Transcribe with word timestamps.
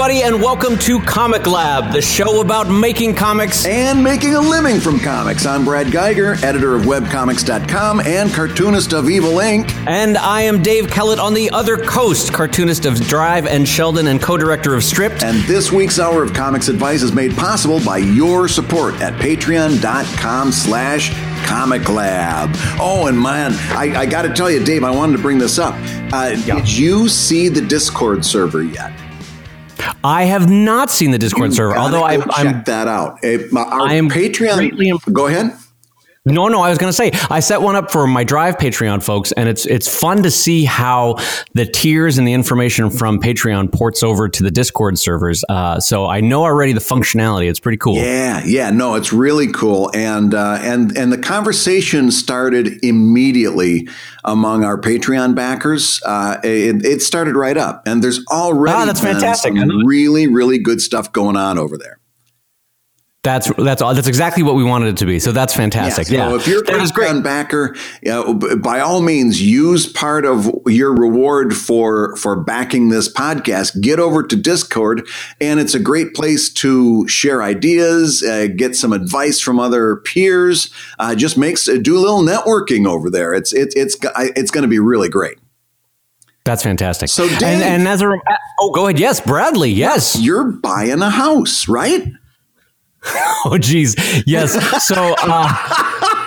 everybody, 0.00 0.22
and 0.22 0.40
welcome 0.40 0.78
to 0.78 1.00
Comic 1.00 1.44
Lab, 1.48 1.92
the 1.92 2.00
show 2.00 2.40
about 2.40 2.70
making 2.70 3.16
comics 3.16 3.66
and 3.66 4.00
making 4.00 4.36
a 4.36 4.40
living 4.40 4.78
from 4.78 5.00
comics. 5.00 5.44
I'm 5.44 5.64
Brad 5.64 5.88
Guigar, 5.88 6.40
editor 6.44 6.76
of 6.76 6.82
webcomics.com 6.82 8.02
and 8.02 8.30
cartoonist 8.30 8.92
of 8.92 9.10
Evil 9.10 9.32
Inc. 9.32 9.68
And 9.88 10.16
I 10.16 10.42
am 10.42 10.62
Dave 10.62 10.88
Kellett 10.88 11.18
on 11.18 11.34
the 11.34 11.50
other 11.50 11.76
coast, 11.76 12.32
cartoonist 12.32 12.86
of 12.86 12.94
Drive 13.08 13.48
and 13.48 13.66
Sheldon 13.66 14.06
and 14.06 14.22
co-director 14.22 14.76
of 14.76 14.84
Stripped. 14.84 15.24
And 15.24 15.42
this 15.48 15.72
week's 15.72 15.98
hour 15.98 16.22
of 16.22 16.32
comics 16.32 16.68
advice 16.68 17.02
is 17.02 17.12
made 17.12 17.34
possible 17.34 17.80
by 17.84 17.98
your 17.98 18.46
support 18.46 18.94
at 19.00 19.14
patreon.com 19.14 20.52
slash 20.52 21.10
comic 21.44 21.88
lab. 21.88 22.50
Oh, 22.78 23.08
and 23.08 23.20
man, 23.20 23.50
I, 23.76 24.02
I 24.02 24.06
got 24.06 24.22
to 24.22 24.32
tell 24.32 24.48
you, 24.48 24.64
Dave, 24.64 24.84
I 24.84 24.92
wanted 24.92 25.16
to 25.16 25.22
bring 25.22 25.38
this 25.38 25.58
up. 25.58 25.74
Uh, 26.12 26.36
yeah. 26.44 26.54
Did 26.54 26.70
you 26.70 27.08
see 27.08 27.48
the 27.48 27.62
Discord 27.62 28.24
server 28.24 28.62
yet? 28.62 28.92
I 30.08 30.24
have 30.24 30.48
not 30.48 30.90
seen 30.90 31.10
the 31.10 31.18
Discord 31.18 31.50
you 31.50 31.56
server, 31.56 31.76
although 31.76 32.02
I, 32.02 32.16
check 32.16 32.26
I'm 32.32 32.62
that 32.64 32.88
out. 32.88 33.18
I 33.22 33.94
am 33.94 34.08
Patreon. 34.08 35.12
Go 35.12 35.26
ahead. 35.26 35.57
No, 36.28 36.48
no, 36.48 36.60
I 36.60 36.68
was 36.68 36.78
going 36.78 36.90
to 36.90 36.96
say 36.96 37.10
I 37.30 37.40
set 37.40 37.62
one 37.62 37.76
up 37.76 37.90
for 37.90 38.06
my 38.06 38.24
Drive 38.24 38.56
Patreon 38.58 39.02
folks, 39.02 39.32
and 39.32 39.48
it's 39.48 39.66
it's 39.66 39.88
fun 39.88 40.22
to 40.22 40.30
see 40.30 40.64
how 40.64 41.16
the 41.54 41.66
tiers 41.66 42.18
and 42.18 42.26
the 42.26 42.32
information 42.32 42.90
from 42.90 43.20
Patreon 43.20 43.72
ports 43.72 44.02
over 44.02 44.28
to 44.28 44.42
the 44.42 44.50
Discord 44.50 44.98
servers. 44.98 45.44
Uh, 45.48 45.80
so 45.80 46.06
I 46.06 46.20
know 46.20 46.42
already 46.42 46.72
the 46.72 46.80
functionality. 46.80 47.48
It's 47.48 47.60
pretty 47.60 47.78
cool. 47.78 47.96
Yeah, 47.96 48.42
yeah, 48.44 48.70
no, 48.70 48.94
it's 48.94 49.12
really 49.12 49.50
cool, 49.52 49.90
and 49.94 50.34
uh, 50.34 50.58
and 50.60 50.96
and 50.96 51.12
the 51.12 51.18
conversation 51.18 52.10
started 52.10 52.84
immediately 52.84 53.88
among 54.24 54.64
our 54.64 54.78
Patreon 54.78 55.34
backers. 55.34 56.00
Uh, 56.04 56.38
it, 56.44 56.84
it, 56.84 57.02
started 57.02 57.36
right 57.36 57.56
up, 57.56 57.82
and 57.86 58.02
there's 58.02 58.24
already 58.30 58.74
ah, 58.74 58.84
that's 58.84 59.00
fantastic. 59.00 59.54
really, 59.84 60.26
really 60.26 60.58
good 60.58 60.80
stuff 60.80 61.12
going 61.12 61.36
on 61.36 61.58
over 61.58 61.78
there. 61.78 61.97
That's 63.24 63.52
that's 63.56 63.82
all. 63.82 63.94
That's 63.94 64.06
exactly 64.06 64.44
what 64.44 64.54
we 64.54 64.62
wanted 64.62 64.90
it 64.90 64.96
to 64.98 65.06
be. 65.06 65.18
So 65.18 65.32
that's 65.32 65.52
fantastic. 65.52 66.08
Yeah. 66.08 66.28
So 66.28 66.36
if 66.36 66.46
you're 66.46 66.60
a 66.60 66.64
Patreon 66.64 67.24
backer, 67.24 67.74
you 68.00 68.12
know, 68.12 68.34
by 68.34 68.78
all 68.78 69.02
means, 69.02 69.42
use 69.42 69.92
part 69.92 70.24
of 70.24 70.48
your 70.66 70.94
reward 70.94 71.54
for 71.56 72.14
for 72.14 72.40
backing 72.40 72.90
this 72.90 73.12
podcast. 73.12 73.80
Get 73.80 73.98
over 73.98 74.22
to 74.22 74.36
Discord, 74.36 75.04
and 75.40 75.58
it's 75.58 75.74
a 75.74 75.80
great 75.80 76.14
place 76.14 76.48
to 76.54 77.08
share 77.08 77.42
ideas, 77.42 78.22
uh, 78.22 78.46
get 78.54 78.76
some 78.76 78.92
advice 78.92 79.40
from 79.40 79.58
other 79.58 79.96
peers. 79.96 80.72
Uh, 81.00 81.16
just 81.16 81.36
makes 81.36 81.68
uh, 81.68 81.76
do 81.82 81.98
a 81.98 82.00
little 82.00 82.22
networking 82.22 82.86
over 82.86 83.10
there. 83.10 83.34
It's 83.34 83.52
it's 83.52 83.74
it's 83.74 83.96
it's 84.36 84.52
going 84.52 84.62
to 84.62 84.68
be 84.68 84.78
really 84.78 85.08
great. 85.08 85.38
That's 86.44 86.62
fantastic. 86.62 87.08
So, 87.08 87.28
Dave, 87.28 87.42
and, 87.42 87.62
and 87.62 87.88
as 87.88 88.00
a 88.00 88.10
oh, 88.60 88.70
go 88.70 88.86
ahead. 88.86 89.00
Yes, 89.00 89.20
Bradley. 89.20 89.70
Yes, 89.70 90.18
you're 90.18 90.44
buying 90.44 91.02
a 91.02 91.10
house, 91.10 91.68
right? 91.68 92.06
oh, 93.44 93.58
geez. 93.58 93.94
Yes. 94.26 94.52
So, 94.86 94.94
uh, 94.94 95.48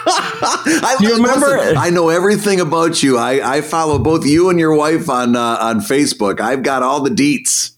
I, 0.44 0.98
you 1.00 1.16
remember? 1.16 1.58
Listen, 1.58 1.78
I 1.78 1.90
know 1.90 2.10
everything 2.10 2.60
about 2.60 3.04
you. 3.04 3.18
I, 3.18 3.58
I 3.58 3.62
follow 3.62 4.00
both 4.00 4.26
you 4.26 4.50
and 4.50 4.60
your 4.60 4.76
wife 4.76 5.10
on 5.10 5.36
uh, 5.36 5.58
on 5.60 5.80
Facebook. 5.80 6.40
I've 6.40 6.64
got 6.64 6.84
all 6.84 7.02
the 7.02 7.10
deets. 7.10 7.72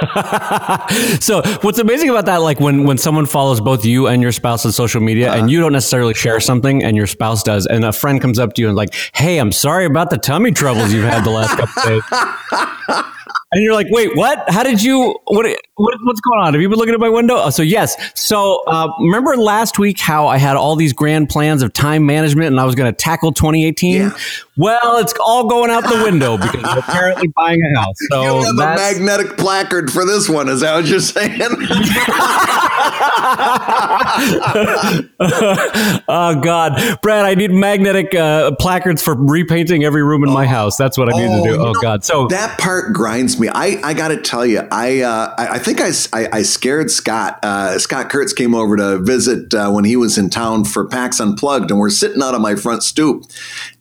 so 1.20 1.42
what's 1.60 1.78
amazing 1.78 2.08
about 2.08 2.24
that 2.24 2.38
like 2.38 2.58
when 2.58 2.84
when 2.84 2.96
someone 2.96 3.26
follows 3.26 3.60
both 3.60 3.84
you 3.84 4.06
and 4.06 4.22
your 4.22 4.32
spouse 4.32 4.64
on 4.64 4.72
social 4.72 5.00
media 5.02 5.28
uh 5.28 5.32
and 5.32 5.42
uh-huh. 5.42 5.50
you 5.50 5.60
don't 5.60 5.74
necessarily 5.74 6.14
share 6.14 6.40
something 6.40 6.82
and 6.82 6.96
your 6.96 7.06
spouse 7.06 7.42
does 7.42 7.66
and 7.66 7.84
a 7.84 7.92
friend 7.92 8.18
comes 8.18 8.38
up 8.38 8.54
to 8.54 8.62
you 8.62 8.68
and 8.68 8.78
like 8.78 8.94
hey 9.12 9.36
i'm 9.36 9.52
sorry 9.52 9.84
about 9.84 10.08
the 10.08 10.16
tummy 10.16 10.52
troubles 10.52 10.90
you've 10.90 11.04
had 11.04 11.22
the 11.22 11.30
last 11.30 11.54
couple 11.54 11.82
days 11.82 13.04
and 13.52 13.62
you're 13.62 13.74
like, 13.74 13.88
wait, 13.90 14.16
what? 14.16 14.44
How 14.48 14.62
did 14.62 14.82
you? 14.82 15.18
What? 15.26 15.46
what 15.80 15.94
what's 16.04 16.20
going 16.20 16.40
on? 16.40 16.52
Have 16.52 16.60
you 16.60 16.68
been 16.68 16.78
looking 16.78 16.94
at 16.94 17.00
my 17.00 17.08
window? 17.08 17.36
Oh, 17.36 17.50
so 17.50 17.62
yes. 17.62 17.96
So 18.14 18.62
uh, 18.66 18.88
remember 19.00 19.36
last 19.36 19.78
week 19.78 19.98
how 19.98 20.26
I 20.26 20.36
had 20.36 20.56
all 20.56 20.76
these 20.76 20.92
grand 20.92 21.28
plans 21.28 21.62
of 21.62 21.72
time 21.72 22.06
management 22.06 22.48
and 22.48 22.60
I 22.60 22.64
was 22.64 22.74
going 22.74 22.92
to 22.92 22.96
tackle 22.96 23.32
2018. 23.32 23.94
Yeah. 23.94 24.10
Well, 24.56 24.98
it's 24.98 25.14
all 25.24 25.48
going 25.48 25.70
out 25.70 25.84
the 25.84 26.02
window 26.04 26.36
because 26.36 26.62
we're 26.62 26.78
apparently 26.78 27.28
buying 27.28 27.60
a 27.62 27.80
house. 27.80 27.96
So 28.10 28.22
you 28.22 28.44
have 28.44 28.54
a 28.54 28.76
magnetic 28.76 29.38
placard 29.38 29.90
for 29.90 30.04
this 30.04 30.28
one. 30.28 30.50
Is 30.50 30.60
that 30.60 30.74
what 30.74 30.86
you're 30.86 31.00
saying? 31.00 31.40
oh 36.08 36.38
God, 36.42 37.00
Brad, 37.00 37.24
I 37.24 37.34
need 37.34 37.52
magnetic 37.52 38.14
uh, 38.14 38.54
placards 38.56 39.02
for 39.02 39.14
repainting 39.14 39.84
every 39.84 40.02
room 40.02 40.24
in 40.24 40.30
my 40.30 40.46
house. 40.46 40.76
That's 40.76 40.98
what 40.98 41.12
I 41.12 41.16
need 41.16 41.30
oh, 41.30 41.42
to 41.42 41.50
do. 41.50 41.60
Oh 41.60 41.72
know, 41.72 41.80
God, 41.80 42.04
so 42.04 42.26
that 42.28 42.58
part 42.58 42.92
grinds 42.92 43.19
me. 43.38 43.48
I, 43.48 43.80
I 43.82 43.94
got 43.94 44.08
to 44.08 44.20
tell 44.20 44.46
you, 44.46 44.66
I, 44.70 45.00
uh, 45.00 45.34
I, 45.36 45.48
I 45.48 45.58
think 45.58 45.80
I, 45.80 45.90
I, 46.12 46.38
I 46.38 46.42
scared 46.42 46.90
Scott. 46.90 47.38
Uh, 47.42 47.78
Scott 47.78 48.10
Kurtz 48.10 48.32
came 48.32 48.54
over 48.54 48.76
to 48.76 48.98
visit 48.98 49.52
uh, 49.54 49.70
when 49.70 49.84
he 49.84 49.96
was 49.96 50.16
in 50.18 50.30
town 50.30 50.64
for 50.64 50.86
PAX 50.86 51.20
Unplugged, 51.20 51.70
and 51.70 51.78
we're 51.78 51.90
sitting 51.90 52.22
out 52.22 52.34
on 52.34 52.42
my 52.42 52.54
front 52.54 52.82
stoop, 52.82 53.24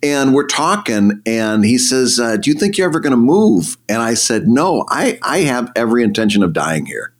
and 0.03 0.33
we're 0.33 0.47
talking, 0.47 1.21
and 1.25 1.63
he 1.63 1.77
says, 1.77 2.19
uh, 2.19 2.37
"Do 2.37 2.49
you 2.49 2.57
think 2.57 2.77
you're 2.77 2.87
ever 2.87 2.99
going 2.99 3.11
to 3.11 3.17
move?" 3.17 3.77
And 3.87 4.01
I 4.01 4.13
said, 4.13 4.47
"No, 4.47 4.85
I 4.89 5.19
I 5.21 5.39
have 5.39 5.71
every 5.75 6.03
intention 6.03 6.43
of 6.43 6.53
dying 6.53 6.85
here." 6.85 7.13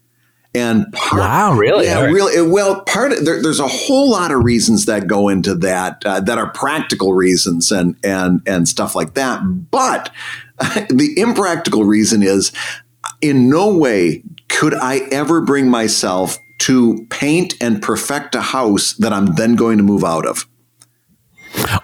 And 0.56 0.92
part, 0.94 1.22
wow, 1.22 1.54
really? 1.54 1.86
Yeah, 1.86 2.02
right. 2.02 2.12
really. 2.12 2.42
Well, 2.42 2.82
part 2.82 3.12
of, 3.12 3.24
there, 3.24 3.40
there's 3.40 3.60
a 3.60 3.68
whole 3.68 4.10
lot 4.10 4.32
of 4.32 4.44
reasons 4.44 4.86
that 4.86 5.06
go 5.06 5.30
into 5.30 5.54
that 5.56 6.04
uh, 6.04 6.22
that 6.22 6.40
are 6.40 6.50
practical 6.52 7.14
reasons 7.14 7.72
and 7.72 7.96
and 8.04 8.42
and 8.48 8.68
stuff 8.68 8.96
like 8.96 9.14
that. 9.14 9.42
But 9.70 10.12
the 10.90 11.14
impractical 11.18 11.84
reason 11.84 12.24
is, 12.24 12.52
in 13.22 13.50
no 13.50 13.76
way 13.76 14.24
could 14.48 14.74
I 14.74 15.00
ever 15.12 15.42
bring 15.42 15.70
myself 15.70 16.38
to 16.60 17.06
paint 17.10 17.54
and 17.62 17.82
perfect 17.82 18.36
a 18.36 18.42
house 18.42 18.94
that 18.96 19.14
I'm 19.14 19.36
then 19.36 19.56
going 19.56 19.78
to 19.78 19.84
move 19.84 20.04
out 20.04 20.26
of. 20.26 20.46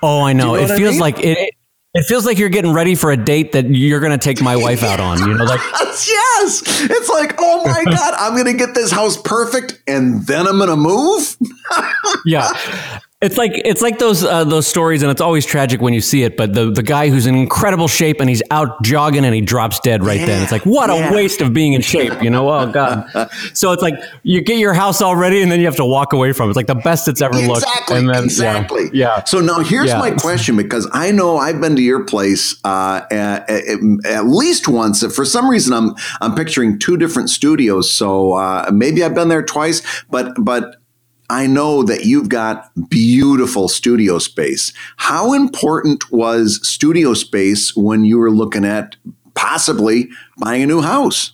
Oh, 0.04 0.22
I 0.22 0.34
know. 0.34 0.56
You 0.56 0.68
know 0.68 0.74
it 0.74 0.78
feels 0.78 0.90
I 0.90 0.92
mean? 0.92 1.00
like 1.00 1.20
it, 1.20 1.54
it 1.94 2.04
feels 2.04 2.26
like 2.26 2.38
you're 2.38 2.50
getting 2.50 2.74
ready 2.74 2.94
for 2.94 3.12
a 3.12 3.18
date 3.18 3.54
that 3.54 3.70
you're 3.70 4.02
going 4.02 4.12
to 4.12 4.18
take 4.18 4.42
my 4.42 4.56
wife 4.58 4.84
out 4.84 5.00
on. 5.00 5.20
You 5.20 5.34
know, 5.34 5.46
like 5.46 5.62
yes, 5.74 6.62
it's 6.90 7.10
like 7.10 7.36
oh 7.40 7.66
my 7.66 7.84
god, 7.90 8.14
I'm 8.18 8.34
going 8.34 8.46
to 8.46 8.66
get 8.66 8.76
this 8.76 8.92
house 8.92 9.16
perfect, 9.16 9.82
and 9.88 10.28
then 10.28 10.46
I'm 10.46 10.58
going 10.58 10.70
to 10.70 10.76
move. 10.76 11.38
yeah, 12.26 12.52
it's 13.26 13.38
like 13.38 13.54
it's 13.66 13.82
like 13.82 14.00
those 14.00 14.24
uh, 14.24 14.44
those 14.44 14.68
stories, 14.68 15.02
and 15.02 15.12
it's 15.12 15.22
always 15.22 15.46
tragic 15.46 15.82
when 15.82 15.94
you 15.94 16.02
see 16.02 16.24
it. 16.24 16.38
But 16.38 16.54
the 16.54 16.72
the 16.72 16.84
guy 16.84 17.10
who's 17.10 17.26
in 17.26 17.36
incredible 17.36 17.88
shape 17.88 18.20
and 18.20 18.30
he's 18.30 18.44
out 18.52 18.82
jogging 18.84 19.26
and 19.26 19.34
he 19.34 19.42
drops 19.42 19.80
dead 19.80 20.04
right 20.04 20.20
yeah, 20.20 20.26
then. 20.26 20.44
It's 20.44 20.52
like 20.52 20.66
what 20.66 20.90
yeah. 20.90 21.10
a 21.10 21.14
waste 21.14 21.42
of 21.42 21.54
being 21.54 21.74
in 21.74 21.82
shape, 21.94 22.22
you 22.22 22.30
know? 22.30 22.50
Oh 22.50 22.72
god. 22.72 23.30
so 23.54 23.72
it's 23.72 23.82
like 23.82 23.96
you 24.24 24.42
get 24.42 24.58
your 24.58 24.74
house 24.74 25.02
all 25.02 25.16
ready 25.16 25.42
and 25.42 25.52
then 25.52 25.60
you 25.60 25.66
have 25.66 25.76
to 25.78 25.86
walk 25.86 26.14
away 26.14 26.34
from 26.34 26.48
it. 26.48 26.52
It's 26.52 26.58
like 26.58 26.68
the 26.68 26.76
best 26.76 27.08
it's 27.08 27.22
ever 27.22 27.38
exactly, 27.38 27.54
looked. 27.54 27.92
And 27.92 28.10
then, 28.10 28.24
exactly. 28.24 28.84
Yeah, 28.86 29.18
yeah. 29.18 29.24
So 29.24 29.40
now 29.40 29.60
here's 29.60 29.92
my 29.94 30.12
question 30.12 30.56
because 30.56 30.88
I 30.94 31.12
know 31.12 31.38
I've 31.38 31.60
been 31.60 31.76
to 31.76 31.82
your 31.82 32.04
place 32.04 32.60
uh, 32.64 33.02
at, 33.12 33.50
at, 33.50 34.26
least 34.26 34.68
once. 34.68 35.04
For 35.14 35.26
some 35.26 35.50
reason, 35.50 35.74
I'm 35.74 35.96
I'm 36.22 36.36
picturing 36.36 36.80
two 36.80 36.98
different 36.98 37.30
studios. 37.30 37.92
So 37.92 38.34
uh, 38.34 38.70
maybe 38.74 39.04
I've 39.04 39.16
been 39.16 39.30
there 39.30 39.44
twice, 39.44 39.82
but 40.10 40.34
but 40.38 40.78
I 41.30 41.48
know 41.48 41.84
that 41.84 42.06
you've 42.06 42.30
got 42.30 42.72
beautiful 42.90 43.68
studio 43.68 44.20
space. 44.20 44.74
How 44.98 45.34
important 45.34 46.12
was 46.12 46.60
studio 46.68 47.14
space 47.14 47.76
when 47.76 48.06
you 48.06 48.20
were 48.20 48.32
looking 48.32 48.66
at 48.66 48.96
possibly 49.34 50.10
buying 50.38 50.64
a 50.64 50.68
new 50.68 50.82
house? 50.82 51.32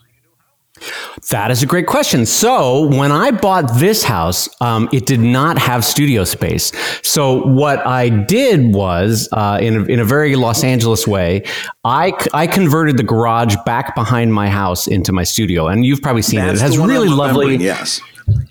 That 1.29 1.51
is 1.51 1.61
a 1.61 1.67
great 1.67 1.85
question. 1.85 2.25
So, 2.25 2.87
when 2.87 3.11
I 3.11 3.29
bought 3.29 3.79
this 3.79 4.03
house, 4.03 4.49
um, 4.61 4.89
it 4.91 5.05
did 5.05 5.19
not 5.19 5.59
have 5.59 5.85
studio 5.85 6.23
space. 6.23 6.71
So, 7.03 7.45
what 7.45 7.85
I 7.85 8.09
did 8.09 8.73
was, 8.73 9.29
uh, 9.31 9.59
in, 9.61 9.75
a, 9.75 9.83
in 9.83 9.99
a 9.99 10.05
very 10.05 10.35
Los 10.35 10.63
Angeles 10.63 11.05
way, 11.05 11.43
I, 11.83 12.13
I 12.33 12.47
converted 12.47 12.97
the 12.97 13.03
garage 13.03 13.55
back 13.63 13.93
behind 13.93 14.33
my 14.33 14.49
house 14.49 14.87
into 14.87 15.11
my 15.11 15.23
studio. 15.23 15.67
And 15.67 15.85
you've 15.85 16.01
probably 16.01 16.23
seen 16.23 16.39
That's 16.39 16.61
it. 16.61 16.63
It 16.63 16.67
has 16.67 16.77
really 16.79 17.09
lovely. 17.09 17.57
Yes 17.57 18.01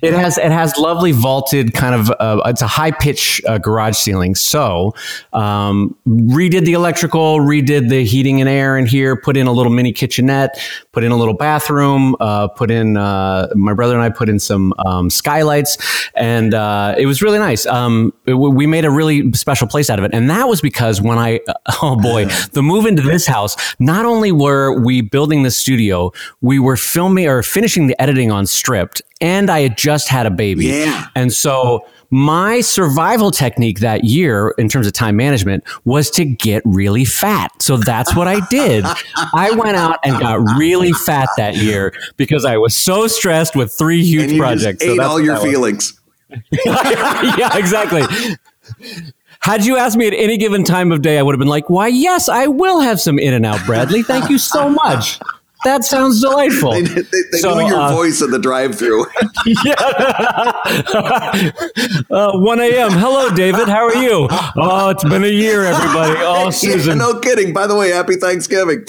it 0.03 0.15
has 0.15 0.39
it 0.39 0.51
has 0.51 0.77
lovely 0.79 1.13
vaulted 1.13 1.75
kind 1.75 1.95
of 1.95 2.11
uh, 2.19 2.43
it's 2.47 2.63
a 2.63 2.67
high 2.67 2.91
pitch 2.91 3.43
uh, 3.47 3.59
garage 3.59 3.97
ceiling. 3.97 4.35
So 4.35 4.95
um, 5.33 5.97
redid 6.07 6.65
the 6.65 6.73
electrical, 6.73 7.39
redid 7.39 7.89
the 7.89 8.05
heating 8.05 8.41
and 8.41 8.49
air 8.49 8.79
in 8.79 8.87
here, 8.87 9.17
put 9.17 9.37
in 9.37 9.47
a 9.47 9.53
little 9.53 9.73
mini 9.73 9.93
kitchenette, 9.93 10.59
put 10.93 11.05
in 11.05 11.13
a 11.13 11.17
little 11.17 11.35
bathroom, 11.35 12.17
uh, 12.21 12.49
put 12.49 12.71
in 12.71 12.97
uh, 12.97 13.49
my 13.55 13.75
brother 13.75 13.95
and 13.95 14.03
I 14.03 14.11
put 14.11 14.29
in 14.29 14.39
some 14.39 14.73
um, 14.87 15.11
skylights, 15.11 15.79
and 16.15 16.55
uh, 16.55 16.95
it 16.97 17.07
was 17.07 17.23
really 17.23 17.39
nice. 17.39 17.67
Um, 17.67 18.13
it, 18.27 18.35
we 18.35 18.67
made 18.67 18.85
a 18.85 18.91
really 18.91 19.33
special 19.33 19.67
place 19.67 19.91
out 19.91 19.99
of 19.99 20.05
it, 20.05 20.13
and 20.15 20.31
that 20.31 20.49
was 20.49 20.61
because 20.61 21.01
when 21.01 21.19
I 21.19 21.41
oh 21.83 21.97
boy 21.97 22.25
the 22.53 22.63
move 22.63 22.87
into 22.87 23.03
this 23.03 23.27
house, 23.27 23.57
not 23.79 24.07
only 24.07 24.33
were 24.33 24.79
we 24.81 25.01
building 25.01 25.43
the 25.43 25.51
studio, 25.51 26.13
we 26.41 26.59
were 26.59 26.77
filming 26.77 27.27
or 27.27 27.43
finishing 27.43 27.87
the 27.87 28.01
editing 28.01 28.31
on 28.31 28.47
Stripped, 28.47 29.03
and 29.21 29.51
I 29.51 29.61
had 29.61 29.77
just 29.77 30.09
had 30.09 30.27
a 30.27 30.31
baby. 30.31 30.67
Yeah. 30.67 31.07
And 31.15 31.33
so 31.33 31.87
my 32.11 32.61
survival 32.61 33.31
technique 33.31 33.81
that 33.81 34.05
year 34.05 34.55
in 34.59 34.69
terms 34.69 34.87
of 34.87 34.93
time 34.93 35.17
management 35.17 35.65
was 35.85 36.11
to 36.11 36.25
get 36.25 36.63
really 36.65 37.05
fat. 37.05 37.51
So 37.63 37.77
that's 37.77 38.17
what 38.17 38.27
I 38.27 38.45
did. 38.49 38.85
I 39.35 39.53
went 39.53 39.77
out 39.77 39.99
and 40.05 40.19
got 40.19 40.41
really 40.59 40.93
fat 40.93 41.29
that 41.37 41.57
year 41.57 41.95
because 42.17 42.45
I 42.45 42.57
was 42.57 42.75
so 42.75 43.07
stressed 43.07 43.55
with 43.55 43.73
three 43.73 44.05
huge 44.05 44.37
projects. 44.37 44.83
ate 44.83 44.97
so 44.97 45.03
all 45.03 45.21
your 45.21 45.39
feelings. 45.39 46.01
yeah, 46.65 47.57
exactly. 47.57 48.03
Had 49.41 49.65
you 49.65 49.77
asked 49.77 49.97
me 49.97 50.07
at 50.07 50.13
any 50.13 50.37
given 50.37 50.65
time 50.65 50.93
of 50.93 51.03
day, 51.03 51.19
I 51.19 51.23
would 51.23 51.35
have 51.35 51.39
been 51.39 51.49
like, 51.49 51.71
why, 51.71 51.89
yes, 51.89 52.29
I 52.29 52.47
will 52.47 52.81
have 52.81 53.01
some 53.01 53.19
In-N-Out, 53.19 53.65
Bradley. 53.67 54.03
Thank 54.03 54.31
you 54.31 54.39
so 54.39 54.69
much. 54.69 55.19
That 55.65 55.85
sounds 55.85 56.21
delightful. 56.21 56.73
they, 56.73 56.83
they, 56.83 57.03
they 57.33 57.39
so, 57.39 57.55
know 57.55 57.67
your 57.67 57.81
uh, 57.81 57.93
voice 57.93 58.23
in 58.23 58.31
the 58.31 58.39
drive-through. 58.39 59.05
yeah. 59.65 59.75
uh, 62.11 62.39
1 62.39 62.61
a.m. 62.61 62.93
Hello, 62.93 63.29
David. 63.35 63.69
How 63.69 63.85
are 63.85 63.97
you? 63.97 64.29
Oh, 64.57 64.89
it's 64.91 65.05
been 65.05 65.25
a 65.25 65.29
year, 65.29 65.65
everybody. 65.65 66.15
Oh, 66.19 66.51
Susan. 66.51 66.99
Yeah, 66.99 67.05
no 67.07 67.19
kidding. 67.21 67.53
By 67.53 67.67
the 67.67 67.77
way, 67.77 67.91
happy 67.91 68.17
Thanksgiving. 68.17 68.85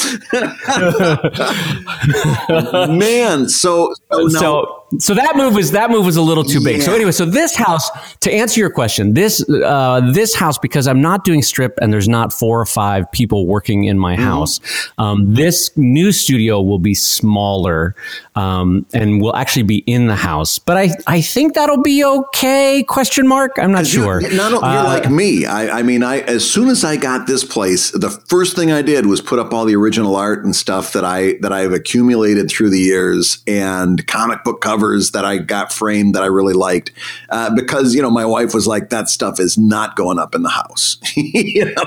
Man, 2.98 3.50
so 3.50 3.94
so, 4.12 4.28
so 4.30 4.81
so 5.00 5.14
that 5.14 5.36
move 5.36 5.56
was 5.56 5.72
that 5.72 5.90
move 5.90 6.06
was 6.06 6.18
a 6.18 6.22
little 6.22 6.44
too 6.44 6.62
big. 6.62 6.78
Yeah. 6.78 6.84
So 6.84 6.94
anyway, 6.94 7.12
so 7.12 7.26
this 7.26 7.56
house 7.56 7.90
to 8.20 8.32
answer 8.32 8.60
your 8.60 8.70
question, 8.70 9.14
this 9.14 9.48
uh, 9.50 10.02
this 10.12 10.36
house 10.36 10.58
because 10.58 10.88
I'm 10.88 11.02
not 11.02 11.24
doing 11.24 11.42
strip 11.42 11.78
and 11.82 11.94
there's 11.94 12.10
not 12.10 12.34
four 12.34 12.60
or 12.60 12.66
five 12.66 13.10
people 13.12 13.48
working 13.48 13.86
in 13.86 13.98
my 13.98 14.16
mm-hmm. 14.16 14.24
house. 14.24 14.60
Um, 14.98 15.34
this 15.34 15.76
new 15.78 16.12
studio 16.12 16.62
will 16.62 16.80
be 16.80 16.94
smaller 16.94 17.96
um, 18.36 18.86
and 18.94 19.22
will 19.22 19.36
actually 19.36 19.64
be 19.64 19.78
in 19.80 20.08
the 20.08 20.16
house. 20.16 20.60
But 20.60 20.78
I 20.78 20.90
I 21.08 21.22
think 21.22 21.54
that'll 21.54 21.82
be 21.82 22.04
okay? 22.04 22.84
Question 22.88 23.28
mark. 23.28 23.54
I'm 23.58 23.72
not 23.72 23.88
sure. 23.88 24.22
You're, 24.22 24.34
not, 24.34 24.52
you're 24.52 24.64
uh, 24.64 24.84
like 24.84 25.10
me. 25.10 25.46
I, 25.46 25.80
I 25.80 25.84
mean, 25.84 26.04
I 26.04 26.20
as 26.22 26.50
soon 26.50 26.68
as 26.68 26.84
I 26.84 26.98
got 26.98 27.28
this 27.28 27.46
place, 27.46 27.92
the 27.92 28.10
first 28.10 28.58
thing 28.58 28.72
I 28.72 28.82
did 28.82 29.06
was 29.06 29.22
put 29.22 29.40
up 29.40 29.54
all 29.54 29.64
the 29.64 29.76
original 29.76 30.18
art 30.18 30.44
and 30.44 30.54
stuff 30.54 30.92
that 30.92 31.06
I 31.06 31.34
that 31.42 31.54
I've 31.54 31.72
accumulated 31.72 32.50
through 32.50 32.72
the 32.72 32.80
years 32.80 33.42
and 33.48 34.06
comic 34.06 34.44
book 34.44 34.60
covers 34.60 34.81
covers 34.82 35.12
that 35.12 35.26
I 35.26 35.38
got 35.38 35.72
framed 35.72 36.16
that 36.16 36.24
I 36.24 36.28
really 36.28 36.54
liked 36.54 36.92
uh, 37.30 37.54
because 37.54 37.94
you 37.94 38.02
know 38.02 38.10
my 38.10 38.26
wife 38.26 38.54
was 38.54 38.68
like 38.68 38.90
that 38.90 39.10
stuff 39.10 39.40
is 39.40 39.58
not 39.58 39.96
going 39.96 40.20
up 40.20 40.34
in 40.36 40.42
the 40.42 40.50
house, 40.50 40.98
you 41.16 41.66
know? 41.66 41.84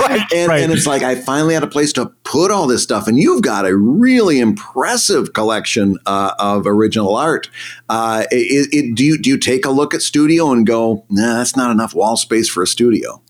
right, 0.00 0.26
and, 0.34 0.48
right. 0.48 0.62
and 0.62 0.72
it's 0.72 0.86
like 0.86 1.02
I 1.02 1.14
finally 1.14 1.54
had 1.54 1.62
a 1.62 1.68
place 1.68 1.92
to 1.94 2.06
put 2.24 2.50
all 2.50 2.66
this 2.66 2.82
stuff, 2.82 3.06
and 3.06 3.18
you've 3.18 3.42
got 3.42 3.66
a 3.66 3.76
really 3.76 4.40
impressive 4.40 5.32
collection 5.32 5.98
uh, 6.06 6.34
of 6.38 6.66
original 6.66 7.16
art. 7.16 7.48
Uh, 7.88 8.24
it, 8.30 8.68
it, 8.72 8.94
do 8.94 9.04
you 9.04 9.18
do 9.18 9.30
you 9.30 9.38
take 9.38 9.64
a 9.64 9.70
look 9.70 9.94
at 9.94 10.02
studio 10.02 10.50
and 10.50 10.66
go, 10.66 11.04
nah, 11.10 11.38
that's 11.38 11.56
not 11.56 11.70
enough 11.70 11.94
wall 11.94 12.16
space 12.16 12.48
for 12.48 12.62
a 12.62 12.66
studio? 12.66 13.22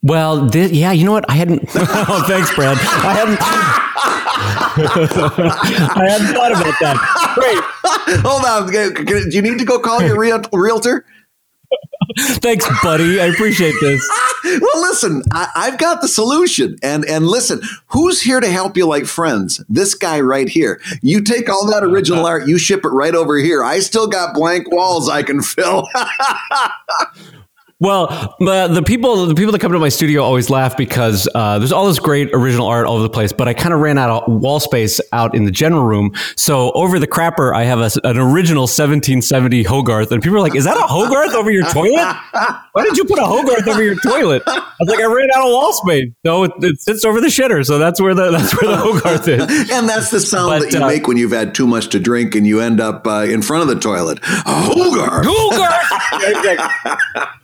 Well, 0.00 0.46
this, 0.46 0.70
yeah, 0.72 0.92
you 0.92 1.04
know 1.04 1.12
what? 1.12 1.28
I 1.28 1.34
hadn't. 1.34 1.68
oh, 1.74 2.24
thanks, 2.26 2.54
Brad. 2.54 2.78
I 2.78 3.14
hadn't. 3.14 4.24
I 5.98 6.04
hadn't 6.08 6.34
thought 6.34 6.52
about 6.52 6.74
that. 6.80 6.96
Wait, 7.38 8.20
hold 8.24 8.44
on. 8.44 9.04
Do 9.04 9.36
you 9.36 9.42
need 9.42 9.58
to 9.58 9.64
go 9.64 9.78
call 9.78 10.02
your 10.02 10.18
real, 10.18 10.40
realtor? 10.52 11.04
Thanks, 12.18 12.66
buddy. 12.82 13.20
I 13.20 13.26
appreciate 13.26 13.74
this. 13.80 14.02
well, 14.44 14.80
listen, 14.80 15.22
I, 15.32 15.66
have 15.70 15.78
got 15.78 16.00
the 16.00 16.08
solution, 16.08 16.76
and 16.82 17.04
and 17.04 17.26
listen, 17.26 17.60
who's 17.88 18.22
here 18.22 18.40
to 18.40 18.48
help 18.50 18.76
you 18.76 18.86
like 18.86 19.04
friends? 19.06 19.62
This 19.68 19.94
guy 19.94 20.20
right 20.20 20.48
here. 20.48 20.80
You 21.02 21.22
take 21.22 21.48
all 21.48 21.70
that 21.70 21.84
original 21.84 22.24
art, 22.26 22.48
you 22.48 22.58
ship 22.58 22.84
it 22.84 22.88
right 22.88 23.14
over 23.14 23.36
here. 23.38 23.62
I 23.62 23.80
still 23.80 24.06
got 24.06 24.34
blank 24.34 24.70
walls 24.70 25.08
I 25.08 25.22
can 25.22 25.42
fill. 25.42 25.86
Well, 27.80 28.34
the, 28.40 28.66
the 28.66 28.82
people 28.82 29.26
the 29.26 29.36
people 29.36 29.52
that 29.52 29.60
come 29.60 29.70
to 29.70 29.78
my 29.78 29.88
studio 29.88 30.24
always 30.24 30.50
laugh 30.50 30.76
because 30.76 31.28
uh, 31.32 31.60
there's 31.60 31.70
all 31.70 31.86
this 31.86 32.00
great 32.00 32.28
original 32.32 32.66
art 32.66 32.86
all 32.86 32.94
over 32.94 33.04
the 33.04 33.08
place, 33.08 33.32
but 33.32 33.46
I 33.46 33.54
kind 33.54 33.72
of 33.72 33.78
ran 33.78 33.98
out 33.98 34.10
of 34.10 34.42
wall 34.42 34.58
space 34.58 35.00
out 35.12 35.32
in 35.32 35.44
the 35.44 35.52
general 35.52 35.84
room. 35.84 36.12
So 36.36 36.72
over 36.72 36.98
the 36.98 37.06
crapper, 37.06 37.54
I 37.54 37.62
have 37.62 37.78
a, 37.78 37.88
an 38.02 38.18
original 38.18 38.62
1770 38.62 39.62
Hogarth, 39.62 40.10
and 40.10 40.20
people 40.20 40.38
are 40.38 40.40
like, 40.40 40.56
"Is 40.56 40.64
that 40.64 40.76
a 40.76 40.88
Hogarth 40.88 41.34
over 41.34 41.52
your 41.52 41.62
toilet? 41.66 42.16
Why 42.72 42.82
did 42.82 42.96
you 42.96 43.04
put 43.04 43.20
a 43.20 43.24
Hogarth 43.24 43.68
over 43.68 43.84
your 43.84 43.94
toilet?" 44.00 44.42
I 44.48 44.60
was 44.80 44.88
like, 44.88 44.98
"I 44.98 45.06
ran 45.06 45.28
out 45.36 45.46
of 45.46 45.52
wall 45.52 45.72
space." 45.72 46.10
No, 46.24 46.42
it, 46.42 46.52
it 46.60 46.80
sits 46.80 47.04
over 47.04 47.20
the 47.20 47.28
shitter, 47.28 47.64
so 47.64 47.78
that's 47.78 48.00
where 48.00 48.14
the 48.14 48.32
that's 48.32 48.60
where 48.60 48.72
the 48.72 48.76
Hogarth 48.76 49.28
is. 49.28 49.42
and 49.70 49.88
that's 49.88 50.10
the 50.10 50.18
sound 50.18 50.48
but, 50.48 50.62
that 50.62 50.76
you 50.76 50.82
uh, 50.82 50.88
make 50.88 51.06
when 51.06 51.16
you've 51.16 51.30
had 51.30 51.54
too 51.54 51.68
much 51.68 51.90
to 51.90 52.00
drink 52.00 52.34
and 52.34 52.44
you 52.44 52.58
end 52.58 52.80
up 52.80 53.06
uh, 53.06 53.20
in 53.20 53.40
front 53.40 53.62
of 53.62 53.68
the 53.68 53.80
toilet. 53.80 54.18
Hogarth. 54.24 55.26
Hogarth. 55.28 57.28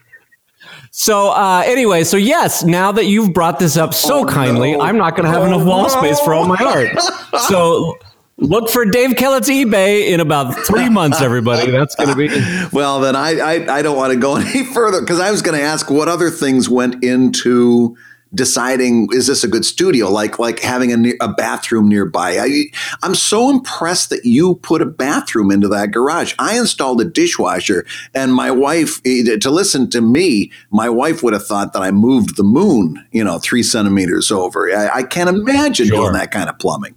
So 0.96 1.30
uh, 1.30 1.64
anyway, 1.66 2.04
so 2.04 2.16
yes, 2.16 2.62
now 2.62 2.92
that 2.92 3.06
you've 3.06 3.32
brought 3.32 3.58
this 3.58 3.76
up 3.76 3.92
so 3.92 4.20
oh, 4.20 4.26
kindly, 4.26 4.74
no. 4.74 4.80
I'm 4.80 4.96
not 4.96 5.16
going 5.16 5.24
to 5.24 5.30
have 5.32 5.42
oh, 5.42 5.46
enough 5.46 5.66
wall 5.66 5.88
space 5.88 6.20
for 6.20 6.32
all 6.32 6.46
my 6.46 6.54
art. 6.54 7.40
So 7.48 7.98
look 8.36 8.70
for 8.70 8.84
Dave 8.84 9.16
Kellett's 9.16 9.48
eBay 9.48 10.06
in 10.06 10.20
about 10.20 10.54
three 10.64 10.88
months, 10.88 11.20
everybody. 11.20 11.72
That's 11.72 11.96
going 11.96 12.10
to 12.10 12.14
be. 12.14 12.28
Well, 12.72 13.00
then 13.00 13.16
I, 13.16 13.40
I, 13.40 13.78
I 13.78 13.82
don't 13.82 13.96
want 13.96 14.12
to 14.12 14.18
go 14.20 14.36
any 14.36 14.64
further 14.64 15.00
because 15.00 15.18
I 15.18 15.32
was 15.32 15.42
going 15.42 15.58
to 15.58 15.64
ask 15.64 15.90
what 15.90 16.06
other 16.08 16.30
things 16.30 16.68
went 16.68 17.02
into 17.02 17.96
deciding 18.34 19.08
is 19.12 19.26
this 19.26 19.44
a 19.44 19.48
good 19.48 19.64
studio? 19.64 20.10
Like 20.10 20.38
like 20.38 20.60
having 20.60 20.92
a, 20.92 21.12
a 21.20 21.32
bathroom 21.32 21.88
nearby. 21.88 22.38
I, 22.38 22.64
i'm 23.02 23.14
so 23.14 23.50
impressed 23.50 24.10
that 24.10 24.24
you 24.24 24.56
put 24.56 24.82
a 24.82 24.86
bathroom 24.86 25.50
into 25.50 25.68
that 25.68 25.90
garage. 25.90 26.34
I 26.38 26.58
installed 26.58 27.00
a 27.00 27.04
dishwasher 27.04 27.86
and 28.14 28.34
my 28.34 28.50
wife 28.50 29.00
eh, 29.04 29.36
to 29.40 29.50
listen 29.50 29.90
to 29.90 30.00
me 30.00 30.50
my 30.70 30.88
wife 30.88 31.22
would 31.22 31.32
have 31.32 31.46
thought 31.46 31.72
that 31.72 31.82
i 31.82 31.90
moved 31.90 32.36
the 32.36 32.42
moon 32.42 33.04
you 33.12 33.24
know 33.24 33.38
three 33.38 33.62
centimeters 33.62 34.30
over. 34.30 34.70
I, 34.70 34.98
I 34.98 35.02
can't 35.02 35.28
imagine 35.28 35.86
sure. 35.86 35.96
doing 35.96 36.12
that 36.14 36.30
kind 36.30 36.48
of 36.48 36.58
plumbing 36.58 36.94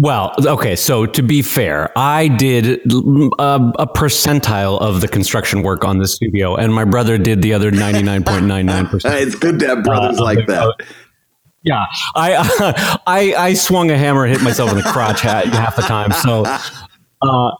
well, 0.00 0.34
okay. 0.38 0.76
So 0.76 1.04
to 1.04 1.22
be 1.22 1.42
fair, 1.42 1.92
I 1.94 2.28
did 2.28 2.66
a, 2.90 3.72
a, 3.78 3.86
percentile 3.86 4.80
of 4.80 5.02
the 5.02 5.08
construction 5.08 5.62
work 5.62 5.84
on 5.84 5.98
the 5.98 6.08
studio, 6.08 6.56
and 6.56 6.72
my 6.72 6.86
brother 6.86 7.18
did 7.18 7.42
the 7.42 7.52
other 7.52 7.70
ninety 7.70 8.02
nine 8.02 8.24
point 8.24 8.46
nine 8.46 8.64
nine 8.64 8.86
percent. 8.86 9.14
It's 9.16 9.34
good 9.34 9.58
to 9.58 9.66
have 9.66 9.84
brothers 9.84 10.18
uh, 10.18 10.24
like 10.24 10.46
that. 10.46 10.74
Yeah, 11.62 11.84
I, 12.16 12.32
uh, 12.32 12.98
I 13.06 13.34
I 13.34 13.52
swung 13.52 13.90
a 13.90 13.98
hammer, 13.98 14.24
and 14.24 14.32
hit 14.32 14.42
myself 14.42 14.70
in 14.70 14.78
the 14.78 14.84
crotch 14.84 15.20
half 15.20 15.76
the 15.76 15.82
time. 15.82 16.12
So, 16.12 16.46
uh, 17.20 17.50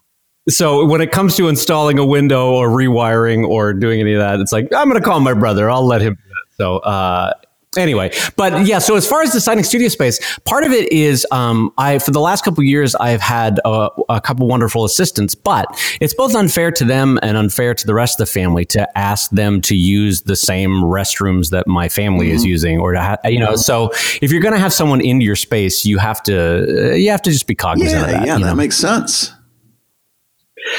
so 0.49 0.87
when 0.87 1.03
it 1.03 1.13
comes 1.13 1.37
to 1.37 1.49
installing 1.49 1.99
a 1.99 2.07
window 2.07 2.53
or 2.53 2.69
rewiring 2.69 3.47
or 3.47 3.75
doing 3.75 4.01
any 4.01 4.15
of 4.15 4.21
that, 4.21 4.41
it's 4.41 4.51
like 4.51 4.73
I'm 4.75 4.89
going 4.89 4.99
to 4.99 5.07
call 5.07 5.21
my 5.21 5.35
brother. 5.35 5.69
I'll 5.69 5.87
let 5.87 6.01
him. 6.01 6.17
So, 6.53 6.79
uh, 6.79 7.35
Anyway, 7.79 8.11
but 8.35 8.67
yeah. 8.67 8.81
So 8.81 8.97
as 8.97 9.09
far 9.09 9.23
as 9.23 9.31
deciding 9.31 9.63
studio 9.63 9.87
space, 9.87 10.19
part 10.45 10.65
of 10.65 10.73
it 10.73 10.91
is 10.91 11.25
um, 11.31 11.73
I 11.79 12.01
for 12.01 12.11
the 12.11 12.19
last 12.19 12.45
couple 12.45 12.65
years 12.65 12.97
I've 12.97 13.21
had 13.21 13.61
a, 13.65 13.89
a, 14.09 14.21
couple 14.21 14.49
wonderful 14.49 14.85
assistants, 14.85 15.37
but 15.37 15.67
it's 16.01 16.13
both 16.13 16.35
unfair 16.35 16.73
to 16.73 16.85
them 16.85 17.21
and 17.23 17.37
unfair 17.37 17.73
to 17.75 17.87
the 17.87 17.95
rest 17.95 18.19
of 18.19 18.27
the 18.27 18.33
family 18.33 18.65
to 18.67 18.99
ask 18.99 19.31
them 19.31 19.61
to 19.63 19.77
use 19.77 20.23
the 20.23 20.35
same 20.35 20.83
restrooms 20.83 21.51
that 21.51 21.69
my 21.69 21.89
family 21.89 22.27
mm-hmm. 22.27 22.37
is 22.37 22.45
using, 22.45 22.81
or 22.81 22.93
to 22.93 23.01
ha- 23.01 23.19
you 23.27 23.39
know. 23.39 23.55
So 23.55 23.91
if 24.21 24.33
you're 24.33 24.43
going 24.43 24.55
to 24.55 24.61
have 24.61 24.73
someone 24.73 25.01
into 25.01 25.25
your 25.25 25.37
space, 25.37 25.85
you 25.85 25.99
have 25.99 26.25
to 26.25 26.91
uh, 26.91 26.95
you 26.95 27.13
have 27.13 27.23
to 27.23 27.31
just 27.31 27.47
be 27.47 27.55
cognizant 27.55 28.01
yeah, 28.01 28.05
of 28.05 28.11
that. 28.11 28.27
Yeah, 28.27 28.39
that 28.39 28.47
know? 28.47 28.55
makes 28.57 28.77
sense. 28.79 29.33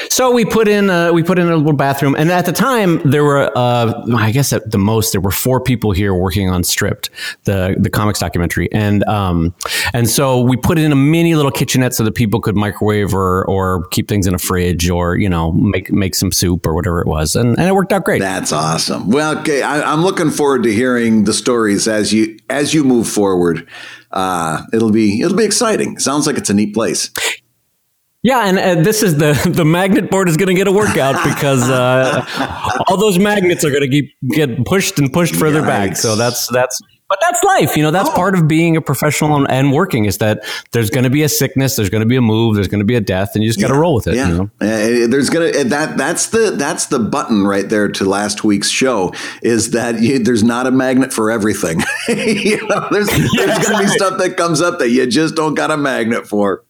So 0.09 0.31
we 0.31 0.45
put 0.45 0.67
in 0.67 0.89
a, 0.89 1.11
we 1.11 1.23
put 1.23 1.39
in 1.39 1.47
a 1.49 1.55
little 1.55 1.73
bathroom, 1.73 2.15
and 2.15 2.31
at 2.31 2.45
the 2.45 2.51
time 2.51 3.01
there 3.09 3.23
were 3.23 3.51
uh, 3.57 4.05
I 4.15 4.31
guess 4.31 4.53
at 4.53 4.69
the 4.69 4.77
most 4.77 5.11
there 5.11 5.21
were 5.21 5.31
four 5.31 5.61
people 5.61 5.91
here 5.91 6.13
working 6.13 6.49
on 6.49 6.63
Stripped, 6.63 7.09
the 7.45 7.75
the 7.79 7.89
comics 7.89 8.19
documentary, 8.19 8.71
and 8.71 9.03
um 9.05 9.53
and 9.93 10.09
so 10.09 10.41
we 10.41 10.57
put 10.57 10.77
in 10.77 10.91
a 10.91 10.95
mini 10.95 11.35
little 11.35 11.51
kitchenette 11.51 11.93
so 11.93 12.03
that 12.03 12.15
people 12.15 12.39
could 12.39 12.55
microwave 12.55 13.13
or 13.13 13.45
or 13.45 13.87
keep 13.87 14.07
things 14.07 14.27
in 14.27 14.33
a 14.33 14.39
fridge 14.39 14.89
or 14.89 15.17
you 15.17 15.29
know 15.29 15.51
make 15.51 15.91
make 15.91 16.15
some 16.15 16.31
soup 16.31 16.65
or 16.65 16.73
whatever 16.73 17.01
it 17.01 17.07
was, 17.07 17.35
and, 17.35 17.57
and 17.57 17.67
it 17.67 17.73
worked 17.73 17.93
out 17.93 18.03
great. 18.03 18.19
That's 18.19 18.51
awesome. 18.51 19.09
Well, 19.09 19.39
okay, 19.39 19.61
I, 19.61 19.81
I'm 19.81 20.03
looking 20.03 20.29
forward 20.29 20.63
to 20.63 20.73
hearing 20.73 21.23
the 21.23 21.33
stories 21.33 21.87
as 21.87 22.13
you 22.13 22.37
as 22.49 22.73
you 22.73 22.83
move 22.83 23.07
forward. 23.07 23.67
Uh, 24.11 24.63
it'll 24.73 24.91
be 24.91 25.21
it'll 25.21 25.37
be 25.37 25.45
exciting. 25.45 25.97
Sounds 25.99 26.27
like 26.27 26.37
it's 26.37 26.49
a 26.49 26.53
neat 26.53 26.73
place. 26.73 27.09
Yeah, 28.23 28.45
and 28.45 28.59
uh, 28.59 28.83
this 28.83 29.01
is 29.01 29.17
the 29.17 29.33
the 29.55 29.65
magnet 29.65 30.11
board 30.11 30.29
is 30.29 30.37
going 30.37 30.49
to 30.49 30.53
get 30.53 30.67
a 30.67 30.71
workout 30.71 31.23
because 31.23 31.67
uh, 31.69 32.83
all 32.87 32.97
those 32.97 33.17
magnets 33.17 33.65
are 33.65 33.71
going 33.71 33.81
to 33.81 33.89
keep 33.89 34.13
get 34.29 34.63
pushed 34.65 34.99
and 34.99 35.11
pushed 35.11 35.35
further 35.35 35.61
Yikes. 35.61 35.67
back. 35.67 35.95
So 35.97 36.15
that's 36.15 36.47
that's 36.47 36.81
but 37.11 37.19
that's 37.19 37.43
life, 37.43 37.75
you 37.75 37.83
know. 37.83 37.91
That's 37.91 38.09
oh. 38.09 38.13
part 38.13 38.35
of 38.35 38.47
being 38.47 38.77
a 38.77 38.81
professional 38.81 39.35
and, 39.35 39.51
and, 39.51 39.73
working 39.73 40.05
is 40.05 40.19
that 40.19 40.45
there's 40.71 40.89
going 40.89 41.03
to 41.03 41.09
be 41.09 41.23
a 41.23 41.29
sickness, 41.29 41.75
there's 41.75 41.89
going 41.89 41.99
to 41.99 42.07
be 42.07 42.15
a 42.15 42.21
move, 42.21 42.55
there's 42.55 42.69
going 42.69 42.79
to 42.79 42.85
be 42.85 42.95
a 42.95 43.01
death, 43.01 43.31
and 43.35 43.43
you 43.43 43.49
just 43.49 43.59
got 43.59 43.67
to 43.67 43.73
roll 43.73 43.95
with 43.95 44.07
it. 44.07 44.15
Yeah, 44.15 44.29
you 44.29 44.37
know? 44.37 44.43
uh, 44.61 45.07
there's 45.09 45.29
going 45.29 45.51
to 45.51 45.63
that 45.65 45.97
that's 45.97 46.27
the 46.27 46.51
that's 46.51 46.85
the 46.85 46.99
button 46.99 47.43
right 47.43 47.67
there 47.67 47.89
to 47.89 48.05
last 48.05 48.45
week's 48.45 48.69
show 48.69 49.11
is 49.41 49.71
that 49.71 49.99
you, 49.99 50.19
there's 50.19 50.41
not 50.43 50.67
a 50.67 50.71
magnet 50.71 51.11
for 51.11 51.29
everything. 51.29 51.81
you 52.07 52.65
know, 52.67 52.87
there's 52.91 53.09
there's 53.09 53.67
going 53.67 53.77
to 53.77 53.79
be 53.79 53.87
stuff 53.97 54.17
that 54.19 54.35
comes 54.37 54.61
up 54.61 54.79
that 54.79 54.91
you 54.91 55.05
just 55.05 55.35
don't 55.35 55.55
got 55.55 55.69
a 55.69 55.75
magnet 55.75 56.25
for. 56.25 56.63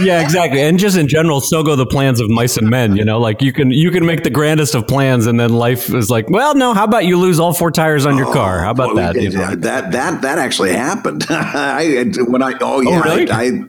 Yeah, 0.00 0.22
exactly. 0.22 0.62
And 0.62 0.78
just 0.78 0.96
in 0.96 1.08
general, 1.08 1.40
so 1.40 1.62
go 1.62 1.76
the 1.76 1.86
plans 1.86 2.18
of 2.18 2.30
mice 2.30 2.56
and 2.56 2.70
men. 2.70 2.96
You 2.96 3.04
know, 3.04 3.18
like 3.18 3.42
you 3.42 3.52
can 3.52 3.70
you 3.70 3.90
can 3.90 4.06
make 4.06 4.24
the 4.24 4.30
grandest 4.30 4.74
of 4.74 4.88
plans, 4.88 5.26
and 5.26 5.38
then 5.38 5.52
life 5.52 5.92
is 5.92 6.10
like, 6.10 6.28
well, 6.30 6.54
no. 6.54 6.72
How 6.72 6.84
about 6.84 7.04
you 7.04 7.18
lose 7.18 7.38
all 7.38 7.52
four 7.52 7.70
tires 7.70 8.06
on 8.06 8.16
your 8.16 8.32
car? 8.32 8.60
How 8.60 8.70
about 8.70 8.94
well, 8.94 9.12
that? 9.12 9.20
You 9.20 9.30
know? 9.30 9.54
That 9.54 9.92
that 9.92 10.22
that 10.22 10.38
actually 10.38 10.72
happened. 10.72 11.26
I 11.28 12.04
when 12.26 12.42
I 12.42 12.54
oh 12.60 12.80
yeah, 12.80 12.98
oh, 12.98 13.02
really? 13.02 13.30
I, 13.30 13.42
I, 13.42 13.60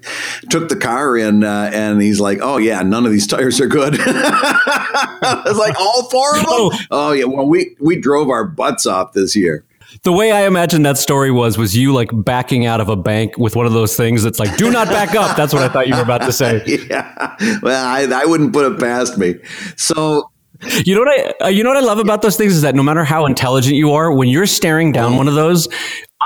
took 0.50 0.70
the 0.70 0.78
car 0.78 1.18
in, 1.18 1.44
uh, 1.44 1.72
and 1.74 2.02
he's 2.02 2.22
like, 2.22 2.40
oh 2.42 2.58
yeah, 2.58 2.82
none 2.82 3.06
of 3.06 3.12
these 3.12 3.28
tires 3.28 3.60
are 3.60 3.68
good. 3.68 3.96
it's 4.00 5.60
like 5.60 5.80
all 5.80 6.10
four 6.10 6.30
of 6.30 6.36
them. 6.42 6.46
Oh. 6.48 6.80
oh 6.92 7.12
yeah. 7.12 7.26
Well, 7.26 7.48
we 7.48 7.76
we 7.80 8.00
drove 8.00 8.30
our 8.30 8.46
butts 8.46 8.86
off 8.86 9.14
this 9.14 9.36
year 9.36 9.66
the 10.04 10.12
way 10.12 10.32
I 10.32 10.46
imagined 10.46 10.86
that 10.86 10.98
story 10.98 11.32
was 11.32 11.58
was 11.58 11.76
you 11.76 11.94
like 11.94 12.10
backing 12.14 12.66
out 12.66 12.82
of 12.82 12.90
a 12.90 12.96
bank 12.96 13.38
with 13.38 13.56
one 13.56 13.66
of 13.66 13.74
those 13.74 13.96
things 13.96 14.24
that's 14.24 14.40
like, 14.40 14.56
"Do 14.58 14.72
not 14.72 14.88
back 14.88 15.16
up." 15.16 15.36
That's 15.36 15.54
what 15.54 15.64
I 15.64 15.70
thought 15.70 15.88
you 15.88 15.96
were 15.96 16.02
about 16.02 16.22
to 16.22 16.32
say. 16.32 16.64
yeah, 16.90 17.36
well, 17.62 17.86
I, 17.86 18.08
I 18.22 18.26
wouldn't 18.26 18.54
put 18.54 18.72
it 18.72 18.80
past 18.80 19.18
me. 19.18 19.36
So 19.76 20.30
you 20.86 20.96
know 20.96 21.02
what 21.02 21.10
I 21.10 21.46
uh, 21.46 21.48
you 21.50 21.64
know 21.64 21.70
what 21.70 21.78
I 21.78 21.86
love 21.86 22.00
about 22.00 22.22
those 22.22 22.38
things 22.38 22.54
is 22.54 22.62
that 22.62 22.76
no 22.76 22.84
matter 22.84 23.04
how 23.04 23.26
intelligent 23.26 23.76
you 23.76 23.92
are, 23.92 24.14
when 24.14 24.30
you're 24.30 24.46
staring 24.46 24.92
down 24.92 25.14
mm. 25.14 25.18
one 25.18 25.28
of 25.28 25.36
those, 25.36 25.68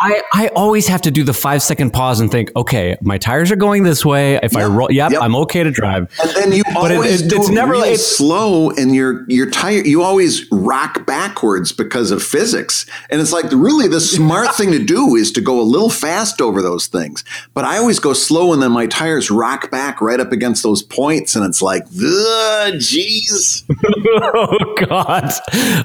I, 0.02 0.22
I 0.34 0.48
always 0.56 0.88
have 0.88 1.02
to 1.02 1.12
do 1.12 1.24
the 1.26 1.34
five 1.34 1.62
second 1.62 1.92
pause 1.92 2.22
and 2.22 2.32
think, 2.32 2.52
okay, 2.56 2.96
my 3.02 3.18
tires 3.18 3.52
are 3.52 3.58
going 3.58 3.84
this 3.84 4.06
way. 4.06 4.36
If 4.36 4.54
yep, 4.54 4.62
I 4.62 4.66
roll, 4.66 4.90
yep, 4.90 5.12
yep, 5.12 5.22
I'm 5.22 5.36
okay 5.36 5.62
to 5.62 5.72
drive. 5.72 6.10
And 6.22 6.30
then 6.32 6.52
you 6.54 6.64
but 6.74 6.94
always 6.94 7.22
it, 7.22 7.26
it, 7.26 7.30
do 7.30 7.36
it's 7.38 7.50
it 7.50 7.54
never 7.54 7.76
it's, 7.76 8.06
slow, 8.06 8.70
and 8.72 8.96
your 8.96 9.26
your 9.30 9.50
tire 9.50 9.84
you 9.84 10.02
always 10.02 10.50
rock 10.52 11.06
backwards 11.06 11.74
because 11.74 12.12
of 12.12 12.24
physics. 12.24 12.86
And 13.10 13.20
it's 13.20 13.34
like 13.34 13.52
really 13.52 13.90
the 13.90 14.00
smart 14.00 14.56
thing 14.56 14.72
to 14.72 14.84
do 14.84 15.16
is 15.16 15.34
to 15.34 15.42
go 15.42 15.60
a 15.60 15.64
little 15.64 15.90
fast 15.90 16.40
over 16.40 16.62
those 16.62 16.88
things. 16.88 17.26
But 17.54 17.66
I 17.66 17.78
always 17.78 18.00
go 18.00 18.14
slow, 18.14 18.54
and 18.54 18.64
then 18.64 18.72
my 18.72 18.88
tires 18.88 19.30
rock 19.30 19.70
back 19.70 20.00
right 20.00 20.22
up 20.22 20.32
against 20.32 20.64
those 20.64 20.82
points, 20.82 21.36
and 21.36 21.44
it's 21.46 21.62
like, 21.62 21.86
jeez. 21.90 23.66
oh 24.24 24.76
God, 24.88 25.30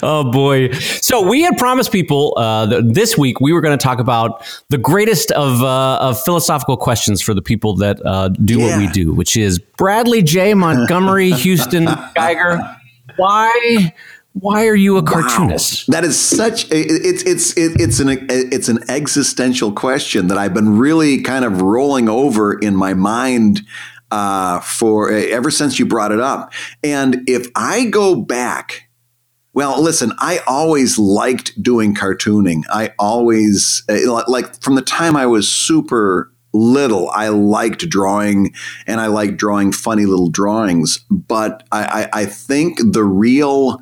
oh 0.05 0.31
boy. 0.31 0.71
So 0.71 1.29
we 1.29 1.43
had 1.43 1.59
promised 1.59 1.91
people 1.91 2.35
uh, 2.37 2.67
that 2.67 2.95
this 2.95 3.19
week 3.19 3.41
we 3.41 3.53
were 3.53 3.61
going 3.61 3.77
to 3.77 3.83
talk 3.83 3.99
about 4.05 4.45
the 4.69 4.79
greatest 4.79 5.31
of, 5.33 5.63
uh, 5.63 5.97
of 5.97 6.23
philosophical 6.23 6.77
questions 6.77 7.23
for 7.23 7.35
the 7.35 7.43
people 7.43 7.75
that 7.77 8.05
uh, 8.05 8.29
do 8.29 8.59
yeah. 8.59 8.67
what 8.67 8.79
we 8.79 8.87
do, 8.89 9.13
which 9.13 9.37
is 9.37 9.59
Bradley 9.59 10.23
J. 10.23 10.55
Montgomery 10.55 11.31
Houston 11.45 11.87
Guigar. 11.87 12.77
Why? 13.17 13.95
Why 14.35 14.67
are 14.67 14.75
you 14.75 14.97
a 14.97 15.03
cartoonist? 15.03 15.89
Wow. 15.89 15.93
That 15.93 16.05
is 16.05 16.21
such 16.21 16.67
it's 16.71 17.23
it's 17.23 17.55
it's 17.57 18.01
an 18.01 18.27
it's 18.29 18.69
an 18.69 18.79
existential 18.91 19.73
question 19.73 20.27
that 20.27 20.39
I've 20.39 20.53
been 20.53 20.77
really 20.77 21.23
kind 21.23 21.45
of 21.45 21.63
rolling 21.63 22.09
over 22.09 22.59
in 22.59 22.75
my 22.75 22.95
mind 22.95 23.63
uh, 24.11 24.61
for 24.61 25.11
ever 25.11 25.51
since 25.51 25.79
you 25.79 25.87
brought 25.87 26.11
it 26.11 26.21
up. 26.21 26.53
And 26.83 27.29
if 27.29 27.49
I 27.55 27.87
go 27.87 28.17
back 28.17 28.84
well, 29.55 29.81
listen, 29.81 30.13
I 30.19 30.41
always 30.49 30.99
liked 30.99 31.63
doing 31.63 31.95
cartooning. 31.95 32.65
I 32.71 32.93
always, 32.99 33.85
uh, 33.89 34.25
like, 34.27 34.61
from 34.61 34.75
the 34.75 34.83
time 34.83 35.17
I 35.17 35.27
was 35.27 35.49
super 35.49 36.33
little, 36.53 37.09
I 37.11 37.29
liked 37.29 37.89
drawing 37.89 38.53
and 38.87 39.01
I 39.01 39.07
liked 39.07 39.37
drawing 39.37 39.71
funny 39.71 40.07
little 40.07 40.29
drawings. 40.29 40.99
But 41.09 41.67
I, 41.71 42.09
I, 42.13 42.21
I 42.21 42.27
think 42.27 42.79
the 42.83 43.05
real 43.05 43.81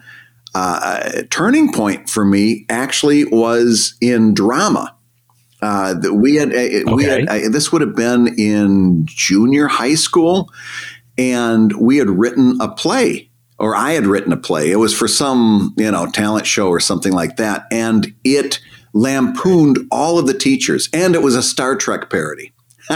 uh, 0.55 1.23
turning 1.31 1.73
point 1.73 2.11
for 2.11 2.25
me 2.25 2.67
actually 2.69 3.25
was 3.25 3.95
in 4.00 4.35
drama. 4.35 4.95
Uh, 5.62 5.95
that 5.95 6.14
we 6.14 6.35
had, 6.35 6.49
okay. 6.52 6.83
Uh, 6.83 6.95
we 6.95 7.05
had 7.05 7.29
uh, 7.29 7.49
this 7.49 7.71
would 7.71 7.83
have 7.83 7.95
been 7.95 8.35
in 8.37 9.05
junior 9.07 9.69
high 9.69 9.95
school, 9.95 10.50
and 11.17 11.73
we 11.81 11.99
had 11.99 12.11
written 12.11 12.61
a 12.61 12.69
play 12.69 13.31
or 13.62 13.76
I 13.76 13.92
had 13.92 14.07
written 14.07 14.33
a 14.33 14.37
play. 14.37 14.73
It 14.73 14.76
was 14.76 14.92
for 14.92 15.07
some, 15.07 15.73
you 15.78 15.90
know, 15.90 16.11
talent 16.11 16.47
show 16.47 16.69
or 16.69 16.81
something 16.81 17.12
like 17.12 17.37
that. 17.37 17.66
And 17.71 18.12
it 18.25 18.61
lampooned 18.92 19.87
all 19.92 20.19
of 20.19 20.26
the 20.26 20.35
teachers. 20.35 20.88
And 20.92 21.14
it 21.14 21.23
was 21.23 21.37
a 21.37 21.42
Star 21.45 21.76
Trek 21.76 22.11
parody. 22.11 22.52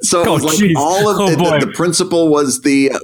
so 0.00 0.22
it 0.22 0.26
oh, 0.26 0.32
was 0.32 0.42
like 0.42 0.58
all 0.76 1.10
of 1.10 1.20
oh, 1.20 1.30
the, 1.30 1.36
the, 1.36 1.66
the, 1.66 1.72
principal 1.72 2.28
was 2.28 2.62
the 2.62 2.92
uh, 2.92 2.98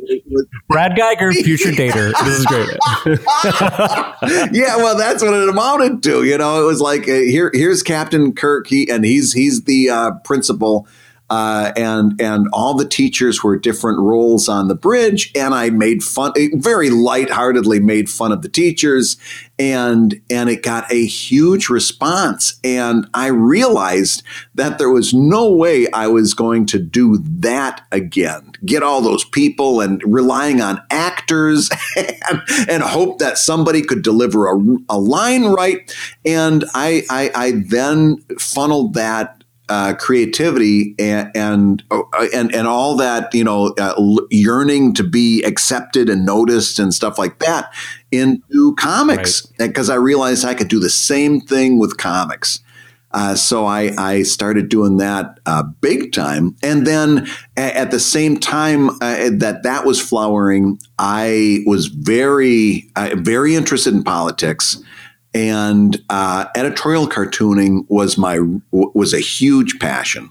Brad 0.68 0.92
Guigar, 0.96 1.34
future 1.34 1.70
dater. 1.70 2.12
This 2.24 2.38
is 2.38 2.46
great. 2.46 2.78
yeah, 4.52 4.76
well, 4.76 4.96
that's 4.96 5.22
what 5.22 5.34
it 5.34 5.48
amounted 5.50 6.02
to. 6.04 6.24
You 6.24 6.38
know, 6.38 6.62
it 6.62 6.64
was 6.64 6.80
like 6.80 7.02
uh, 7.02 7.12
here, 7.12 7.50
here's 7.52 7.82
Captain 7.82 8.32
Kirk, 8.32 8.66
he 8.66 8.90
and 8.90 9.04
he's 9.04 9.34
he's 9.34 9.64
the 9.64 9.90
uh, 9.90 10.12
principal, 10.24 10.88
uh, 11.30 11.72
and 11.76 12.20
and 12.20 12.48
all 12.52 12.74
the 12.74 12.86
teachers 12.86 13.42
were 13.42 13.56
different 13.56 14.00
roles 14.00 14.48
on 14.48 14.66
the 14.66 14.74
bridge, 14.74 15.30
and 15.36 15.54
I 15.54 15.70
made 15.70 16.02
fun, 16.02 16.32
very 16.54 16.90
lightheartedly 16.90 17.78
made 17.78 18.10
fun 18.10 18.32
of 18.32 18.42
the 18.42 18.48
teachers, 18.48 19.16
and 19.56 20.20
and 20.28 20.50
it 20.50 20.64
got 20.64 20.90
a 20.92 21.06
huge 21.06 21.68
response, 21.68 22.58
and 22.64 23.08
I 23.14 23.28
realized 23.28 24.24
that 24.56 24.78
there 24.78 24.90
was 24.90 25.14
no 25.14 25.52
way 25.52 25.86
I 25.92 26.08
was 26.08 26.34
going 26.34 26.66
to 26.66 26.80
do 26.80 27.18
that 27.18 27.86
again. 27.92 28.50
Get 28.64 28.82
all 28.82 29.00
those 29.00 29.24
people 29.24 29.80
and 29.80 30.02
relying 30.04 30.60
on 30.60 30.82
actors 30.90 31.70
and, 31.96 32.42
and 32.68 32.82
hope 32.82 33.20
that 33.20 33.38
somebody 33.38 33.82
could 33.82 34.02
deliver 34.02 34.48
a, 34.48 34.58
a 34.88 34.98
line 34.98 35.44
right, 35.44 35.94
and 36.24 36.64
I, 36.74 37.04
I 37.08 37.30
I 37.36 37.52
then 37.68 38.16
funneled 38.36 38.94
that 38.94 39.39
uh, 39.70 39.94
creativity 39.94 40.96
and 40.98 41.30
and, 41.34 41.82
uh, 41.92 42.02
and 42.34 42.52
and 42.52 42.66
all 42.66 42.96
that 42.96 43.32
you 43.32 43.44
know 43.44 43.72
uh, 43.78 43.94
yearning 44.30 44.92
to 44.94 45.04
be 45.04 45.42
accepted 45.44 46.08
and 46.08 46.26
noticed 46.26 46.78
and 46.80 46.92
stuff 46.92 47.18
like 47.18 47.38
that 47.38 47.72
into 48.10 48.74
comics 48.74 49.46
because 49.58 49.88
right. 49.88 49.94
I 49.94 49.98
realized 49.98 50.44
I 50.44 50.54
could 50.54 50.68
do 50.68 50.80
the 50.80 50.90
same 50.90 51.40
thing 51.40 51.78
with 51.78 51.96
comics. 51.96 52.58
Uh, 53.12 53.34
so 53.34 53.66
I, 53.66 53.92
I 53.98 54.22
started 54.22 54.68
doing 54.68 54.98
that 54.98 55.40
uh, 55.44 55.64
big 55.64 56.12
time, 56.12 56.54
and 56.62 56.86
then 56.86 57.26
a- 57.56 57.76
at 57.76 57.90
the 57.90 57.98
same 57.98 58.38
time 58.38 58.90
uh, 59.00 59.30
that 59.32 59.62
that 59.64 59.84
was 59.84 60.00
flowering, 60.00 60.78
I 60.98 61.64
was 61.66 61.86
very 61.86 62.88
very 62.96 63.56
interested 63.56 63.94
in 63.94 64.04
politics 64.04 64.80
and 65.34 66.02
uh, 66.08 66.46
editorial 66.56 67.06
cartooning 67.08 67.84
was 67.88 68.18
my 68.18 68.38
was 68.70 69.14
a 69.14 69.20
huge 69.20 69.78
passion. 69.78 70.30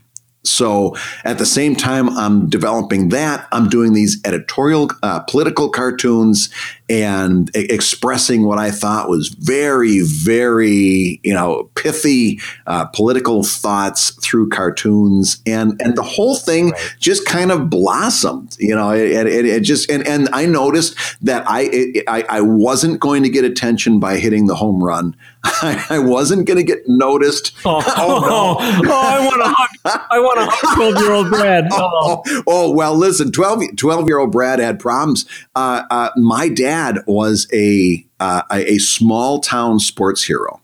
So 0.49 0.95
at 1.23 1.37
the 1.37 1.45
same 1.45 1.75
time, 1.75 2.09
I'm 2.09 2.49
developing 2.49 3.09
that. 3.09 3.47
I'm 3.51 3.69
doing 3.69 3.93
these 3.93 4.19
editorial 4.25 4.89
uh, 5.03 5.19
political 5.21 5.69
cartoons 5.69 6.49
and 6.89 7.51
expressing 7.53 8.45
what 8.45 8.57
I 8.57 8.71
thought 8.71 9.09
was 9.09 9.27
very, 9.27 10.01
very, 10.01 11.19
you 11.23 11.33
know, 11.33 11.69
pithy 11.75 12.39
uh, 12.65 12.85
political 12.85 13.43
thoughts 13.43 14.09
through 14.23 14.49
cartoons, 14.49 15.41
and 15.45 15.79
and 15.81 15.95
the 15.95 16.03
whole 16.03 16.35
thing 16.35 16.71
right. 16.71 16.95
just 16.99 17.27
kind 17.27 17.51
of 17.51 17.69
blossomed. 17.69 18.57
You 18.59 18.75
know, 18.75 18.89
it, 18.89 19.27
it, 19.27 19.45
it, 19.45 19.61
just 19.61 19.89
and 19.91 20.05
and 20.07 20.29
I 20.33 20.47
noticed 20.47 20.95
that 21.21 21.47
I, 21.47 21.69
it, 21.71 22.03
I 22.07 22.23
I 22.23 22.41
wasn't 22.41 22.99
going 22.99 23.21
to 23.21 23.29
get 23.29 23.45
attention 23.45 23.99
by 23.99 24.17
hitting 24.17 24.47
the 24.47 24.55
home 24.55 24.83
run. 24.83 25.15
I, 25.43 25.85
I 25.91 25.99
wasn't 25.99 26.47
going 26.47 26.57
to 26.57 26.63
get 26.63 26.87
noticed. 26.87 27.55
Oh, 27.65 27.83
oh, 27.97 28.19
no. 28.21 28.91
oh, 28.91 29.01
I 29.05 29.25
want 29.25 29.43
to 29.43 29.53
hug. 29.55 30.01
I 30.09 30.19
want 30.19 30.39
to 30.39 30.45
hug 30.49 30.75
twelve 30.75 30.97
year 30.97 31.11
old 31.11 31.29
Brad. 31.29 31.67
Oh. 31.71 32.23
oh. 32.25 32.43
oh, 32.47 32.71
well, 32.71 32.95
listen, 32.95 33.31
12, 33.31 33.75
12 33.77 34.07
year 34.07 34.19
old 34.19 34.31
Brad 34.31 34.59
had 34.59 34.79
problems. 34.79 35.25
Uh, 35.55 35.83
uh, 35.91 36.09
my 36.15 36.49
dad 36.49 36.69
dad 36.69 37.03
was 37.07 37.47
a 37.53 38.05
uh, 38.19 38.43
a 38.51 38.77
small 38.77 39.39
town 39.39 39.79
sports 39.79 40.23
hero. 40.23 40.61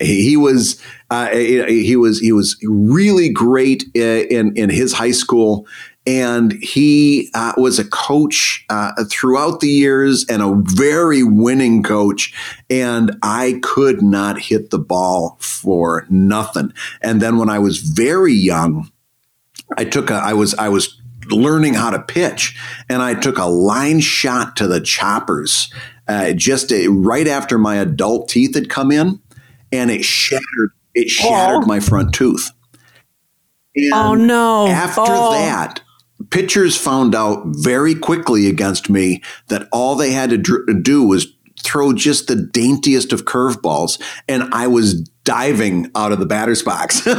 He 0.00 0.36
was 0.36 0.80
uh, 1.10 1.28
he 1.28 1.96
was 1.96 2.20
he 2.20 2.32
was 2.32 2.58
really 2.62 3.30
great 3.30 3.84
in 3.94 4.56
in 4.56 4.70
his 4.70 4.92
high 4.92 5.12
school, 5.12 5.66
and 6.06 6.52
he 6.62 7.30
uh, 7.34 7.52
was 7.56 7.78
a 7.78 7.84
coach 7.84 8.64
uh, 8.70 8.92
throughout 9.10 9.60
the 9.60 9.68
years 9.68 10.24
and 10.28 10.42
a 10.42 10.54
very 10.62 11.22
winning 11.22 11.82
coach. 11.82 12.32
And 12.70 13.16
I 13.22 13.60
could 13.62 14.02
not 14.02 14.40
hit 14.40 14.70
the 14.70 14.78
ball 14.78 15.36
for 15.40 16.06
nothing. 16.08 16.72
And 17.02 17.20
then 17.20 17.38
when 17.38 17.50
I 17.50 17.58
was 17.58 17.78
very 17.78 18.34
young, 18.34 18.90
I 19.76 19.84
took 19.84 20.10
a 20.10 20.14
I 20.14 20.32
was 20.32 20.54
I 20.54 20.68
was 20.68 21.00
learning 21.28 21.74
how 21.74 21.90
to 21.90 21.98
pitch. 21.98 22.56
And 22.88 23.02
I 23.02 23.14
took 23.14 23.38
a 23.38 23.46
line 23.46 24.00
shot 24.00 24.56
to 24.56 24.68
the 24.68 24.80
choppers 24.80 25.72
uh, 26.08 26.32
just 26.32 26.72
a, 26.72 26.88
right 26.88 27.26
after 27.26 27.58
my 27.58 27.76
adult 27.76 28.28
teeth 28.28 28.54
had 28.54 28.68
come 28.68 28.92
in, 28.92 29.20
and 29.72 29.90
it 29.90 30.04
shattered. 30.04 30.70
It 30.94 31.10
shattered 31.10 31.64
oh. 31.64 31.66
my 31.66 31.80
front 31.80 32.14
tooth. 32.14 32.50
And 33.74 33.92
oh 33.92 34.14
no! 34.14 34.66
After 34.68 35.02
oh. 35.04 35.32
that, 35.32 35.80
pitchers 36.30 36.76
found 36.76 37.14
out 37.14 37.42
very 37.46 37.94
quickly 37.94 38.48
against 38.48 38.88
me 38.88 39.22
that 39.48 39.68
all 39.72 39.96
they 39.96 40.12
had 40.12 40.30
to 40.30 40.74
do 40.82 41.02
was 41.02 41.26
throw 41.62 41.92
just 41.92 42.28
the 42.28 42.36
daintiest 42.36 43.12
of 43.12 43.24
curveballs, 43.24 44.00
and 44.28 44.44
I 44.52 44.66
was 44.66 45.08
diving 45.26 45.90
out 45.94 46.12
of 46.12 46.20
the 46.20 46.24
batter's 46.24 46.62
box 46.62 47.00
because 47.00 47.18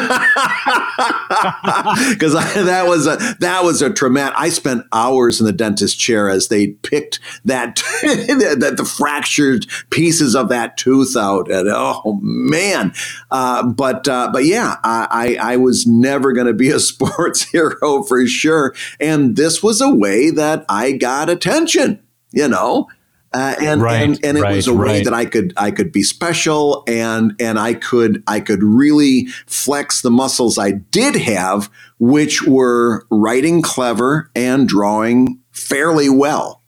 that 2.33 2.85
was 2.87 3.05
a 3.05 3.17
that 3.39 3.63
was 3.63 3.81
a 3.83 3.93
traumatic. 3.93 4.33
I 4.37 4.49
spent 4.49 4.85
hours 4.91 5.39
in 5.39 5.45
the 5.45 5.51
dentist 5.51 5.99
chair 5.99 6.29
as 6.29 6.47
they 6.47 6.67
picked 6.67 7.19
that 7.45 7.75
that 8.01 8.75
the 8.77 8.85
fractured 8.85 9.67
pieces 9.91 10.35
of 10.35 10.49
that 10.49 10.77
tooth 10.77 11.15
out, 11.15 11.51
and 11.51 11.67
oh 11.69 12.17
man! 12.23 12.93
Uh, 13.29 13.67
but 13.67 14.07
uh, 14.07 14.29
but 14.31 14.45
yeah, 14.45 14.77
I 14.83 15.37
I 15.39 15.57
was 15.57 15.85
never 15.85 16.31
going 16.31 16.47
to 16.47 16.53
be 16.53 16.69
a 16.69 16.79
sports 16.87 17.43
hero 17.43 18.03
for 18.03 18.25
sure, 18.25 18.73
and 18.99 19.35
this 19.35 19.61
was 19.61 19.81
a 19.81 19.93
way 19.93 20.31
that 20.31 20.65
I 20.69 20.93
got 20.93 21.29
attention. 21.29 22.01
You 22.31 22.47
know, 22.47 22.87
uh, 23.34 23.55
and, 23.62 23.81
right, 23.81 24.01
and 24.03 24.19
and 24.24 24.38
it 24.38 24.41
right, 24.41 24.55
was 24.55 24.67
a 24.67 24.74
way 24.74 24.98
right. 24.98 25.03
that 25.03 25.13
I 25.13 25.25
could 25.25 25.53
I 25.57 25.72
could 25.72 25.91
be 25.91 26.03
special 26.03 26.84
and 26.88 27.34
and 27.39 27.60
I 27.60 27.74
could 27.74 28.24
I 28.25 28.39
could 28.39 28.63
really 28.63 29.25
flex 29.48 30.01
the 30.01 30.12
muscles 30.12 30.57
I 30.57 30.72
did 30.72 31.15
have, 31.15 31.69
which 32.00 32.43
were 32.43 33.05
writing 33.12 33.62
clever 33.62 34.31
and 34.34 34.67
drawing 34.67 35.39
fairly 35.51 36.10
well, 36.10 36.63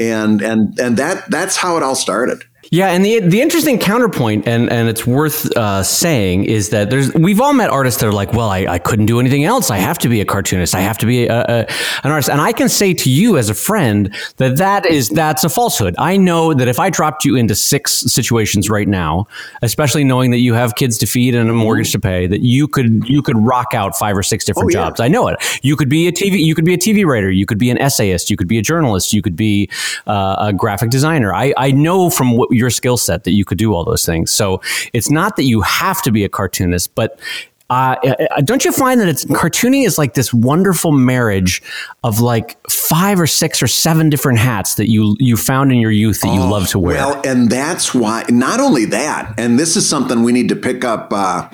and 0.00 0.42
and 0.42 0.78
and 0.80 0.96
that 0.96 1.30
that's 1.30 1.56
how 1.56 1.76
it 1.76 1.84
all 1.84 1.94
started. 1.94 2.44
Yeah, 2.70 2.88
and 2.88 3.04
the 3.04 3.20
the 3.20 3.40
interesting 3.40 3.78
counterpoint, 3.78 4.48
and 4.48 4.70
and 4.70 4.88
it's 4.88 5.06
worth 5.06 5.56
uh, 5.56 5.82
saying, 5.82 6.44
is 6.44 6.70
that 6.70 6.90
there's 6.90 7.12
we've 7.14 7.40
all 7.40 7.52
met 7.52 7.70
artists 7.70 8.00
that 8.00 8.06
are 8.06 8.12
like, 8.12 8.32
well, 8.32 8.48
I, 8.48 8.66
I 8.66 8.78
couldn't 8.78 9.06
do 9.06 9.20
anything 9.20 9.44
else. 9.44 9.70
I 9.70 9.78
have 9.78 9.98
to 9.98 10.08
be 10.08 10.20
a 10.20 10.24
cartoonist. 10.24 10.74
I 10.74 10.80
have 10.80 10.98
to 10.98 11.06
be 11.06 11.26
a, 11.26 11.40
a, 11.40 11.66
an 12.02 12.10
artist. 12.10 12.28
And 12.28 12.40
I 12.40 12.52
can 12.52 12.68
say 12.68 12.92
to 12.94 13.10
you 13.10 13.36
as 13.36 13.50
a 13.50 13.54
friend 13.54 14.14
that 14.38 14.56
that 14.56 14.86
is 14.86 15.08
that's 15.10 15.44
a 15.44 15.48
falsehood. 15.48 15.94
I 15.98 16.16
know 16.16 16.54
that 16.54 16.66
if 16.66 16.80
I 16.80 16.90
dropped 16.90 17.24
you 17.24 17.36
into 17.36 17.54
six 17.54 17.92
situations 17.92 18.68
right 18.68 18.88
now, 18.88 19.28
especially 19.62 20.02
knowing 20.02 20.32
that 20.32 20.38
you 20.38 20.54
have 20.54 20.74
kids 20.74 20.98
to 20.98 21.06
feed 21.06 21.34
and 21.34 21.48
a 21.48 21.52
mortgage 21.52 21.92
to 21.92 22.00
pay, 22.00 22.26
that 22.26 22.40
you 22.40 22.66
could 22.66 23.08
you 23.08 23.22
could 23.22 23.38
rock 23.38 23.74
out 23.74 23.96
five 23.96 24.16
or 24.16 24.22
six 24.22 24.44
different 24.44 24.74
oh, 24.74 24.78
yeah. 24.78 24.86
jobs. 24.86 25.00
I 25.00 25.08
know 25.08 25.28
it. 25.28 25.36
You 25.62 25.76
could 25.76 25.88
be 25.88 26.08
a 26.08 26.12
TV. 26.12 26.44
You 26.44 26.54
could 26.54 26.64
be 26.64 26.74
a 26.74 26.78
TV 26.78 27.06
writer. 27.06 27.30
You 27.30 27.46
could 27.46 27.58
be 27.58 27.70
an 27.70 27.78
essayist. 27.78 28.28
You 28.28 28.36
could 28.36 28.48
be 28.48 28.58
a 28.58 28.62
journalist. 28.62 29.12
You 29.12 29.22
could 29.22 29.36
be 29.36 29.70
uh, 30.06 30.36
a 30.38 30.52
graphic 30.52 30.90
designer. 30.90 31.32
I 31.32 31.54
I 31.56 31.70
know 31.70 32.10
from 32.10 32.36
what 32.36 32.55
your 32.56 32.70
skill 32.70 32.96
set 32.96 33.24
that 33.24 33.32
you 33.32 33.44
could 33.44 33.58
do 33.58 33.72
all 33.74 33.84
those 33.84 34.04
things. 34.04 34.30
So 34.30 34.60
it's 34.92 35.10
not 35.10 35.36
that 35.36 35.44
you 35.44 35.60
have 35.60 36.02
to 36.02 36.10
be 36.10 36.24
a 36.24 36.28
cartoonist, 36.28 36.94
but 36.94 37.20
uh, 37.68 37.96
uh, 38.30 38.40
don't 38.42 38.64
you 38.64 38.70
find 38.70 39.00
that 39.00 39.08
it's 39.08 39.24
cartooning 39.24 39.84
is 39.84 39.98
like 39.98 40.14
this 40.14 40.32
wonderful 40.32 40.92
marriage 40.92 41.60
of 42.04 42.20
like 42.20 42.56
five 42.70 43.18
or 43.18 43.26
six 43.26 43.60
or 43.60 43.66
seven 43.66 44.08
different 44.08 44.38
hats 44.38 44.76
that 44.76 44.88
you 44.88 45.16
you 45.18 45.36
found 45.36 45.72
in 45.72 45.78
your 45.78 45.90
youth 45.90 46.20
that 46.20 46.32
you 46.32 46.40
oh, 46.40 46.48
love 46.48 46.68
to 46.68 46.78
wear? 46.78 46.94
Well, 46.94 47.20
and 47.26 47.50
that's 47.50 47.92
why. 47.92 48.24
Not 48.28 48.60
only 48.60 48.84
that, 48.86 49.34
and 49.36 49.58
this 49.58 49.76
is 49.76 49.88
something 49.88 50.22
we 50.22 50.30
need 50.30 50.48
to 50.50 50.56
pick 50.56 50.84
up 50.84 51.12
uh, 51.12 51.48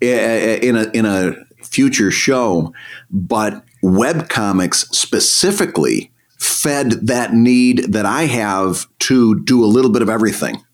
in 0.00 0.76
a 0.76 0.84
in 0.94 1.04
a 1.04 1.34
future 1.62 2.10
show, 2.10 2.72
but 3.10 3.62
web 3.82 4.30
comics 4.30 4.88
specifically 4.88 6.10
fed 6.62 6.92
that 7.06 7.32
need 7.32 7.92
that 7.92 8.06
I 8.06 8.24
have 8.24 8.86
to 9.00 9.40
do 9.40 9.64
a 9.64 9.66
little 9.66 9.90
bit 9.90 10.02
of 10.02 10.08
everything. 10.08 10.64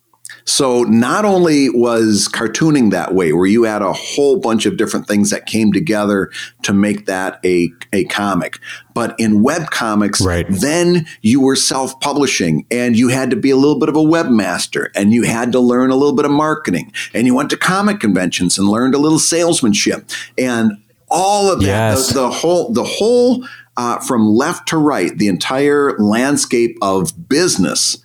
So 0.46 0.82
not 0.82 1.24
only 1.24 1.70
was 1.70 2.28
cartooning 2.28 2.90
that 2.90 3.14
way, 3.14 3.32
where 3.32 3.46
you 3.46 3.62
had 3.62 3.80
a 3.80 3.92
whole 3.92 4.38
bunch 4.38 4.66
of 4.66 4.76
different 4.76 5.06
things 5.06 5.30
that 5.30 5.46
came 5.46 5.72
together 5.72 6.30
to 6.62 6.74
make 6.74 7.06
that 7.06 7.40
a, 7.44 7.70
a 7.94 8.04
comic, 8.04 8.58
but 8.92 9.14
in 9.18 9.42
web 9.42 9.70
comics, 9.70 10.20
right. 10.20 10.46
then 10.48 11.06
you 11.22 11.40
were 11.40 11.56
self 11.56 11.98
publishing 12.00 12.66
and 12.70 12.96
you 12.96 13.08
had 13.08 13.30
to 13.30 13.36
be 13.36 13.50
a 13.50 13.56
little 13.56 13.78
bit 13.78 13.88
of 13.88 13.96
a 13.96 14.00
webmaster 14.00 14.88
and 14.94 15.12
you 15.12 15.22
had 15.22 15.52
to 15.52 15.60
learn 15.60 15.90
a 15.90 15.96
little 15.96 16.14
bit 16.14 16.26
of 16.26 16.30
marketing 16.30 16.92
and 17.14 17.26
you 17.26 17.34
went 17.34 17.48
to 17.50 17.56
comic 17.56 18.00
conventions 18.00 18.58
and 18.58 18.68
learned 18.68 18.94
a 18.94 18.98
little 18.98 19.18
salesmanship 19.18 20.10
and 20.36 20.72
all 21.08 21.50
of 21.50 21.60
that, 21.60 21.66
yes. 21.66 22.08
the, 22.08 22.14
the 22.14 22.30
whole, 22.30 22.72
the 22.72 22.84
whole, 22.84 23.46
uh, 23.76 23.98
from 24.00 24.26
left 24.26 24.68
to 24.68 24.76
right, 24.76 25.16
the 25.16 25.28
entire 25.28 25.96
landscape 25.98 26.76
of 26.82 27.28
business 27.28 27.98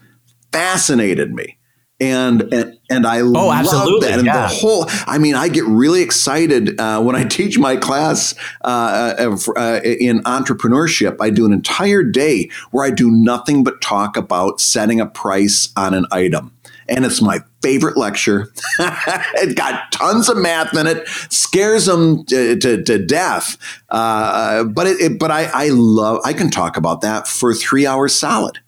fascinated 0.52 1.34
me 1.34 1.60
and 2.00 2.54
and, 2.54 2.78
and 2.90 3.06
I 3.06 3.22
oh, 3.22 3.52
absolutely. 3.52 4.08
that. 4.08 4.20
And 4.20 4.26
yeah. 4.26 4.48
the 4.48 4.48
whole, 4.48 4.86
I 5.06 5.18
mean, 5.18 5.36
I 5.36 5.50
get 5.50 5.66
really 5.66 6.02
excited 6.02 6.80
uh, 6.80 7.02
when 7.02 7.16
I 7.16 7.24
teach 7.30 7.60
my 7.60 7.76
class 7.76 8.34
uh, 8.64 9.38
uh, 9.56 9.80
in 9.84 10.22
entrepreneurship. 10.24 11.18
I 11.20 11.30
do 11.30 11.46
an 11.46 11.54
entire 11.54 12.04
day 12.04 12.50
where 12.72 12.86
I 12.86 12.92
do 12.92 13.12
nothing 13.12 13.64
but 13.64 13.82
talk 13.82 14.18
about 14.18 14.62
setting 14.62 15.00
a 15.00 15.06
price 15.06 15.72
on 15.76 15.94
an 15.94 16.06
item. 16.12 16.56
And 16.90 17.06
it's 17.06 17.22
my 17.22 17.40
favorite 17.62 17.98
lecture. 17.98 18.52
it 18.80 19.56
got 19.56 19.92
tons 19.92 20.28
of 20.30 20.38
math 20.38 20.76
in 20.76 20.88
it, 20.88 21.08
scares 21.30 21.86
them 21.86 22.26
to, 22.26 22.58
to, 22.58 22.84
to 22.84 23.06
death. 23.06 23.58
Uh, 23.90 24.64
but 24.64 24.88
it, 24.88 25.00
it, 25.00 25.20
but 25.20 25.32
I, 25.32 25.50
I 25.54 25.70
love, 25.70 26.22
I 26.26 26.34
can 26.34 26.50
talk 26.50 26.78
about 26.78 27.02
that 27.02 27.28
for 27.28 27.54
three 27.54 27.86
hours 27.86 28.16
solid. 28.16 28.60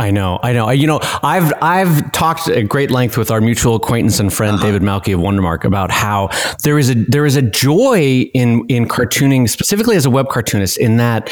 I 0.00 0.12
know, 0.12 0.38
I 0.44 0.52
know. 0.52 0.70
You 0.70 0.86
know, 0.86 1.00
I've 1.24 1.52
I've 1.60 2.12
talked 2.12 2.48
at 2.48 2.68
great 2.68 2.92
length 2.92 3.18
with 3.18 3.32
our 3.32 3.40
mutual 3.40 3.74
acquaintance 3.74 4.20
and 4.20 4.32
friend 4.32 4.54
uh-huh. 4.54 4.66
David 4.66 4.82
Malki 4.82 5.12
of 5.12 5.18
Wondermark 5.18 5.64
about 5.64 5.90
how 5.90 6.28
there 6.62 6.78
is 6.78 6.90
a 6.90 6.94
there 6.94 7.26
is 7.26 7.34
a 7.34 7.42
joy 7.42 8.30
in 8.32 8.64
in 8.66 8.86
cartooning, 8.86 9.48
specifically 9.48 9.96
as 9.96 10.06
a 10.06 10.10
web 10.10 10.28
cartoonist, 10.28 10.78
in 10.78 10.98
that 10.98 11.28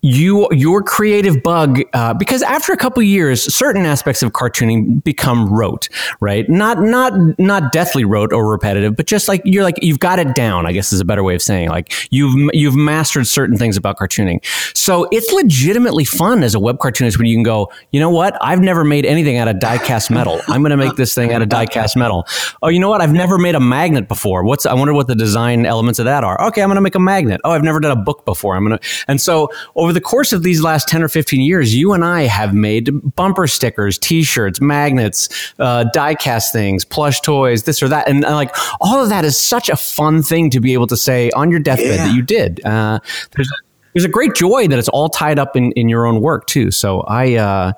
you 0.00 0.46
your 0.52 0.80
creative 0.80 1.42
bug 1.42 1.80
uh, 1.92 2.14
because 2.14 2.40
after 2.42 2.72
a 2.72 2.76
couple 2.76 3.02
years, 3.02 3.52
certain 3.52 3.84
aspects 3.84 4.22
of 4.22 4.30
cartooning 4.30 5.02
become 5.02 5.52
rote, 5.52 5.88
right? 6.20 6.48
Not 6.48 6.80
not 6.80 7.14
not 7.40 7.72
deathly 7.72 8.04
rote 8.04 8.32
or 8.32 8.48
repetitive, 8.48 8.94
but 8.94 9.06
just 9.06 9.26
like 9.26 9.42
you're 9.44 9.64
like 9.64 9.82
you've 9.82 9.98
got 9.98 10.20
it 10.20 10.36
down. 10.36 10.66
I 10.66 10.72
guess 10.72 10.92
is 10.92 11.00
a 11.00 11.04
better 11.04 11.24
way 11.24 11.34
of 11.34 11.42
saying 11.42 11.70
like 11.70 11.92
you've 12.12 12.50
you've 12.52 12.76
mastered 12.76 13.26
certain 13.26 13.56
things 13.56 13.76
about 13.76 13.98
cartooning. 13.98 14.38
So 14.76 15.08
it's 15.10 15.32
legitimately 15.32 16.04
fun 16.04 16.44
as 16.44 16.54
a 16.54 16.60
web 16.60 16.78
cartoonist 16.78 17.18
when 17.18 17.26
you 17.26 17.34
can 17.34 17.42
go 17.42 17.72
you 17.90 18.00
know 18.00 18.10
what? 18.10 18.36
I've 18.40 18.60
never 18.60 18.84
made 18.84 19.06
anything 19.06 19.38
out 19.38 19.48
of 19.48 19.60
die 19.60 19.78
cast 19.78 20.10
metal. 20.10 20.40
I'm 20.48 20.60
going 20.60 20.70
to 20.70 20.76
make 20.76 20.96
this 20.96 21.14
thing 21.14 21.32
out 21.32 21.40
of 21.40 21.48
die 21.48 21.66
cast 21.66 21.96
metal. 21.96 22.26
Oh, 22.62 22.68
you 22.68 22.78
know 22.80 22.90
what? 22.90 23.00
I've 23.00 23.12
never 23.12 23.38
made 23.38 23.54
a 23.54 23.60
magnet 23.60 24.08
before. 24.08 24.44
What's, 24.44 24.66
I 24.66 24.74
wonder 24.74 24.92
what 24.92 25.06
the 25.06 25.14
design 25.14 25.64
elements 25.64 25.98
of 25.98 26.04
that 26.04 26.22
are. 26.22 26.40
Okay. 26.48 26.62
I'm 26.62 26.68
going 26.68 26.76
to 26.76 26.82
make 26.82 26.94
a 26.94 27.00
magnet. 27.00 27.40
Oh, 27.44 27.52
I've 27.52 27.62
never 27.62 27.80
done 27.80 27.96
a 27.96 28.00
book 28.00 28.24
before. 28.24 28.56
I'm 28.56 28.66
going 28.66 28.78
to, 28.78 28.88
and 29.08 29.20
so 29.20 29.50
over 29.74 29.92
the 29.92 30.00
course 30.00 30.32
of 30.32 30.42
these 30.42 30.62
last 30.62 30.88
10 30.88 31.02
or 31.02 31.08
15 31.08 31.40
years, 31.40 31.74
you 31.74 31.92
and 31.94 32.04
I 32.04 32.22
have 32.22 32.54
made 32.54 32.90
bumper 33.16 33.46
stickers, 33.46 33.98
t-shirts, 33.98 34.60
magnets, 34.60 35.54
uh, 35.58 35.84
die 35.94 36.14
cast 36.14 36.52
things, 36.52 36.84
plush 36.84 37.20
toys, 37.20 37.62
this 37.62 37.82
or 37.82 37.88
that. 37.88 38.06
And 38.08 38.24
uh, 38.24 38.34
like 38.34 38.54
all 38.80 39.02
of 39.02 39.08
that 39.08 39.24
is 39.24 39.38
such 39.38 39.68
a 39.68 39.76
fun 39.76 40.22
thing 40.22 40.50
to 40.50 40.60
be 40.60 40.74
able 40.74 40.88
to 40.88 40.96
say 40.96 41.30
on 41.30 41.50
your 41.50 41.60
deathbed 41.60 41.86
yeah. 41.86 42.06
that 42.06 42.14
you 42.14 42.22
did. 42.22 42.64
Uh, 42.64 43.00
there's, 43.34 43.50
there's 43.98 44.04
a 44.04 44.08
great 44.08 44.36
joy 44.36 44.68
that 44.68 44.78
it's 44.78 44.88
all 44.90 45.08
tied 45.08 45.40
up 45.40 45.56
in, 45.56 45.72
in 45.72 45.88
your 45.88 46.06
own 46.06 46.20
work 46.20 46.46
too. 46.46 46.70
So 46.70 47.00
I, 47.00 47.34
uh, 47.34 47.72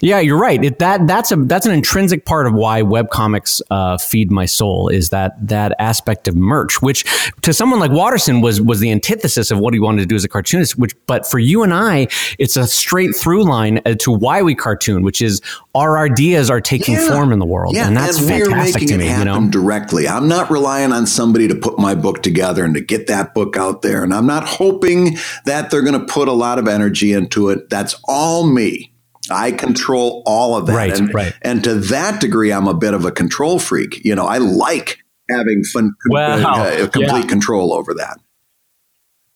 yeah, 0.00 0.18
you're 0.20 0.38
right. 0.38 0.62
It, 0.64 0.78
that 0.78 1.06
that's 1.06 1.30
a 1.30 1.36
that's 1.36 1.66
an 1.66 1.72
intrinsic 1.72 2.24
part 2.24 2.46
of 2.46 2.54
why 2.54 2.82
webcomics 2.82 3.60
uh, 3.70 3.98
feed 3.98 4.30
my 4.30 4.46
soul 4.46 4.88
is 4.88 5.10
that 5.10 5.34
that 5.46 5.74
aspect 5.78 6.26
of 6.26 6.36
merch, 6.36 6.80
which 6.80 7.04
to 7.42 7.52
someone 7.52 7.80
like 7.80 7.90
Watterson 7.90 8.40
was 8.40 8.60
was 8.60 8.80
the 8.80 8.90
antithesis 8.90 9.50
of 9.50 9.58
what 9.58 9.74
he 9.74 9.80
wanted 9.80 10.00
to 10.00 10.06
do 10.06 10.14
as 10.14 10.24
a 10.24 10.28
cartoonist. 10.28 10.78
Which, 10.78 10.94
but 11.06 11.26
for 11.26 11.38
you 11.38 11.62
and 11.62 11.74
I, 11.74 12.08
it's 12.38 12.56
a 12.56 12.66
straight 12.66 13.14
through 13.14 13.44
line 13.44 13.80
uh, 13.84 13.94
to 14.00 14.10
why 14.10 14.42
we 14.42 14.54
cartoon, 14.54 15.02
which 15.02 15.20
is 15.20 15.42
our 15.74 15.98
ideas 15.98 16.50
are 16.50 16.60
taking 16.60 16.94
yeah. 16.94 17.08
form 17.08 17.32
in 17.32 17.38
the 17.38 17.46
world, 17.46 17.74
yeah. 17.74 17.86
and 17.86 17.96
that's 17.96 18.18
and 18.18 18.28
fantastic 18.28 18.88
to 18.88 18.96
me. 18.96 19.10
you 19.10 19.24
know, 19.24 19.48
directly. 19.50 20.08
I'm 20.08 20.28
not 20.28 20.50
relying 20.50 20.92
on 20.92 21.06
somebody 21.06 21.46
to 21.48 21.54
put 21.54 21.78
my 21.78 21.94
book 21.94 22.22
together 22.22 22.64
and 22.64 22.74
to 22.74 22.80
get 22.80 23.06
that 23.08 23.34
book 23.34 23.56
out 23.56 23.82
there, 23.82 24.02
and 24.02 24.14
I'm 24.14 24.26
not 24.26 24.46
hoping 24.46 25.18
that 25.44 25.70
they're 25.70 25.82
going 25.82 25.98
to 26.00 26.06
put 26.06 26.26
a 26.26 26.32
lot 26.32 26.58
of 26.58 26.66
energy 26.66 27.12
into 27.12 27.50
it. 27.50 27.68
That's 27.68 28.00
all 28.04 28.46
me. 28.46 28.89
I 29.30 29.52
control 29.52 30.22
all 30.26 30.56
of 30.56 30.66
that. 30.66 30.74
Right, 30.74 30.98
and, 30.98 31.14
right. 31.14 31.34
and 31.42 31.62
to 31.64 31.74
that 31.74 32.20
degree, 32.20 32.52
I'm 32.52 32.68
a 32.68 32.74
bit 32.74 32.94
of 32.94 33.04
a 33.04 33.12
control 33.12 33.58
freak. 33.58 34.04
You 34.04 34.14
know, 34.14 34.26
I 34.26 34.38
like 34.38 34.98
having 35.28 35.64
fun, 35.64 35.94
wow. 36.08 36.64
uh, 36.64 36.88
complete 36.88 37.24
yeah. 37.24 37.28
control 37.28 37.72
over 37.72 37.94
that. 37.94 38.18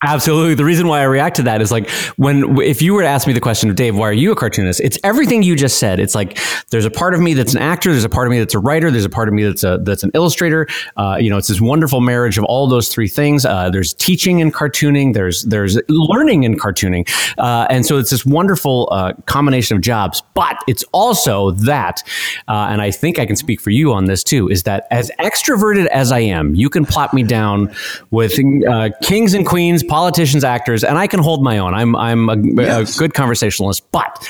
Absolutely. 0.05 0.55
The 0.55 0.65
reason 0.65 0.87
why 0.87 1.01
I 1.01 1.05
react 1.05 1.37
to 1.37 1.43
that 1.45 1.63
is 1.63 1.73
like 1.73 1.89
when, 2.17 2.59
if 2.61 2.83
you 2.83 2.93
were 2.93 3.03
to 3.03 3.09
ask 3.09 3.27
me 3.27 3.33
the 3.33 3.41
question 3.41 3.71
of 3.71 3.77
Dave, 3.77 3.97
why 3.97 4.09
are 4.09 4.13
you 4.13 4.33
a 4.33 4.37
cartoonist? 4.37 4.81
It's 4.81 4.99
everything 5.03 5.43
you 5.43 5.57
just 5.57 5.79
said. 5.79 5.99
It's 5.99 6.15
like 6.15 6.39
there's 6.71 6.85
a 6.85 6.91
part 6.91 7.15
of 7.15 7.21
me 7.21 7.33
that's 7.33 7.55
an 7.55 7.63
actor, 7.63 7.91
there's 7.91 8.05
a 8.05 8.11
part 8.11 8.27
of 8.27 8.31
me 8.31 8.39
that's 8.39 8.55
a 8.55 8.59
writer, 8.59 8.91
there's 8.91 9.07
a 9.07 9.11
part 9.11 9.29
of 9.29 9.35
me 9.35 9.45
that's 9.45 9.65
a 9.65 9.79
that's 9.83 10.03
an 10.03 10.11
illustrator. 10.15 10.67
Uh, 10.99 11.17
you 11.19 11.31
know, 11.31 11.39
it's 11.39 11.49
this 11.49 11.61
wonderful 11.61 12.01
marriage 12.01 12.37
of 12.37 12.45
all 12.45 12.67
those 12.67 12.89
three 12.89 13.09
things. 13.09 13.47
Uh, 13.47 13.71
there's 13.71 13.95
teaching 13.95 14.41
in 14.41 14.53
cartooning, 14.53 15.15
there's 15.15 15.45
there's 15.45 15.79
learning 15.89 16.45
in 16.45 16.57
cartooning, 16.57 17.09
uh, 17.39 17.67
and 17.71 17.87
so 17.87 17.97
it's 17.97 18.11
this 18.11 18.27
wonderful 18.27 18.89
uh, 18.93 19.15
combination 19.25 19.75
of 19.77 19.83
jobs. 19.83 20.23
But 20.35 20.59
it's 20.69 20.85
also 20.93 21.53
that, 21.53 22.03
uh, 22.47 22.69
and 22.71 22.83
I 22.83 22.91
think 22.91 23.19
I 23.19 23.25
can 23.25 23.37
speak 23.37 23.61
for 23.61 23.71
you 23.71 23.93
on 23.95 24.05
this 24.05 24.23
too, 24.23 24.51
is 24.51 24.65
that 24.65 24.87
as 24.91 25.11
extroverted 25.19 25.87
as 25.87 26.13
I 26.13 26.21
am, 26.21 26.55
you 26.55 26.69
can 26.69 26.85
plop 26.85 27.15
me 27.15 27.23
down 27.23 27.75
with 28.11 28.39
uh, 28.69 28.91
kings 29.03 29.33
and 29.33 29.47
queens 29.47 29.83
politicians, 29.95 30.43
actors, 30.43 30.83
and 30.83 30.99
I 30.99 31.07
can 31.07 31.21
hold 31.21 31.45
my 31.45 31.59
own. 31.59 31.73
I'm 31.73 31.95
I'm 31.95 32.29
a, 32.29 32.37
yes. 32.37 32.97
a 32.97 32.99
good 32.99 33.15
conversationalist, 33.15 33.89
but 33.93 34.29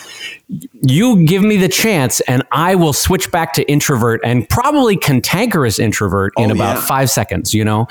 you 0.82 1.24
give 1.24 1.42
me 1.42 1.56
the 1.56 1.70
chance 1.70 2.20
and 2.28 2.42
I 2.52 2.74
will 2.74 2.92
switch 2.92 3.30
back 3.32 3.54
to 3.54 3.62
introvert 3.62 4.20
and 4.22 4.46
probably 4.46 4.94
cantankerous 4.98 5.78
introvert 5.78 6.34
in 6.36 6.50
oh, 6.50 6.54
about 6.54 6.76
yeah. 6.76 6.82
five 6.82 7.08
seconds, 7.08 7.54
you 7.54 7.64
know? 7.64 7.88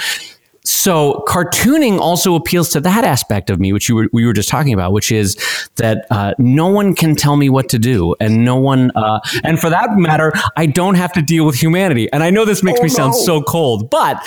So 0.66 1.24
cartooning 1.28 1.98
also 1.98 2.36
appeals 2.36 2.70
to 2.70 2.80
that 2.82 3.04
aspect 3.04 3.50
of 3.50 3.60
me, 3.60 3.74
which 3.74 3.90
you 3.90 3.96
were, 3.96 4.08
we 4.14 4.24
were 4.28 4.34
just 4.34 4.50
talking 4.50 4.72
about, 4.72 4.94
which 4.94 5.12
is 5.12 5.36
that 5.78 6.06
uh, 6.12 6.36
no 6.38 6.68
one 6.68 6.94
can 6.94 7.16
tell 7.16 7.38
me 7.38 7.50
what 7.50 7.70
to 7.70 7.80
do, 7.80 8.16
and 8.22 8.46
no 8.46 8.56
one, 8.56 8.92
uh, 8.96 9.20
and 9.44 9.60
for 9.60 9.72
that 9.72 9.98
matter, 9.98 10.32
I 10.56 10.68
don't 10.68 10.96
have 10.96 11.12
to 11.14 11.22
deal 11.22 11.46
with 11.46 11.56
humanity. 11.56 12.08
And 12.14 12.24
I 12.24 12.30
know 12.30 12.46
this 12.46 12.64
makes 12.64 12.80
oh, 12.80 12.84
me 12.84 12.90
no. 12.90 12.96
sound 12.96 13.16
so 13.16 13.42
cold, 13.42 13.90
but 13.90 14.24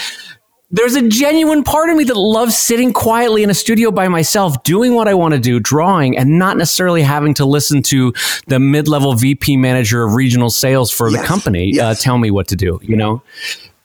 there's 0.77 0.95
a 0.95 1.09
genuine 1.09 1.65
part 1.65 1.89
of 1.89 1.97
me 1.97 2.05
that 2.05 2.17
loves 2.17 2.57
sitting 2.57 2.93
quietly 2.93 3.43
in 3.43 3.49
a 3.49 3.55
studio 3.55 3.91
by 3.91 4.09
myself, 4.09 4.63
doing 4.63 4.95
what 4.95 5.09
I 5.09 5.15
want 5.15 5.33
to 5.33 5.41
do, 5.41 5.59
drawing, 5.59 6.19
and 6.19 6.39
not 6.39 6.59
necessarily 6.59 7.03
having 7.03 7.33
to 7.35 7.47
listen 7.47 7.83
to 7.85 8.13
the 8.47 8.61
mid-level 8.61 9.15
VP 9.15 9.57
manager 9.57 10.05
of 10.05 10.15
regional 10.15 10.51
sales 10.51 10.91
for 10.91 11.09
yes. 11.09 11.21
the 11.21 11.27
company 11.27 11.71
uh, 11.71 11.89
yes. 11.89 11.99
uh, 11.99 12.03
tell 12.03 12.19
me 12.19 12.31
what 12.31 12.49
to 12.49 12.57
do. 12.57 12.79
You 12.83 12.97
know, 12.97 13.23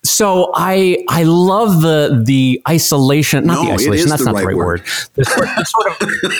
so 0.04 0.52
I 0.54 1.02
I 1.08 1.22
love 1.22 1.80
the 1.80 2.22
the 2.24 2.60
isolation, 2.68 3.46
not 3.46 3.62
no, 3.62 3.68
the 3.68 3.72
isolation. 3.72 4.08
That's 4.10 4.24
the 4.24 4.26
not 4.26 4.34
right 4.34 4.40
the 4.42 4.46
right 4.48 4.56
word. 4.56 4.80
word. 4.80 4.88
The, 5.14 5.24
sort, 5.24 5.48
the 5.56 5.64
sort 5.64 5.86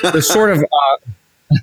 of 0.04 0.12
the 0.12 0.22
sort 0.22 0.50
of 0.50 0.58
uh, 0.58 1.10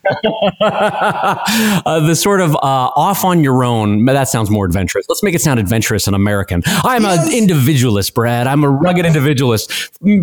uh, 0.62 2.00
the 2.00 2.16
sort 2.16 2.42
of 2.42 2.56
uh, 2.56 2.60
off 2.96 3.24
on 3.24 3.44
your 3.44 3.64
own. 3.64 4.06
That 4.06 4.28
sounds 4.28 4.50
more 4.50 4.66
adventurous. 4.66 5.06
Let's 5.10 5.24
make 5.24 5.36
it 5.36 5.42
sound 5.42 5.60
adventurous 5.60 6.08
and 6.08 6.16
American. 6.16 6.64
I'm 6.66 7.04
yes. 7.04 7.28
an 7.28 7.34
individualist, 7.34 8.14
Brad. 8.14 8.48
I'm 8.48 8.64
a 8.64 8.70
rugged 8.70 9.06
individualist, 9.06 9.72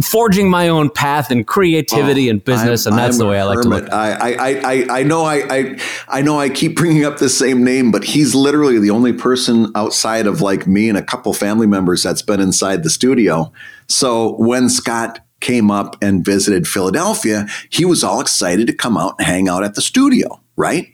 forging 0.02 0.50
my 0.50 0.68
own 0.68 0.90
path 0.90 1.30
in 1.30 1.44
creativity 1.44 2.28
oh, 2.28 2.32
and 2.32 2.44
business, 2.44 2.86
I'm, 2.86 2.92
and 2.92 2.98
that's 2.98 3.16
I'm 3.16 3.18
the 3.20 3.26
way 3.26 3.40
I 3.40 3.44
like 3.44 3.58
hermit. 3.58 3.78
to 3.78 3.84
look. 3.84 3.92
I, 3.92 4.34
I, 4.34 4.60
I, 4.64 4.86
I 5.00 5.02
know 5.02 5.24
I, 5.24 5.36
I, 5.50 5.78
I 6.08 6.22
know 6.22 6.38
I 6.38 6.48
keep 6.48 6.76
bringing 6.76 7.04
up 7.04 7.18
the 7.18 7.28
same 7.28 7.64
name, 7.64 7.90
but 7.90 8.04
he's 8.04 8.34
literally 8.34 8.78
the 8.78 8.90
only 8.90 9.12
person 9.12 9.70
outside 9.74 10.26
of 10.26 10.40
like 10.40 10.66
me 10.66 10.88
and 10.88 10.98
a 10.98 11.02
couple 11.02 11.32
family 11.32 11.66
members 11.66 12.02
that's 12.02 12.22
been 12.22 12.40
inside 12.40 12.82
the 12.82 12.90
studio. 12.90 13.52
So 13.88 14.36
when 14.36 14.68
Scott 14.68 15.20
came 15.40 15.70
up 15.70 15.96
and 16.02 16.24
visited 16.24 16.66
Philadelphia, 16.66 17.46
he 17.70 17.84
was 17.84 18.02
all 18.02 18.20
excited 18.20 18.66
to 18.66 18.72
come 18.72 18.96
out 18.96 19.14
and 19.18 19.26
hang 19.26 19.48
out 19.48 19.64
at 19.64 19.74
the 19.74 19.82
studio, 19.82 20.40
right? 20.56 20.88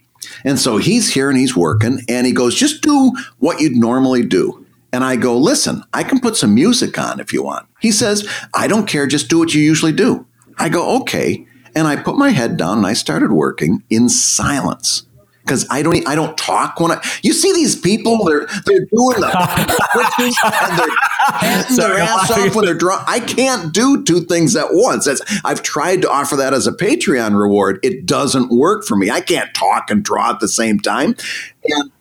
And 0.44 0.58
so 0.58 0.76
he's 0.76 1.12
here 1.12 1.28
and 1.28 1.38
he's 1.38 1.56
working 1.56 2.00
and 2.08 2.26
he 2.26 2.32
goes, 2.32 2.54
just 2.54 2.82
do 2.82 3.12
what 3.38 3.60
you'd 3.60 3.76
normally 3.76 4.24
do. 4.24 4.64
And 4.92 5.04
I 5.04 5.16
go, 5.16 5.36
listen, 5.36 5.82
I 5.92 6.04
can 6.04 6.20
put 6.20 6.36
some 6.36 6.54
music 6.54 6.98
on 6.98 7.18
if 7.18 7.32
you 7.32 7.42
want. 7.42 7.66
He 7.80 7.90
says, 7.90 8.28
I 8.54 8.68
don't 8.68 8.86
care, 8.86 9.06
just 9.06 9.28
do 9.28 9.38
what 9.38 9.54
you 9.54 9.62
usually 9.62 9.92
do. 9.92 10.26
I 10.58 10.68
go, 10.68 11.00
okay. 11.00 11.46
And 11.74 11.86
I 11.86 11.96
put 11.96 12.18
my 12.18 12.28
head 12.28 12.58
down 12.58 12.78
and 12.78 12.86
I 12.86 12.92
started 12.92 13.32
working 13.32 13.82
in 13.88 14.08
silence 14.08 15.06
because 15.44 15.66
I 15.70 15.82
don't 15.82 16.06
I 16.06 16.14
don't 16.14 16.36
talk 16.38 16.80
when 16.80 16.92
I 16.92 17.02
you 17.22 17.32
see 17.32 17.52
these 17.52 17.76
people 17.76 18.24
they're 18.24 18.46
they're 18.66 18.86
doing 18.86 19.20
the 19.20 19.32
and 20.64 20.78
they're 20.78 20.88
patting 21.30 21.76
their 21.76 21.98
ass 21.98 22.30
off 22.30 22.54
when 22.54 22.64
they're 22.64 22.74
drunk. 22.74 23.02
I 23.06 23.20
can't 23.20 23.72
do 23.72 24.04
two 24.04 24.20
things 24.20 24.56
at 24.56 24.68
once. 24.70 25.04
That's 25.04 25.22
I've 25.44 25.62
tried 25.62 26.02
to 26.02 26.10
offer 26.10 26.36
that 26.36 26.54
as 26.54 26.66
a 26.66 26.72
Patreon 26.72 27.38
reward. 27.38 27.78
It 27.82 28.06
doesn't 28.06 28.50
work 28.50 28.84
for 28.84 28.96
me. 28.96 29.10
I 29.10 29.20
can't 29.20 29.52
talk 29.54 29.90
and 29.90 30.04
draw 30.04 30.30
at 30.30 30.40
the 30.40 30.48
same 30.48 30.78
time. 30.80 31.16
And 31.64 31.92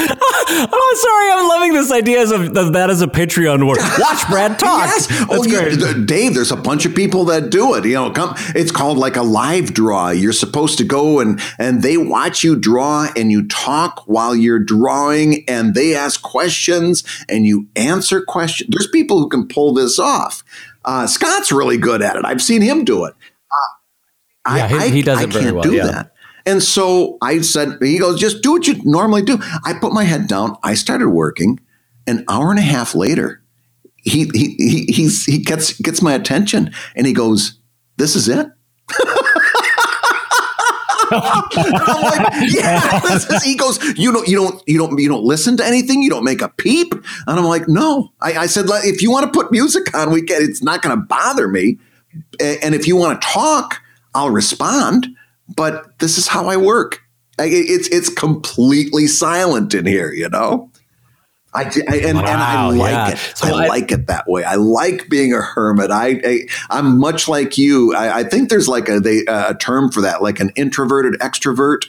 oh, 0.00 0.96
sorry. 1.00 1.32
I'm 1.32 1.48
loving 1.48 1.72
this 1.72 1.90
idea 1.90 2.20
as 2.20 2.32
a, 2.32 2.38
that 2.72 2.90
as 2.90 3.02
a 3.02 3.06
Patreon 3.06 3.66
word. 3.66 3.78
Watch 3.98 4.28
Brad 4.28 4.58
talk. 4.58 4.86
yes. 4.86 5.06
That's 5.06 5.30
oh, 5.30 5.42
great. 5.42 5.78
Yeah, 5.78 6.04
Dave, 6.04 6.34
there's 6.34 6.52
a 6.52 6.56
bunch 6.56 6.86
of 6.86 6.94
people 6.94 7.24
that 7.26 7.50
do 7.50 7.74
it. 7.74 7.84
You 7.84 7.94
know, 7.94 8.10
come. 8.10 8.34
It's 8.54 8.70
called 8.70 8.98
like 8.98 9.16
a 9.16 9.22
live 9.22 9.74
draw. 9.74 10.10
You're 10.10 10.32
supposed 10.32 10.78
to 10.78 10.84
go 10.84 11.20
and 11.20 11.40
and 11.58 11.82
they 11.82 11.96
watch 11.96 12.44
you 12.44 12.56
draw 12.56 13.08
and 13.16 13.30
you 13.32 13.46
talk 13.48 14.02
while 14.06 14.34
you're 14.34 14.58
drawing 14.58 15.44
and 15.48 15.74
they 15.74 15.94
ask 15.94 16.22
questions 16.22 17.04
and 17.28 17.46
you 17.46 17.66
answer 17.76 18.20
questions. 18.20 18.70
There's 18.70 18.88
people 18.88 19.18
who 19.18 19.28
can 19.28 19.48
pull 19.48 19.74
this 19.74 19.98
off. 19.98 20.44
Uh, 20.84 21.06
Scott's 21.06 21.52
really 21.52 21.76
good 21.76 22.02
at 22.02 22.16
it. 22.16 22.24
I've 22.24 22.42
seen 22.42 22.62
him 22.62 22.84
do 22.84 23.04
it. 23.04 23.14
Uh, 24.44 24.54
yeah, 24.56 24.64
I, 24.64 24.88
he, 24.88 24.96
he 24.96 25.02
does 25.02 25.18
I, 25.18 25.24
it 25.24 25.32
very 25.32 25.52
well. 25.52 25.66
yeah. 25.72 25.86
That. 25.86 26.12
And 26.48 26.62
so 26.62 27.18
I 27.20 27.42
said, 27.42 27.76
he 27.82 27.98
goes, 27.98 28.18
just 28.18 28.42
do 28.42 28.52
what 28.52 28.66
you 28.66 28.80
normally 28.82 29.20
do. 29.20 29.38
I 29.66 29.74
put 29.78 29.92
my 29.92 30.04
head 30.04 30.28
down. 30.28 30.56
I 30.62 30.72
started 30.72 31.10
working. 31.10 31.60
An 32.06 32.24
hour 32.26 32.48
and 32.48 32.58
a 32.58 32.62
half 32.62 32.94
later, 32.94 33.42
he 33.96 34.30
he 34.32 34.54
he 34.56 34.86
he's, 34.90 35.26
he 35.26 35.36
gets 35.36 35.78
gets 35.78 36.00
my 36.00 36.14
attention 36.14 36.72
and 36.96 37.06
he 37.06 37.12
goes, 37.12 37.58
"This 37.98 38.16
is 38.16 38.30
it." 38.30 38.46
I'm 41.10 42.02
like, 42.02 42.50
yeah, 42.50 43.00
this 43.00 43.28
is, 43.28 43.42
he 43.42 43.54
goes, 43.56 43.78
you 43.98 44.10
don't, 44.10 44.26
you 44.26 44.36
don't, 44.36 44.62
you 44.66 44.78
don't, 44.78 44.98
you 44.98 45.08
don't 45.08 45.24
listen 45.24 45.58
to 45.58 45.64
anything. 45.66 46.02
You 46.02 46.08
don't 46.08 46.24
make 46.24 46.40
a 46.40 46.48
peep. 46.48 46.92
And 46.92 47.38
I'm 47.38 47.44
like, 47.44 47.68
no, 47.68 48.10
I, 48.20 48.32
I 48.34 48.46
said, 48.46 48.66
if 48.68 49.02
you 49.02 49.10
want 49.10 49.24
to 49.24 49.38
put 49.38 49.50
music 49.50 49.94
on, 49.94 50.10
we 50.10 50.20
get, 50.22 50.42
it's 50.42 50.62
not 50.62 50.82
going 50.82 50.98
to 50.98 51.02
bother 51.02 51.48
me. 51.48 51.78
And 52.40 52.74
if 52.74 52.86
you 52.86 52.96
want 52.96 53.20
to 53.20 53.26
talk, 53.26 53.80
I'll 54.14 54.30
respond 54.30 55.08
but 55.54 55.98
this 55.98 56.18
is 56.18 56.28
how 56.28 56.48
I 56.48 56.56
work. 56.56 57.02
It's 57.38 57.88
it's 57.88 58.08
completely 58.08 59.06
silent 59.06 59.72
in 59.74 59.86
here, 59.86 60.12
you 60.12 60.28
know. 60.28 60.70
I, 61.54 61.62
I 61.88 61.96
and, 61.96 62.18
wow, 62.18 62.24
and, 62.24 62.42
I 62.42 62.68
like 62.68 62.90
yeah. 62.90 63.10
it. 63.10 63.18
So 63.36 63.46
I, 63.46 63.64
I, 63.64 63.68
like 63.68 63.90
it 63.90 64.06
that 64.08 64.28
way. 64.28 64.44
I 64.44 64.56
like 64.56 65.08
being 65.08 65.32
a 65.32 65.40
hermit. 65.40 65.90
I, 65.90 66.46
I 66.70 66.78
am 66.78 66.98
much 66.98 67.26
like 67.26 67.56
you. 67.56 67.94
I, 67.94 68.18
I, 68.18 68.24
think 68.24 68.50
there's 68.50 68.68
like 68.68 68.88
a 68.88 69.00
they, 69.00 69.24
a 69.26 69.54
term 69.54 69.90
for 69.90 70.02
that, 70.02 70.22
like 70.22 70.40
an 70.40 70.50
introverted 70.56 71.18
extrovert 71.20 71.86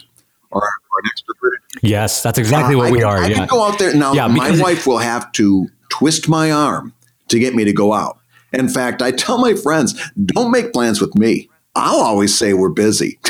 or, 0.50 0.62
or 0.62 1.00
an 1.04 1.10
extroverted. 1.12 1.82
Yes, 1.84 2.24
that's 2.24 2.40
exactly 2.40 2.76
uh, 2.76 2.80
what 2.80 2.92
we 2.92 3.04
are. 3.04 3.18
I 3.18 3.28
yeah. 3.28 3.36
can 3.36 3.48
go 3.48 3.64
out 3.64 3.80
there 3.80 3.94
now. 3.94 4.14
Yeah, 4.14 4.28
my 4.28 4.60
wife 4.60 4.88
will 4.88 4.98
have 4.98 5.30
to 5.34 5.68
twist 5.90 6.30
my 6.30 6.52
arm 6.52 6.94
to 7.28 7.38
get 7.38 7.54
me 7.54 7.66
to 7.66 7.74
go 7.74 7.94
out. 7.94 8.18
In 8.54 8.70
fact, 8.70 9.02
I 9.02 9.12
tell 9.12 9.38
my 9.40 9.54
friends, 9.54 9.94
don't 10.26 10.52
make 10.52 10.74
plans 10.74 11.02
with 11.02 11.16
me. 11.16 11.50
I'll 11.76 12.02
always 12.02 12.36
say 12.36 12.54
we're 12.54 12.70
busy. 12.70 13.20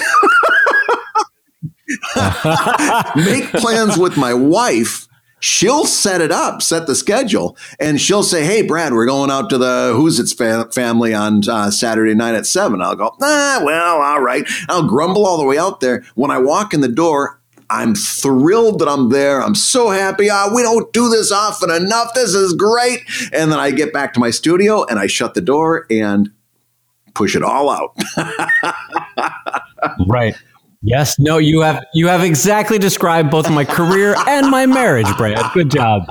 make 3.16 3.46
plans 3.52 3.98
with 3.98 4.18
my 4.18 4.34
wife. 4.34 5.08
She'll 5.42 5.86
set 5.86 6.20
it 6.20 6.32
up, 6.32 6.62
set 6.62 6.86
the 6.86 6.96
schedule, 6.96 7.56
and 7.80 8.00
she'll 8.02 8.24
say, 8.24 8.44
"Hey, 8.44 8.62
Brad, 8.62 8.92
we're 8.94 9.06
going 9.06 9.32
out 9.32 9.50
to 9.52 9.58
the 9.58 9.94
Who's 9.96 10.20
It's 10.20 10.34
fa- 10.34 10.70
family 10.74 11.14
on 11.14 11.48
uh, 11.48 11.72
Saturday 11.72 12.14
night 12.14 12.36
at 12.36 12.46
7. 12.46 12.82
I'll 12.82 12.96
go, 12.96 13.16
"Ah, 13.22 13.62
well, 13.64 14.02
all 14.02 14.20
right." 14.22 14.44
I'll 14.68 14.88
grumble 14.88 15.26
all 15.26 15.38
the 15.38 15.46
way 15.46 15.58
out 15.58 15.80
there. 15.80 16.04
When 16.16 16.30
I 16.30 16.40
walk 16.40 16.74
in 16.74 16.82
the 16.82 16.90
door, 16.90 17.40
I'm 17.70 17.96
thrilled 17.96 18.80
that 18.80 18.90
I'm 18.90 19.10
there. 19.10 19.42
I'm 19.42 19.56
so 19.56 19.90
happy. 19.92 20.30
Ah, 20.30 20.50
we 20.54 20.62
don't 20.62 20.92
do 20.92 21.08
this 21.10 21.32
often 21.32 21.72
enough. 21.72 22.14
This 22.16 22.34
is 22.34 22.54
great. 22.54 23.00
And 23.32 23.50
then 23.52 23.60
I 23.60 23.72
get 23.72 23.94
back 23.94 24.14
to 24.16 24.20
my 24.20 24.32
studio 24.32 24.84
and 24.86 25.00
I 25.00 25.08
shut 25.08 25.36
the 25.36 25.42
door 25.42 25.86
and 25.90 26.32
push 27.14 27.36
it 27.36 27.44
all 27.44 27.70
out. 27.70 27.96
right. 30.08 30.36
Yes, 30.82 31.20
no, 31.20 31.38
you 31.38 31.62
have 31.62 31.84
you 31.94 32.08
have 32.08 32.24
exactly 32.24 32.78
described 32.78 33.30
both 33.30 33.50
my 33.50 33.66
career 33.66 34.16
and 34.28 34.50
my 34.50 34.66
marriage, 34.66 35.08
Brad. 35.18 35.44
Good 35.54 35.72
job. 35.72 36.04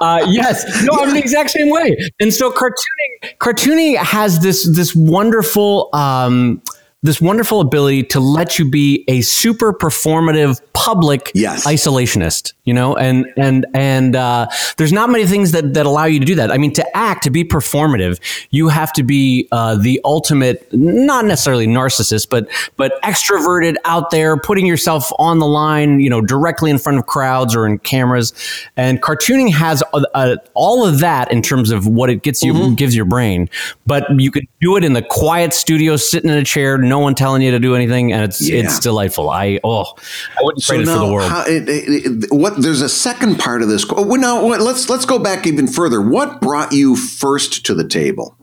Uh, 0.00 0.24
yes, 0.28 0.64
no, 0.84 0.98
I'm 0.98 1.10
the 1.12 1.18
exact 1.18 1.50
same 1.50 1.70
way. 1.70 1.96
And 2.18 2.32
so 2.32 2.50
cartooning, 2.50 3.36
cartooning 3.38 3.96
has 3.96 4.40
this 4.40 4.68
this 4.74 4.94
wonderful. 4.94 5.90
Um, 5.92 6.62
this 7.02 7.20
wonderful 7.20 7.60
ability 7.60 8.04
to 8.04 8.20
let 8.20 8.58
you 8.58 8.70
be 8.70 9.04
a 9.08 9.20
super 9.22 9.72
performative 9.72 10.60
public 10.72 11.32
yes. 11.34 11.66
isolationist, 11.66 12.52
you 12.64 12.72
know, 12.72 12.96
and 12.96 13.26
and 13.36 13.66
and 13.74 14.14
uh, 14.14 14.46
there's 14.76 14.92
not 14.92 15.10
many 15.10 15.26
things 15.26 15.50
that 15.52 15.74
that 15.74 15.84
allow 15.84 16.04
you 16.04 16.20
to 16.20 16.24
do 16.24 16.36
that. 16.36 16.52
I 16.52 16.58
mean, 16.58 16.72
to 16.74 16.96
act, 16.96 17.24
to 17.24 17.30
be 17.30 17.44
performative, 17.44 18.20
you 18.50 18.68
have 18.68 18.92
to 18.94 19.02
be 19.02 19.48
uh, 19.50 19.76
the 19.76 20.00
ultimate, 20.04 20.72
not 20.72 21.24
necessarily 21.24 21.66
narcissist, 21.66 22.28
but 22.28 22.48
but 22.76 23.00
extroverted 23.02 23.76
out 23.84 24.10
there, 24.10 24.36
putting 24.36 24.66
yourself 24.66 25.10
on 25.18 25.40
the 25.40 25.46
line, 25.46 25.98
you 25.98 26.08
know, 26.08 26.20
directly 26.20 26.70
in 26.70 26.78
front 26.78 26.98
of 26.98 27.06
crowds 27.06 27.56
or 27.56 27.66
in 27.66 27.78
cameras. 27.78 28.32
And 28.76 29.02
cartooning 29.02 29.52
has 29.52 29.82
a, 29.92 30.02
a, 30.14 30.36
all 30.54 30.86
of 30.86 31.00
that 31.00 31.32
in 31.32 31.42
terms 31.42 31.72
of 31.72 31.86
what 31.86 32.10
it 32.10 32.22
gets 32.22 32.42
you, 32.42 32.54
mm-hmm. 32.54 32.74
gives 32.74 32.94
your 32.94 33.04
brain, 33.06 33.50
but 33.86 34.04
you 34.20 34.30
could 34.30 34.46
do 34.60 34.76
it 34.76 34.84
in 34.84 34.92
the 34.92 35.02
quiet 35.02 35.52
studio, 35.52 35.96
sitting 35.96 36.30
in 36.30 36.38
a 36.38 36.44
chair 36.44 36.78
no 36.92 36.98
one 36.98 37.14
telling 37.14 37.40
you 37.40 37.52
to 37.52 37.58
do 37.58 37.74
anything, 37.74 38.12
and 38.12 38.22
it's 38.22 38.46
yeah. 38.46 38.62
it's 38.62 38.78
delightful. 38.78 39.30
I 39.30 39.58
oh, 39.64 39.94
I 40.38 40.42
wouldn't 40.42 40.62
so 40.62 40.74
trade 40.74 40.84
now, 40.84 40.92
it 40.92 40.98
for 40.98 41.06
the 41.06 41.12
world. 41.12 41.30
How, 41.30 41.44
it, 41.46 41.64
it, 41.66 42.26
what 42.30 42.60
there's 42.60 42.82
a 42.82 42.88
second 42.88 43.38
part 43.38 43.62
of 43.62 43.68
this. 43.68 43.88
Well, 43.88 44.18
now 44.18 44.44
let's 44.44 44.90
let's 44.90 45.06
go 45.06 45.18
back 45.18 45.46
even 45.46 45.66
further. 45.66 46.02
What 46.02 46.42
brought 46.42 46.72
you 46.72 46.94
first 46.94 47.64
to 47.64 47.74
the 47.74 47.88
table? 47.88 48.36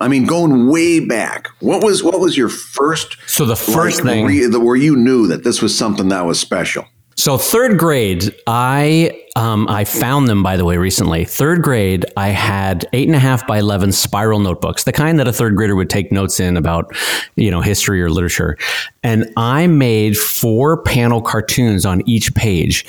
I 0.00 0.08
mean, 0.08 0.26
going 0.26 0.68
way 0.68 0.98
back, 0.98 1.48
what 1.60 1.84
was 1.84 2.02
what 2.02 2.18
was 2.18 2.36
your 2.36 2.48
first? 2.48 3.16
So 3.28 3.46
the 3.46 3.54
first 3.54 4.02
like, 4.02 4.14
thing 4.14 4.26
re, 4.26 4.46
the, 4.46 4.58
where 4.58 4.74
you 4.74 4.96
knew 4.96 5.28
that 5.28 5.44
this 5.44 5.62
was 5.62 5.78
something 5.78 6.08
that 6.08 6.26
was 6.26 6.40
special. 6.40 6.84
So 7.16 7.38
third 7.38 7.78
grade, 7.78 8.34
I 8.46 9.24
um, 9.36 9.68
I 9.68 9.84
found 9.84 10.28
them 10.28 10.42
by 10.42 10.56
the 10.56 10.64
way 10.64 10.76
recently. 10.76 11.24
Third 11.24 11.62
grade, 11.62 12.04
I 12.16 12.28
had 12.28 12.86
eight 12.92 13.08
and 13.08 13.16
a 13.16 13.20
half 13.20 13.46
by 13.46 13.58
eleven 13.58 13.92
spiral 13.92 14.40
notebooks, 14.40 14.84
the 14.84 14.92
kind 14.92 15.18
that 15.18 15.28
a 15.28 15.32
third 15.32 15.56
grader 15.56 15.76
would 15.76 15.90
take 15.90 16.12
notes 16.12 16.40
in 16.40 16.56
about, 16.56 16.94
you 17.36 17.50
know, 17.50 17.60
history 17.60 18.02
or 18.02 18.10
literature. 18.10 18.56
And 19.02 19.32
I 19.36 19.66
made 19.66 20.16
four 20.16 20.82
panel 20.82 21.22
cartoons 21.22 21.86
on 21.86 22.06
each 22.08 22.34
page. 22.34 22.84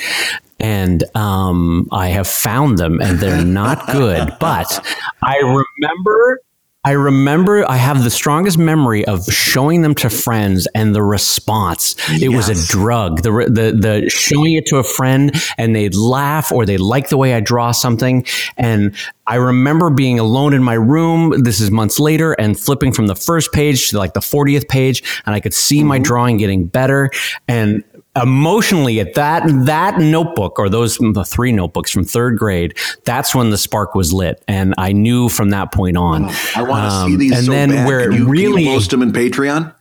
And 0.59 1.03
um, 1.15 1.89
I 1.91 2.07
have 2.07 2.27
found 2.27 2.77
them, 2.77 3.01
and 3.01 3.19
they're 3.19 3.43
not 3.43 3.85
good. 3.87 4.33
but 4.39 4.97
I 5.21 5.37
remember 5.37 6.39
I 6.85 6.91
remember 6.91 7.69
I 7.69 7.77
have 7.77 8.03
the 8.03 8.11
strongest 8.11 8.59
memory 8.59 9.03
of 9.05 9.25
showing 9.25 9.81
them 9.81 9.95
to 9.95 10.09
friends 10.09 10.67
and 10.75 10.93
the 10.93 11.01
response. 11.01 11.95
Yes. 12.11 12.21
It 12.21 12.29
was 12.29 12.47
a 12.47 12.71
drug. 12.71 13.23
The, 13.23 13.31
the, 13.31 13.71
the 13.71 14.09
showing 14.09 14.53
it 14.53 14.67
to 14.67 14.77
a 14.77 14.83
friend 14.83 15.33
and 15.57 15.75
they'd 15.75 15.95
laugh 15.95 16.51
or 16.51 16.63
they 16.63 16.77
like 16.77 17.09
the 17.09 17.17
way 17.17 17.33
I 17.33 17.39
draw 17.39 17.71
something. 17.71 18.23
And 18.55 18.95
I 19.25 19.35
remember 19.35 19.89
being 19.89 20.19
alone 20.19 20.53
in 20.53 20.61
my 20.61 20.75
room. 20.75 21.41
This 21.41 21.59
is 21.59 21.71
months 21.71 21.99
later 21.99 22.33
and 22.33 22.59
flipping 22.59 22.93
from 22.93 23.07
the 23.07 23.15
first 23.15 23.51
page 23.51 23.89
to 23.89 23.97
like 23.97 24.13
the 24.13 24.19
40th 24.19 24.67
page 24.67 25.01
and 25.25 25.33
I 25.33 25.39
could 25.39 25.55
see 25.55 25.79
mm-hmm. 25.79 25.87
my 25.87 25.97
drawing 25.99 26.37
getting 26.37 26.67
better. 26.67 27.09
And 27.47 27.83
emotionally 28.15 28.99
at 28.99 29.13
that 29.15 29.43
that 29.65 29.99
notebook 29.99 30.57
or 30.57 30.69
those 30.69 30.97
the 30.97 31.25
three 31.25 31.51
notebooks 31.51 31.91
from 31.91 32.03
third 32.03 32.37
grade 32.37 32.77
that's 33.03 33.35
when 33.35 33.49
the 33.49 33.57
spark 33.57 33.93
was 33.93 34.13
lit 34.13 34.43
and 34.47 34.73
i 34.77 34.91
knew 34.91 35.27
from 35.27 35.49
that 35.49 35.71
point 35.73 35.97
on 35.97 36.23
i 36.55 36.61
want 36.61 36.89
to 36.89 36.95
um, 36.95 37.09
see 37.09 37.17
these 37.17 37.31
and 37.33 37.45
so 37.45 37.51
then 37.51 37.69
bad. 37.69 37.87
where 37.87 38.11
it 38.11 38.17
you, 38.17 38.27
really 38.27 38.63
can 38.63 38.71
you 38.71 38.77
post 38.77 38.91
them 38.91 39.01
in 39.01 39.11
patreon 39.11 39.73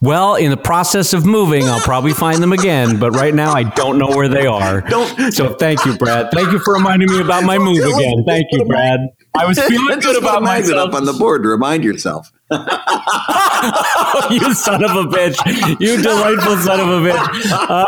well, 0.00 0.34
in 0.34 0.50
the 0.50 0.56
process 0.56 1.12
of 1.12 1.24
moving, 1.24 1.64
I'll 1.64 1.80
probably 1.80 2.12
find 2.12 2.42
them 2.42 2.52
again, 2.52 2.98
but 2.98 3.12
right 3.12 3.32
now 3.32 3.52
I 3.52 3.62
don't 3.62 3.98
know 3.98 4.08
where 4.08 4.28
they 4.28 4.46
are. 4.46 4.80
Don't. 4.80 5.32
So 5.32 5.54
thank 5.54 5.84
you, 5.84 5.96
Brad. 5.96 6.30
Thank 6.32 6.50
you 6.50 6.58
for 6.58 6.74
reminding 6.74 7.08
me 7.08 7.20
about 7.20 7.44
my 7.44 7.58
move 7.58 7.78
again. 7.78 8.24
Thank 8.26 8.46
you, 8.50 8.64
Brad. 8.64 9.00
I 9.36 9.46
was 9.46 9.60
feeling 9.68 10.00
good 10.00 10.16
about 10.16 10.42
myself. 10.42 10.88
up 10.88 10.94
on 10.94 11.04
the 11.04 11.12
board 11.12 11.44
to 11.44 11.48
remind 11.48 11.84
yourself. 11.84 12.32
you 14.30 14.54
son 14.54 14.84
of 14.84 14.90
a 14.90 15.04
bitch! 15.08 15.36
You 15.80 16.02
delightful 16.02 16.56
son 16.58 16.80
of 16.80 16.88
a 16.88 17.00
bitch! 17.08 17.52
Uh, 17.52 17.84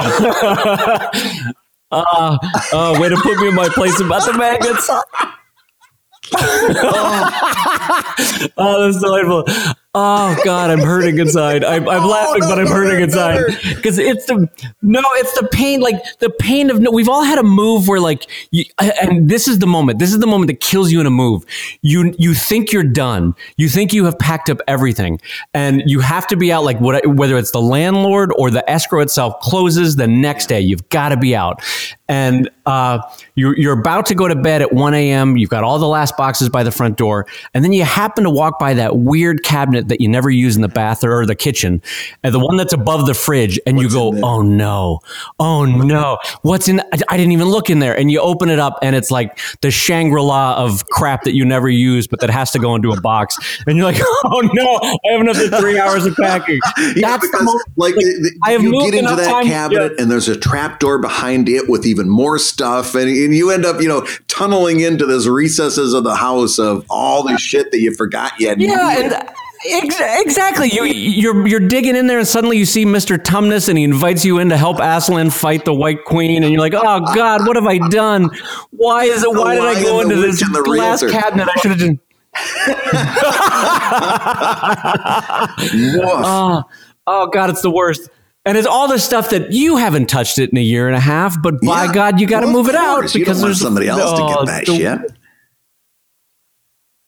uh, 1.93 2.39
uh, 2.73 2.97
way 3.01 3.09
to 3.09 3.17
put 3.17 3.39
me 3.39 3.49
in 3.49 3.55
my 3.55 3.69
place 3.69 4.01
about 4.01 4.25
the 4.25 4.33
maggots. 4.39 4.89
oh. 4.91 5.03
oh, 8.57 8.85
that's 8.85 9.01
delightful. 9.01 9.45
Oh 9.97 10.37
God, 10.45 10.71
I'm 10.71 10.81
hurting 10.81 11.21
inside. 11.21 11.63
I'm, 11.63 11.89
I'm 11.89 12.03
oh, 12.03 12.09
laughing, 12.09 12.41
no, 12.41 12.49
but 12.49 12.59
I'm 12.59 12.67
hurting 12.67 13.05
inside 13.05 13.45
because 13.77 13.97
it's 13.97 14.27
the 14.27 14.51
no, 14.83 15.01
it's 15.13 15.33
the 15.39 15.47
pain. 15.53 15.81
Like 15.81 16.03
the 16.19 16.31
pain 16.31 16.69
of 16.69 16.81
no. 16.81 16.91
We've 16.91 17.09
all 17.09 17.23
had 17.23 17.39
a 17.39 17.45
move 17.45 17.87
where 17.87 18.01
like, 18.01 18.27
you, 18.51 18.65
and 18.81 19.29
this 19.31 19.47
is 19.47 19.61
the 19.61 19.69
moment. 19.69 20.01
This 20.01 20.13
is 20.13 20.19
the 20.19 20.27
moment 20.27 20.49
that 20.49 20.59
kills 20.61 20.91
you 20.91 21.01
in 21.01 21.07
a 21.07 21.11
move. 21.11 21.45
You 21.83 22.13
you 22.19 22.35
think 22.35 22.73
you're 22.73 22.83
done. 22.83 23.37
You 23.57 23.69
think 23.69 23.93
you 23.93 24.05
have 24.07 24.19
packed 24.19 24.51
up 24.51 24.59
everything, 24.67 25.21
and 25.55 25.81
you 25.87 26.01
have 26.01 26.27
to 26.27 26.37
be 26.37 26.51
out. 26.51 26.65
Like 26.65 26.81
what, 26.81 27.07
whether 27.07 27.39
it's 27.39 27.53
the 27.53 27.63
landlord 27.63 28.33
or 28.37 28.51
the 28.51 28.69
escrow 28.69 29.01
itself 29.01 29.39
closes 29.43 29.95
the 29.95 30.09
next 30.09 30.47
day. 30.47 30.61
You've 30.61 30.89
got 30.89 31.11
to 31.11 31.17
be 31.17 31.37
out, 31.37 31.63
and 32.09 32.51
uh, 32.67 32.99
you're 33.35 33.57
you're 33.59 33.79
about 33.79 34.07
to 34.07 34.15
go 34.15 34.29
to 34.29 34.35
bed 34.35 34.61
at 34.63 34.73
1 34.73 34.95
a.m. 34.95 35.37
You've 35.37 35.51
got 35.51 35.65
all 35.65 35.79
the 35.79 35.87
last 35.87 36.17
boxes 36.17 36.49
by 36.49 36.63
the 36.63 36.71
front 36.71 36.97
door, 36.97 37.27
and 37.55 37.65
then 37.65 37.73
you 37.73 37.85
happen 37.85 38.25
to 38.25 38.31
walk 38.31 38.59
by 38.59 38.75
that 38.75 38.99
weird 38.99 39.43
cabinet 39.43 39.89
that 39.89 40.01
you 40.01 40.09
never 40.09 40.31
use 40.31 40.57
in 40.57 40.63
the 40.63 40.69
bathroom 40.69 41.13
or 41.13 41.27
the 41.27 41.35
kitchen, 41.35 41.83
and 42.23 42.35
the 42.35 42.39
one 42.39 42.57
that's 42.57 42.73
above 42.73 43.07
the 43.07 43.15
fridge, 43.15 43.59
and 43.67 43.77
What's 43.77 43.95
you 43.95 44.13
go, 44.13 44.21
"Oh 44.23 44.43
no, 44.43 45.01
oh 45.39 45.65
no, 45.65 46.19
what's 46.43 46.69
in?" 46.69 46.81
I, 46.81 46.99
I, 47.09 47.17
didn't 47.17 47.33
even 47.33 47.49
look 47.49 47.71
in 47.71 47.79
there, 47.79 47.99
and 47.99 48.11
you 48.11 48.21
open 48.21 48.51
it 48.51 48.59
up, 48.59 48.79
and 48.83 48.95
it's 48.95 49.11
like 49.11 49.39
the 49.63 49.71
Shangri 49.71 50.21
La 50.21 50.57
of 50.57 50.87
crap 50.87 51.23
that 51.25 51.35
you 51.35 51.45
never 51.45 51.69
use, 51.69 52.07
but 52.07 52.21
that 52.21 52.31
has 52.31 52.51
to 52.53 52.59
go 52.59 52.75
into 52.75 52.93
a 52.93 53.01
box, 53.01 53.39
and 53.67 53.77
you're 53.77 53.87
like, 53.87 54.01
"Oh 54.25 54.41
no, 54.53 54.79
I 54.83 55.13
have 55.13 55.21
another 55.21 55.49
three 55.61 55.79
hours 55.79 56.05
of 56.05 56.15
packing." 56.17 56.61
yeah, 56.79 57.17
that's 57.17 57.27
because, 57.27 57.45
most, 57.45 57.65
like, 57.77 57.95
like 57.97 58.05
the, 58.05 58.39
I 58.43 58.53
have 58.53 58.63
you 58.63 58.73
get 58.83 58.95
into 58.95 59.17
that 59.17 59.29
time, 59.29 59.47
cabinet, 59.47 59.93
yeah. 59.97 60.03
and 60.03 60.11
there's 60.11 60.29
a 60.29 60.37
trap 60.37 60.81
door 60.81 60.99
behind 60.99 61.49
it 61.49 61.69
with 61.69 61.87
even 61.95 62.09
more 62.09 62.39
stuff, 62.39 62.95
and, 62.95 63.09
and 63.09 63.35
you 63.35 63.51
end 63.51 63.65
up, 63.65 63.81
you 63.81 63.89
know, 63.89 64.07
tunneling 64.29 64.81
into 64.81 65.07
those 65.07 65.29
recesses 65.29 65.95
of 65.95 66.05
the 66.05 66.17
house 66.17 66.59
of 66.59 66.85
all 66.91 67.23
the 67.23 67.39
shit 67.39 67.71
that 67.71 67.81
you 67.81 67.95
forgot 67.95 68.33
you 68.39 68.49
had. 68.49 68.61
Yeah, 68.61 69.01
and 69.01 69.29
Exactly. 69.67 70.69
You 70.71 70.85
you're 70.85 71.47
you're 71.47 71.69
digging 71.69 71.97
in 71.97 72.07
there, 72.07 72.19
and 72.19 72.29
suddenly 72.29 72.59
you 72.59 72.67
see 72.67 72.85
Mister 72.85 73.17
Tumnus, 73.17 73.69
and 73.71 73.79
he 73.79 73.85
invites 73.85 74.23
you 74.23 74.39
in 74.39 74.51
to 74.51 74.59
help 74.59 74.79
Aslan 74.79 75.31
fight 75.31 75.65
the 75.65 75.73
White 75.73 76.05
Queen, 76.05 76.43
and 76.43 76.53
you're 76.53 76.61
like, 76.61 76.75
"Oh 76.75 77.01
God, 77.15 77.47
what 77.47 77.57
have 77.57 77.67
I 77.67 77.79
done? 77.89 78.29
Why 78.73 79.05
is 79.05 79.23
it? 79.23 79.31
Why 79.31 79.55
did 79.55 79.65
I 79.65 79.83
go 79.83 80.01
into 80.01 80.17
this 80.17 80.43
glass 80.43 81.03
razor. 81.03 81.19
cabinet? 81.19 81.49
I 81.49 81.61
should 81.61 81.71
have 81.71 81.81
done." 81.81 81.99
oh, 86.27 86.63
oh 87.07 87.27
God, 87.29 87.49
it's 87.49 87.63
the 87.63 87.71
worst. 87.71 88.11
And 88.47 88.59
it's 88.59 88.67
all 88.67 88.89
the 88.89 88.99
stuff 88.99 89.31
that 89.31 89.53
you 89.53 89.77
haven't 89.77 90.07
touched 90.07 90.39
it 90.39 90.51
in 90.51 90.59
a 90.59 90.63
year 90.63 90.87
and 90.87 90.95
a 90.95 91.01
half, 91.01 91.41
but 91.41 91.61
by 91.63 91.85
yeah. 91.85 91.93
God, 91.93 92.21
you 92.21 92.27
got 92.27 92.41
to 92.41 92.47
well, 92.47 92.57
move 92.57 92.69
it 92.69 92.75
out 92.75 93.11
because 93.13 93.41
there's 93.41 93.61
somebody 93.61 93.89
else 93.89 94.03
oh, 94.05 94.17
to 94.17 94.23
get 94.29 94.39
oh, 94.39 94.45
that 94.45 94.67
the, 94.67 94.77
shit. 94.77 95.17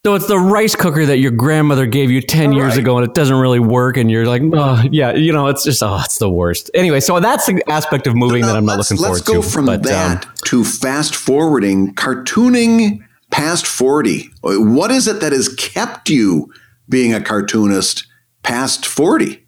So 0.06 0.14
it's 0.14 0.28
the 0.28 0.38
rice 0.38 0.76
cooker 0.76 1.04
that 1.04 1.18
your 1.18 1.32
grandmother 1.32 1.84
gave 1.84 2.12
you 2.12 2.22
10 2.22 2.50
All 2.50 2.54
years 2.54 2.74
right. 2.74 2.78
ago 2.78 2.96
and 2.96 3.04
it 3.04 3.12
doesn't 3.12 3.36
really 3.36 3.58
work. 3.58 3.96
And 3.96 4.08
you're 4.08 4.24
like, 4.24 4.40
oh, 4.54 4.84
yeah, 4.92 5.12
you 5.12 5.32
know, 5.32 5.48
it's 5.48 5.64
just, 5.64 5.82
oh, 5.82 6.00
it's 6.04 6.18
the 6.18 6.30
worst. 6.30 6.70
Anyway, 6.74 7.00
so 7.00 7.18
that's 7.18 7.44
the 7.46 7.60
aspect 7.68 8.06
of 8.06 8.14
moving 8.14 8.42
that 8.42 8.54
I'm 8.54 8.64
not 8.64 8.78
looking 8.78 8.98
forward 8.98 9.24
to. 9.24 9.32
Let's 9.32 9.46
go 9.48 9.50
from 9.50 9.66
but, 9.66 9.82
that 9.82 10.24
um, 10.24 10.32
to 10.44 10.62
fast 10.62 11.16
forwarding, 11.16 11.92
cartooning 11.96 13.04
past 13.32 13.66
40. 13.66 14.30
What 14.42 14.92
is 14.92 15.08
it 15.08 15.18
that 15.20 15.32
has 15.32 15.52
kept 15.56 16.08
you 16.08 16.52
being 16.88 17.12
a 17.12 17.20
cartoonist 17.20 18.06
past 18.44 18.86
40? 18.86 19.44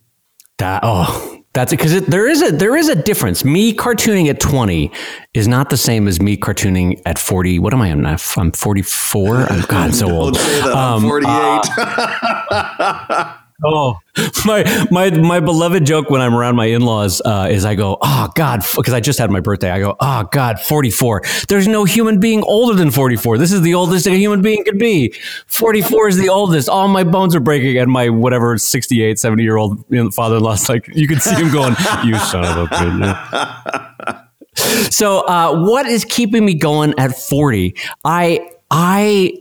That, 0.59 0.81
oh, 0.83 1.38
that's 1.59 1.73
it 1.73 1.79
because 1.79 2.01
there 2.03 2.29
is 2.29 2.41
a 2.41 2.53
there 2.53 2.77
is 2.77 2.89
a 2.89 2.95
difference. 2.95 3.45
Me 3.45 3.75
cartooning 3.75 4.29
at 4.31 4.39
twenty 4.39 4.93
is 5.35 5.49
not 5.49 5.71
the 5.71 5.77
same 5.77 6.07
as 6.07 6.21
me 6.21 6.37
cartooning 6.37 7.03
at 7.05 7.19
forty. 7.19 7.59
What 7.59 7.75
am 7.75 7.83
I? 7.83 7.89
I'm 7.91 8.53
forty 8.53 8.83
four. 8.83 9.39
I'm 9.39 9.63
God, 9.63 9.93
so 9.93 10.09
old. 10.09 10.39
Um, 10.39 10.77
I'm 10.77 11.03
forty 11.03 11.27
eight. 11.27 11.69
Uh, 12.49 13.35
Oh, 13.65 13.99
my 14.47 14.87
my 14.93 15.11
my 15.11 15.41
beloved 15.41 15.85
joke 15.85 16.11
when 16.11 16.21
I'm 16.21 16.33
around 16.33 16.55
my 16.55 16.67
in-laws 16.67 17.21
uh, 17.25 17.49
is 17.51 17.65
I 17.65 17.75
go, 17.75 17.99
oh 18.01 18.29
God, 18.37 18.63
because 18.77 18.95
I 18.95 19.01
just 19.01 19.19
had 19.19 19.33
my 19.33 19.41
birthday. 19.41 19.71
I 19.71 19.81
go, 19.81 19.97
oh 19.99 20.29
God, 20.31 20.61
44. 20.61 21.23
There's 21.49 21.67
no 21.67 21.85
human 21.85 22.21
being 22.21 22.45
older 22.45 22.75
than 22.75 22.93
44. 22.93 23.37
This 23.37 23.51
is 23.51 23.63
the 23.63 23.75
oldest 23.75 24.07
a 24.07 24.11
human 24.11 24.43
being 24.43 24.63
could 24.65 24.79
be. 24.79 25.13
44 25.49 26.09
is 26.09 26.17
the 26.19 26.29
oldest. 26.29 26.69
All 26.69 26.87
my 26.87 27.03
bones 27.03 27.35
are 27.35 27.41
breaking, 27.41 27.79
and 27.79 27.91
my 27.91 28.11
whatever 28.11 28.57
68, 28.57 29.19
70 29.19 29.43
year 29.43 29.57
old 29.57 29.85
father-in-law's 30.15 30.69
like, 30.69 30.87
you 30.95 31.09
can 31.09 31.19
see 31.19 31.35
him 31.35 31.53
going, 31.53 31.75
you 32.05 32.17
son 32.19 32.45
of 32.45 32.57
a 32.59 32.67
bitch. 32.67 34.27
so, 34.93 35.27
uh, 35.27 35.65
what 35.65 35.87
is 35.87 36.05
keeping 36.05 36.45
me 36.45 36.55
going 36.55 36.95
at 36.97 37.17
40? 37.17 37.75
I 38.05 38.51
I 38.71 39.35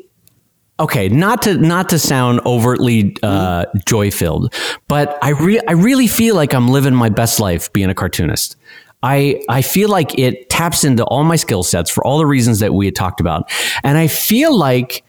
okay, 0.80 1.10
not 1.10 1.42
to 1.44 1.58
not 1.58 1.90
to 1.90 2.00
sound 2.00 2.42
overtly 2.46 3.16
uh, 3.24 3.66
joy 3.86 4.12
filled, 4.12 4.54
but 4.88 5.18
I 5.22 5.30
re- 5.30 5.62
I 5.68 5.74
really 5.74 6.08
feel 6.08 6.36
like 6.36 6.54
I'm 6.54 6.68
living 6.68 6.96
my 6.96 7.10
best 7.10 7.40
life 7.40 7.72
being 7.74 7.90
a 7.90 7.96
cartoonist. 7.96 8.56
I 9.04 9.42
I 9.50 9.62
feel 9.62 9.90
like 9.90 10.18
it 10.18 10.50
taps 10.50 10.84
into 10.84 11.04
all 11.06 11.24
my 11.24 11.36
skill 11.36 11.64
sets 11.64 11.90
for 11.90 12.06
all 12.06 12.18
the 12.18 12.26
reasons 12.26 12.60
that 12.60 12.74
we 12.74 12.86
had 12.86 12.96
talked 12.96 13.20
about, 13.20 13.52
and 13.84 13.98
I 13.98 14.08
feel 14.08 14.58
like. 14.58 15.04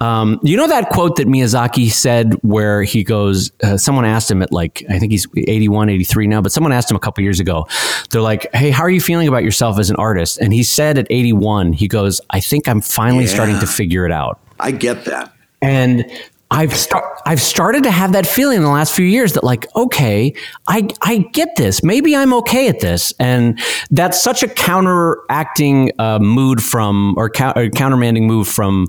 Um, 0.00 0.40
you 0.42 0.56
know 0.56 0.66
that 0.66 0.88
quote 0.88 1.14
that 1.18 1.28
Miyazaki 1.28 1.88
said 1.88 2.34
where 2.42 2.82
he 2.82 3.04
goes, 3.04 3.52
uh, 3.62 3.76
someone 3.76 4.04
asked 4.04 4.28
him 4.28 4.42
at 4.42 4.50
like, 4.50 4.82
I 4.90 4.98
think 4.98 5.12
he's 5.12 5.28
81, 5.36 5.90
83 5.90 6.26
now, 6.26 6.40
but 6.40 6.50
someone 6.50 6.72
asked 6.72 6.90
him 6.90 6.96
a 6.96 6.98
couple 6.98 7.22
years 7.22 7.38
ago, 7.38 7.68
they're 8.10 8.20
like, 8.20 8.52
Hey, 8.52 8.70
how 8.70 8.82
are 8.82 8.90
you 8.90 9.00
feeling 9.00 9.28
about 9.28 9.44
yourself 9.44 9.78
as 9.78 9.90
an 9.90 9.96
artist? 10.00 10.38
And 10.38 10.52
he 10.52 10.64
said 10.64 10.98
at 10.98 11.06
81, 11.08 11.74
he 11.74 11.86
goes, 11.86 12.20
I 12.30 12.40
think 12.40 12.66
I'm 12.66 12.80
finally 12.80 13.26
yeah. 13.26 13.30
starting 13.30 13.60
to 13.60 13.66
figure 13.68 14.04
it 14.04 14.10
out. 14.10 14.40
I 14.62 14.70
get 14.70 15.04
that. 15.06 15.32
And 15.60 16.10
I've 16.50 16.76
start, 16.76 17.20
I've 17.24 17.40
started 17.40 17.82
to 17.84 17.90
have 17.90 18.12
that 18.12 18.26
feeling 18.26 18.58
in 18.58 18.62
the 18.62 18.68
last 18.68 18.94
few 18.94 19.06
years 19.06 19.32
that 19.32 19.42
like, 19.42 19.74
okay, 19.74 20.34
I 20.68 20.88
I 21.00 21.18
get 21.32 21.56
this. 21.56 21.82
Maybe 21.82 22.14
I'm 22.14 22.34
okay 22.34 22.68
at 22.68 22.80
this, 22.80 23.14
and 23.18 23.58
that's 23.90 24.22
such 24.22 24.42
a 24.42 24.48
counteracting 24.48 25.92
uh, 25.98 26.18
mood 26.18 26.62
from 26.62 27.14
or, 27.16 27.26
or 27.26 27.70
countermanding 27.70 28.24
move 28.24 28.48
from 28.48 28.88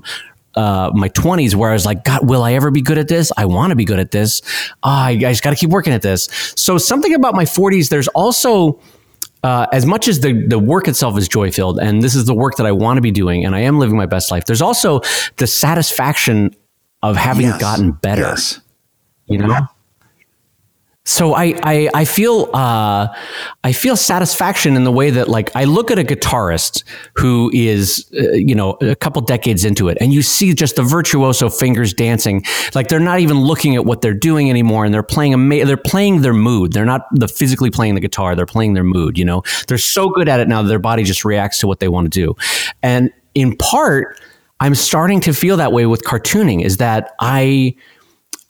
uh, 0.56 0.90
my 0.94 1.08
20s 1.08 1.54
where 1.54 1.70
I 1.70 1.72
was 1.72 1.86
like, 1.86 2.04
God, 2.04 2.28
will 2.28 2.42
I 2.42 2.52
ever 2.52 2.70
be 2.70 2.82
good 2.82 2.98
at 2.98 3.08
this? 3.08 3.32
I 3.36 3.46
want 3.46 3.70
to 3.70 3.76
be 3.76 3.84
good 3.84 3.98
at 3.98 4.10
this. 4.10 4.42
Oh, 4.82 4.90
I, 4.90 5.10
I 5.10 5.16
just 5.16 5.42
got 5.42 5.50
to 5.50 5.56
keep 5.56 5.70
working 5.70 5.92
at 5.92 6.02
this. 6.02 6.28
So 6.56 6.78
something 6.78 7.14
about 7.14 7.34
my 7.34 7.44
40s, 7.44 7.88
there's 7.88 8.08
also 8.08 8.78
uh, 9.44 9.66
as 9.72 9.84
much 9.84 10.08
as 10.08 10.20
the, 10.20 10.32
the 10.48 10.58
work 10.58 10.88
itself 10.88 11.18
is 11.18 11.28
joy 11.28 11.50
filled, 11.50 11.78
and 11.78 12.02
this 12.02 12.14
is 12.14 12.24
the 12.24 12.32
work 12.34 12.56
that 12.56 12.64
I 12.64 12.72
want 12.72 12.96
to 12.96 13.02
be 13.02 13.10
doing, 13.10 13.44
and 13.44 13.54
I 13.54 13.60
am 13.60 13.78
living 13.78 13.96
my 13.96 14.06
best 14.06 14.30
life, 14.30 14.46
there's 14.46 14.62
also 14.62 15.02
the 15.36 15.46
satisfaction 15.46 16.56
of 17.02 17.16
having 17.16 17.46
yes. 17.46 17.60
gotten 17.60 17.92
better. 17.92 18.22
Yes. 18.22 18.60
You 19.26 19.38
know? 19.38 19.66
So 21.06 21.34
I, 21.34 21.54
I, 21.62 21.90
I 21.92 22.04
feel 22.06 22.48
uh, 22.54 23.08
I 23.62 23.72
feel 23.72 23.94
satisfaction 23.94 24.74
in 24.74 24.84
the 24.84 24.92
way 24.92 25.10
that 25.10 25.28
like 25.28 25.54
I 25.54 25.64
look 25.64 25.90
at 25.90 25.98
a 25.98 26.02
guitarist 26.02 26.82
who 27.14 27.50
is 27.52 28.10
uh, 28.18 28.32
you 28.32 28.54
know 28.54 28.78
a 28.80 28.96
couple 28.96 29.20
decades 29.20 29.66
into 29.66 29.88
it, 29.88 29.98
and 30.00 30.14
you 30.14 30.22
see 30.22 30.54
just 30.54 30.76
the 30.76 30.82
virtuoso 30.82 31.50
fingers 31.50 31.92
dancing, 31.92 32.42
like 32.74 32.88
they're 32.88 33.00
not 33.00 33.20
even 33.20 33.38
looking 33.38 33.76
at 33.76 33.84
what 33.84 34.00
they're 34.00 34.14
doing 34.14 34.48
anymore, 34.48 34.86
and 34.86 34.94
they're 34.94 35.02
playing 35.02 35.34
ama- 35.34 35.66
they're 35.66 35.76
playing 35.76 36.22
their 36.22 36.32
mood. 36.32 36.72
They're 36.72 36.86
not 36.86 37.02
the 37.12 37.28
physically 37.28 37.70
playing 37.70 37.96
the 37.96 38.00
guitar; 38.00 38.34
they're 38.34 38.46
playing 38.46 38.72
their 38.72 38.84
mood. 38.84 39.18
You 39.18 39.26
know, 39.26 39.42
they're 39.68 39.76
so 39.76 40.08
good 40.08 40.28
at 40.28 40.40
it 40.40 40.48
now 40.48 40.62
that 40.62 40.68
their 40.68 40.78
body 40.78 41.04
just 41.04 41.22
reacts 41.22 41.58
to 41.58 41.66
what 41.66 41.80
they 41.80 41.88
want 41.88 42.10
to 42.10 42.18
do, 42.18 42.34
and 42.82 43.12
in 43.34 43.56
part, 43.58 44.18
I'm 44.60 44.74
starting 44.74 45.20
to 45.20 45.34
feel 45.34 45.58
that 45.58 45.70
way 45.70 45.84
with 45.84 46.02
cartooning. 46.02 46.64
Is 46.64 46.78
that 46.78 47.12
I 47.20 47.76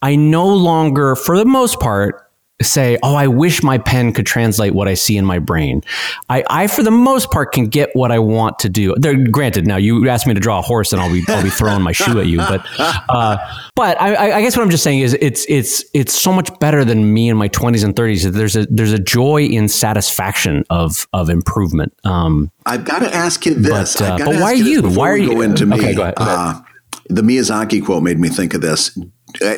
I 0.01 0.15
no 0.15 0.47
longer, 0.47 1.17
for 1.17 1.37
the 1.37 1.45
most 1.45 1.81
part 1.81 2.24
say, 2.61 2.97
"Oh, 3.03 3.15
I 3.15 3.27
wish 3.27 3.63
my 3.63 3.77
pen 3.77 4.13
could 4.13 4.25
translate 4.25 4.73
what 4.73 4.87
I 4.87 4.93
see 4.93 5.17
in 5.17 5.25
my 5.25 5.39
brain." 5.39 5.81
I, 6.29 6.43
I 6.49 6.67
for 6.67 6.83
the 6.83 6.91
most 6.91 7.31
part, 7.31 7.51
can 7.51 7.67
get 7.67 7.89
what 7.93 8.11
I 8.11 8.19
want 8.19 8.59
to 8.59 8.69
do. 8.69 8.95
There, 8.97 9.15
granted, 9.27 9.67
now 9.67 9.77
you 9.77 10.07
asked 10.09 10.27
me 10.27 10.33
to 10.33 10.39
draw 10.39 10.59
a 10.59 10.61
horse, 10.61 10.93
and 10.93 11.01
I'll 11.01 11.11
be 11.11 11.23
I'll 11.27 11.43
be 11.43 11.49
throwing 11.49 11.81
my 11.81 11.91
shoe 11.91 12.19
at 12.19 12.27
you. 12.27 12.37
But 12.37 12.65
uh, 12.79 13.37
but 13.75 13.99
I, 14.01 14.37
I, 14.37 14.41
guess 14.41 14.55
what 14.55 14.63
I'm 14.63 14.69
just 14.69 14.83
saying 14.83 14.99
is 14.99 15.13
it's 15.19 15.45
it's 15.49 15.83
it's 15.93 16.13
so 16.13 16.31
much 16.31 16.57
better 16.59 16.85
than 16.85 17.13
me 17.13 17.29
in 17.29 17.37
my 17.37 17.49
20s 17.49 17.83
and 17.83 17.95
30s. 17.95 18.31
There's 18.31 18.55
a 18.55 18.65
there's 18.67 18.93
a 18.93 18.99
joy 18.99 19.43
in 19.43 19.67
satisfaction 19.67 20.63
of 20.69 21.07
of 21.13 21.29
improvement. 21.29 21.93
Um, 22.03 22.51
I've 22.65 22.85
got 22.85 22.99
to 22.99 23.13
ask 23.13 23.45
you 23.45 23.55
this. 23.55 23.95
But, 23.95 24.21
uh, 24.21 24.25
but 24.25 24.35
why 24.35 24.51
are 24.51 24.55
you? 24.55 24.81
Why 24.81 25.09
are 25.09 25.17
you? 25.17 25.41
Into 25.41 25.65
me. 25.65 25.77
Okay, 25.77 25.93
go 25.93 26.03
ahead. 26.03 26.15
Go 26.15 26.23
ahead. 26.23 26.37
Uh, 26.37 26.61
the 27.09 27.21
Miyazaki 27.21 27.83
quote 27.83 28.03
made 28.03 28.19
me 28.19 28.29
think 28.29 28.53
of 28.53 28.61
this. 28.61 28.97
Uh, 29.43 29.55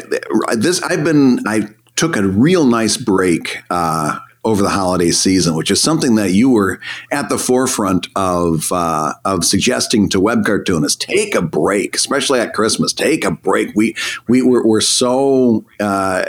this 0.55 0.81
I've 0.81 1.03
been 1.03 1.39
I 1.47 1.67
took 1.97 2.15
a 2.15 2.25
real 2.25 2.65
nice 2.65 2.95
break 2.95 3.57
uh, 3.69 4.19
over 4.45 4.63
the 4.63 4.69
holiday 4.69 5.11
season, 5.11 5.55
which 5.55 5.69
is 5.69 5.81
something 5.81 6.15
that 6.15 6.31
you 6.31 6.49
were 6.49 6.79
at 7.11 7.27
the 7.27 7.37
forefront 7.37 8.07
of 8.15 8.71
uh, 8.71 9.13
of 9.25 9.43
suggesting 9.43 10.07
to 10.09 10.21
web 10.21 10.45
cartoonists. 10.45 11.05
Take 11.05 11.35
a 11.35 11.41
break, 11.41 11.95
especially 11.95 12.39
at 12.39 12.53
Christmas. 12.53 12.93
Take 12.93 13.25
a 13.25 13.31
break. 13.31 13.75
We 13.75 13.95
we 14.29 14.41
were, 14.41 14.65
we're 14.65 14.79
so 14.79 15.65
uh, 15.81 16.23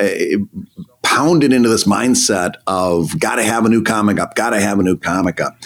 pounded 1.02 1.52
into 1.52 1.68
this 1.68 1.85
mindset 1.85 2.54
of 2.66 3.16
got 3.20 3.37
to 3.37 3.44
have 3.44 3.64
a 3.64 3.68
new 3.68 3.85
comic 3.85 4.18
up, 4.18 4.35
got 4.35 4.50
to 4.50 4.61
have 4.61 4.81
a 4.81 4.83
new 4.83 4.96
comic 4.96 5.40
up, 5.40 5.57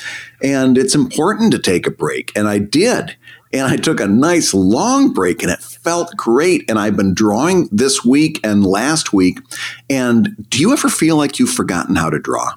and 0.43 0.77
it's 0.77 0.95
important 0.95 1.53
to 1.53 1.59
take 1.59 1.87
a 1.87 1.91
break. 1.91 2.33
And 2.37 2.49
I 2.49 2.59
did 2.59 3.17
and 3.53 3.67
I 3.67 3.77
took 3.77 4.01
a 4.01 4.07
nice 4.07 4.55
long 4.55 5.13
break 5.13 5.43
and 5.43 5.53
it 5.53 5.72
felt 5.83 6.17
great. 6.17 6.69
And 6.69 6.79
I've 6.79 6.97
been 6.97 7.15
drawing 7.15 7.69
this 7.73 8.05
week 8.05 8.41
and 8.45 8.65
last 8.65 9.13
week. 9.13 9.39
And 9.91 10.35
do 10.49 10.61
you 10.61 10.73
ever 10.73 10.89
feel 10.89 11.17
like 11.17 11.39
you've 11.39 11.51
forgotten 11.51 11.97
how 11.97 12.11
to 12.11 12.19
draw? 12.19 12.53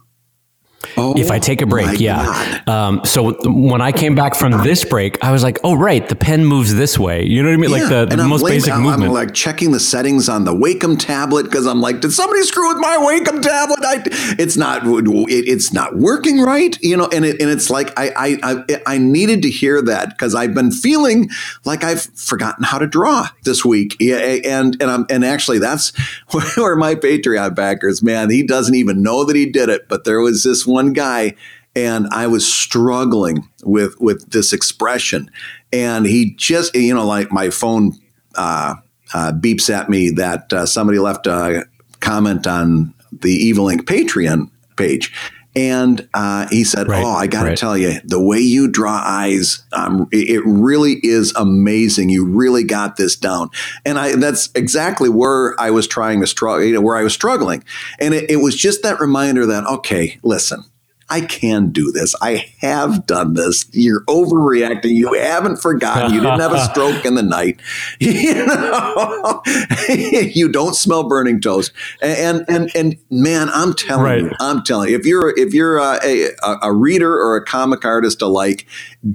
Oh, 0.97 1.13
if 1.17 1.31
I 1.31 1.39
take 1.39 1.61
a 1.61 1.65
break, 1.65 1.99
yeah. 1.99 2.61
Um, 2.67 3.01
so 3.03 3.33
when 3.43 3.81
I 3.81 3.91
came 3.91 4.15
back 4.15 4.35
from 4.35 4.51
this 4.63 4.85
break, 4.85 5.21
I 5.23 5.31
was 5.31 5.43
like, 5.43 5.59
"Oh, 5.63 5.75
right, 5.75 6.07
the 6.07 6.15
pen 6.15 6.45
moves 6.45 6.73
this 6.73 6.97
way." 6.97 7.25
You 7.25 7.43
know 7.43 7.49
what 7.49 7.55
I 7.55 7.57
mean? 7.57 7.71
Yeah. 7.71 7.77
Like 7.77 8.09
the, 8.09 8.15
the 8.15 8.27
most 8.27 8.45
basic 8.45 8.73
I'm, 8.73 8.83
movement. 8.83 9.09
I'm 9.09 9.13
like 9.13 9.33
checking 9.33 9.71
the 9.71 9.79
settings 9.79 10.29
on 10.29 10.45
the 10.45 10.53
Wacom 10.53 10.97
tablet 10.97 11.43
because 11.43 11.65
I'm 11.65 11.81
like, 11.81 12.01
"Did 12.01 12.13
somebody 12.13 12.43
screw 12.43 12.67
with 12.69 12.77
my 12.77 12.97
Wacom 12.97 13.41
tablet?" 13.41 13.79
I, 13.83 14.03
it's 14.39 14.55
not, 14.55 14.83
it, 14.85 15.47
it's 15.47 15.73
not 15.73 15.97
working 15.97 16.41
right, 16.41 16.77
you 16.81 16.95
know. 16.95 17.09
And 17.11 17.25
it, 17.25 17.41
and 17.41 17.49
it's 17.49 17.69
like 17.69 17.97
I 17.97 18.11
I 18.15 18.37
I, 18.43 18.81
I 18.85 18.97
needed 18.97 19.41
to 19.43 19.49
hear 19.49 19.81
that 19.81 20.09
because 20.09 20.33
I've 20.33 20.53
been 20.53 20.71
feeling 20.71 21.29
like 21.65 21.83
I've 21.83 22.03
forgotten 22.15 22.63
how 22.63 22.77
to 22.77 22.87
draw 22.87 23.27
this 23.43 23.65
week. 23.65 23.97
Yeah, 23.99 24.17
and 24.17 24.81
and 24.81 24.89
I'm 24.89 25.05
and 25.09 25.25
actually 25.25 25.59
that's 25.59 25.95
where 26.55 26.75
my 26.75 26.95
Patreon 26.95 27.55
backers, 27.55 28.01
man, 28.01 28.29
he 28.29 28.43
doesn't 28.43 28.75
even 28.75 29.01
know 29.01 29.23
that 29.25 29.35
he 29.35 29.49
did 29.49 29.69
it, 29.69 29.87
but 29.87 30.03
there 30.03 30.19
was 30.19 30.43
this 30.43 30.65
one 30.65 30.84
one 30.85 30.93
guy 30.93 31.35
and 31.75 32.07
I 32.11 32.27
was 32.27 32.51
struggling 32.51 33.49
with 33.63 33.99
with 33.99 34.29
this 34.31 34.53
expression, 34.53 35.29
and 35.73 36.05
he 36.05 36.33
just 36.35 36.73
you 36.75 36.93
know 36.93 37.05
like 37.05 37.31
my 37.31 37.49
phone 37.49 37.93
uh, 38.35 38.75
uh, 39.13 39.33
beeps 39.33 39.69
at 39.69 39.89
me 39.89 40.09
that 40.11 40.53
uh, 40.53 40.65
somebody 40.65 40.99
left 40.99 41.27
a 41.27 41.65
comment 41.99 42.47
on 42.47 42.93
the 43.11 43.31
Evil 43.31 43.65
Inc 43.65 43.81
Patreon 43.81 44.49
page. 44.77 45.13
And 45.57 46.09
uh, 46.13 46.47
he 46.49 46.65
said, 46.65 46.89
right, 46.89 47.01
"Oh, 47.01 47.11
I 47.11 47.27
got 47.27 47.43
to 47.43 47.49
right. 47.49 47.57
tell 47.57 47.77
you, 47.77 48.01
the 48.03 48.21
way 48.21 48.39
you 48.39 48.67
draw 48.67 49.01
eyes, 49.01 49.63
um, 49.71 50.07
it, 50.11 50.41
really 50.45 50.99
is 51.01 51.33
amazing. 51.37 52.09
You 52.09 52.25
really 52.25 52.65
got 52.65 52.97
this 52.97 53.15
down." 53.15 53.49
And 53.85 53.97
I, 53.97 54.15
that's 54.17 54.49
exactly 54.53 55.07
where 55.07 55.55
I 55.57 55.71
was 55.71 55.87
trying 55.87 56.19
to 56.19 56.27
struggle, 56.27 56.65
you 56.65 56.73
know, 56.73 56.81
where 56.81 56.97
I 56.97 57.03
was 57.03 57.13
struggling. 57.13 57.63
And 58.01 58.13
it, 58.13 58.29
it 58.29 58.37
was 58.37 58.53
just 58.53 58.83
that 58.83 58.99
reminder 58.99 59.45
that, 59.45 59.65
okay, 59.65 60.19
listen, 60.23 60.65
I 61.07 61.21
can 61.21 61.69
do 61.69 61.91
this. 61.91 62.15
I 62.19 62.51
have 62.61 63.05
done 63.05 63.35
this. 63.35 63.65
You're 63.71 64.03
overreacting. 64.05 64.95
You 64.95 65.13
haven't 65.13 65.57
forgotten. 65.57 66.11
You 66.11 66.19
didn't 66.19 66.39
have 66.39 66.53
a 66.53 66.65
stroke 66.71 67.05
in 67.05 67.15
the 67.15 67.23
night. 67.23 67.61
You 68.25 68.45
know, 68.45 69.41
you 69.89 70.49
don't 70.49 70.75
smell 70.75 71.07
burning 71.07 71.41
toast. 71.41 71.71
And 72.01 72.45
and 72.47 72.71
and 72.75 72.97
man, 73.09 73.49
I'm 73.49 73.73
telling 73.73 74.03
right. 74.03 74.21
you, 74.21 74.31
I'm 74.39 74.63
telling 74.63 74.89
you, 74.89 74.97
if 74.97 75.05
you're 75.05 75.37
if 75.37 75.53
you're 75.53 75.77
a, 75.77 75.99
a, 76.03 76.57
a, 76.63 76.73
reader 76.73 77.13
or 77.13 77.35
a 77.35 77.43
comic 77.43 77.83
artist 77.83 78.21
alike, 78.21 78.65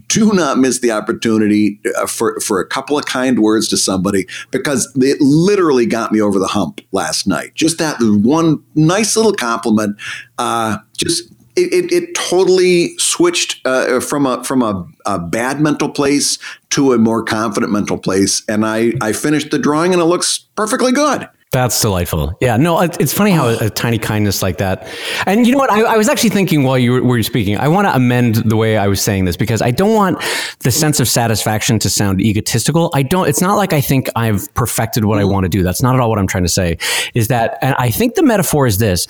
do 0.08 0.32
not 0.32 0.58
miss 0.58 0.80
the 0.80 0.90
opportunity 0.90 1.80
uh, 1.96 2.06
for 2.06 2.38
for 2.40 2.60
a 2.60 2.66
couple 2.66 2.98
of 2.98 3.06
kind 3.06 3.40
words 3.40 3.68
to 3.68 3.76
somebody 3.76 4.26
because 4.50 4.90
it 4.96 5.20
literally 5.20 5.86
got 5.86 6.12
me 6.12 6.20
over 6.20 6.38
the 6.38 6.48
hump 6.48 6.80
last 6.92 7.26
night. 7.26 7.54
Just 7.54 7.78
that 7.78 7.96
one 8.00 8.62
nice 8.74 9.16
little 9.16 9.34
compliment. 9.34 9.96
Uh, 10.38 10.78
just 10.96 11.32
it, 11.62 11.92
it, 11.92 12.14
totally 12.14 12.96
switched 12.98 13.60
uh, 13.66 14.00
from 14.00 14.26
a 14.26 14.42
from 14.44 14.62
a, 14.62 14.86
a, 15.06 15.18
bad 15.18 15.60
mental 15.60 15.88
place 15.88 16.38
to 16.70 16.92
a 16.92 16.98
more 16.98 17.22
confident 17.22 17.72
mental 17.72 17.98
place, 17.98 18.42
and 18.48 18.64
I 18.64 18.92
I 19.00 19.12
finished 19.12 19.50
the 19.50 19.58
drawing 19.58 19.92
and 19.92 20.00
it 20.02 20.06
looks 20.06 20.38
perfectly 20.38 20.92
good. 20.92 21.28
That's 21.52 21.80
delightful. 21.80 22.32
Yeah, 22.40 22.56
no, 22.56 22.80
it's 22.80 23.12
funny 23.12 23.32
how 23.32 23.48
a, 23.48 23.66
a 23.66 23.70
tiny 23.70 23.98
kindness 23.98 24.40
like 24.40 24.58
that. 24.58 24.86
And 25.26 25.44
you 25.44 25.52
know 25.52 25.58
what? 25.58 25.72
I, 25.72 25.80
I 25.80 25.96
was 25.96 26.08
actually 26.08 26.30
thinking 26.30 26.62
while 26.62 26.78
you 26.78 26.92
were, 26.92 27.02
were 27.02 27.22
speaking, 27.24 27.58
I 27.58 27.66
want 27.66 27.88
to 27.88 27.94
amend 27.94 28.36
the 28.36 28.54
way 28.54 28.76
I 28.76 28.86
was 28.86 29.02
saying 29.02 29.24
this 29.24 29.36
because 29.36 29.60
I 29.60 29.72
don't 29.72 29.92
want 29.92 30.22
the 30.60 30.70
sense 30.70 31.00
of 31.00 31.08
satisfaction 31.08 31.80
to 31.80 31.90
sound 31.90 32.20
egotistical. 32.20 32.92
I 32.94 33.02
don't. 33.02 33.28
It's 33.28 33.40
not 33.40 33.56
like 33.56 33.72
I 33.72 33.80
think 33.80 34.08
I've 34.14 34.52
perfected 34.54 35.06
what 35.06 35.18
I 35.18 35.24
want 35.24 35.42
to 35.42 35.48
do. 35.48 35.64
That's 35.64 35.82
not 35.82 35.96
at 35.96 36.00
all 36.00 36.08
what 36.08 36.20
I'm 36.20 36.28
trying 36.28 36.44
to 36.44 36.48
say. 36.48 36.78
Is 37.14 37.26
that? 37.28 37.58
And 37.62 37.74
I 37.80 37.90
think 37.90 38.14
the 38.14 38.22
metaphor 38.22 38.68
is 38.68 38.78
this: 38.78 39.08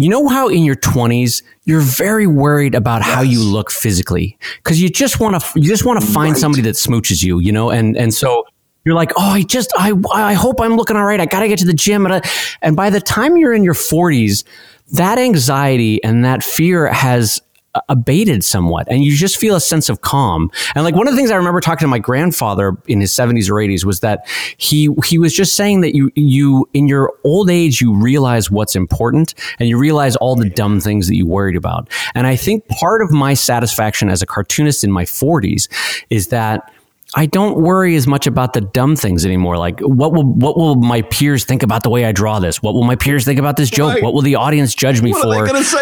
you 0.00 0.08
know 0.08 0.28
how 0.28 0.48
in 0.48 0.64
your 0.64 0.76
20s 0.76 1.42
you're 1.64 1.80
very 1.80 2.26
worried 2.26 2.74
about 2.74 3.02
yes. 3.02 3.14
how 3.14 3.20
you 3.20 3.42
look 3.42 3.70
physically 3.70 4.38
because 4.56 4.80
you 4.80 4.88
just 4.88 5.20
want 5.20 5.40
to 5.40 5.60
you 5.60 5.68
just 5.68 5.84
want 5.84 6.00
to 6.00 6.06
find 6.06 6.32
right. 6.32 6.40
somebody 6.40 6.62
that 6.62 6.74
smooches 6.74 7.22
you 7.22 7.38
you 7.38 7.52
know 7.52 7.70
and 7.70 7.96
and 7.96 8.14
so 8.14 8.44
you're 8.84 8.94
like 8.94 9.12
oh 9.16 9.30
i 9.30 9.42
just 9.42 9.72
i 9.78 9.92
i 10.12 10.32
hope 10.32 10.60
i'm 10.60 10.76
looking 10.76 10.96
all 10.96 11.04
right 11.04 11.20
i 11.20 11.26
gotta 11.26 11.48
get 11.48 11.58
to 11.58 11.66
the 11.66 11.74
gym 11.74 12.06
and, 12.06 12.14
I, 12.14 12.30
and 12.62 12.76
by 12.76 12.88
the 12.88 13.00
time 13.00 13.36
you're 13.36 13.52
in 13.52 13.62
your 13.62 13.74
40s 13.74 14.44
that 14.92 15.18
anxiety 15.18 16.02
and 16.02 16.24
that 16.24 16.42
fear 16.42 16.86
has 16.92 17.40
abated 17.88 18.42
somewhat 18.42 18.86
and 18.90 19.04
you 19.04 19.14
just 19.14 19.36
feel 19.36 19.54
a 19.54 19.60
sense 19.60 19.88
of 19.88 20.00
calm. 20.00 20.50
And 20.74 20.84
like 20.84 20.94
one 20.94 21.06
of 21.06 21.12
the 21.12 21.16
things 21.16 21.30
i 21.30 21.36
remember 21.36 21.60
talking 21.60 21.86
to 21.86 21.88
my 21.88 21.98
grandfather 21.98 22.76
in 22.88 23.00
his 23.00 23.12
70s 23.12 23.48
or 23.48 23.54
80s 23.54 23.84
was 23.84 24.00
that 24.00 24.26
he 24.56 24.88
he 25.04 25.18
was 25.18 25.32
just 25.32 25.54
saying 25.54 25.80
that 25.82 25.94
you 25.94 26.10
you 26.16 26.68
in 26.74 26.88
your 26.88 27.12
old 27.22 27.48
age 27.48 27.80
you 27.80 27.94
realize 27.94 28.50
what's 28.50 28.74
important 28.74 29.34
and 29.58 29.68
you 29.68 29.78
realize 29.78 30.16
all 30.16 30.34
the 30.34 30.50
dumb 30.50 30.80
things 30.80 31.06
that 31.06 31.14
you 31.14 31.26
worried 31.26 31.56
about. 31.56 31.88
And 32.14 32.26
i 32.26 32.34
think 32.36 32.66
part 32.68 33.02
of 33.02 33.10
my 33.10 33.34
satisfaction 33.34 34.08
as 34.08 34.22
a 34.22 34.26
cartoonist 34.26 34.82
in 34.82 34.90
my 34.90 35.04
40s 35.04 35.68
is 36.10 36.28
that 36.28 36.72
I 37.14 37.26
don't 37.26 37.56
worry 37.56 37.96
as 37.96 38.06
much 38.06 38.26
about 38.26 38.52
the 38.52 38.60
dumb 38.60 38.94
things 38.94 39.26
anymore. 39.26 39.56
Like 39.56 39.80
what 39.80 40.12
will 40.12 40.24
what 40.24 40.56
will 40.56 40.76
my 40.76 41.02
peers 41.02 41.44
think 41.44 41.62
about 41.62 41.82
the 41.82 41.90
way 41.90 42.04
I 42.04 42.12
draw 42.12 42.38
this? 42.38 42.62
What 42.62 42.74
will 42.74 42.84
my 42.84 42.96
peers 42.96 43.24
think 43.24 43.38
about 43.38 43.56
this 43.56 43.70
joke? 43.70 43.94
Right. 43.94 44.02
What 44.02 44.14
will 44.14 44.22
the 44.22 44.36
audience 44.36 44.74
judge 44.74 45.02
me 45.02 45.12
what 45.12 45.22
for 45.22 45.28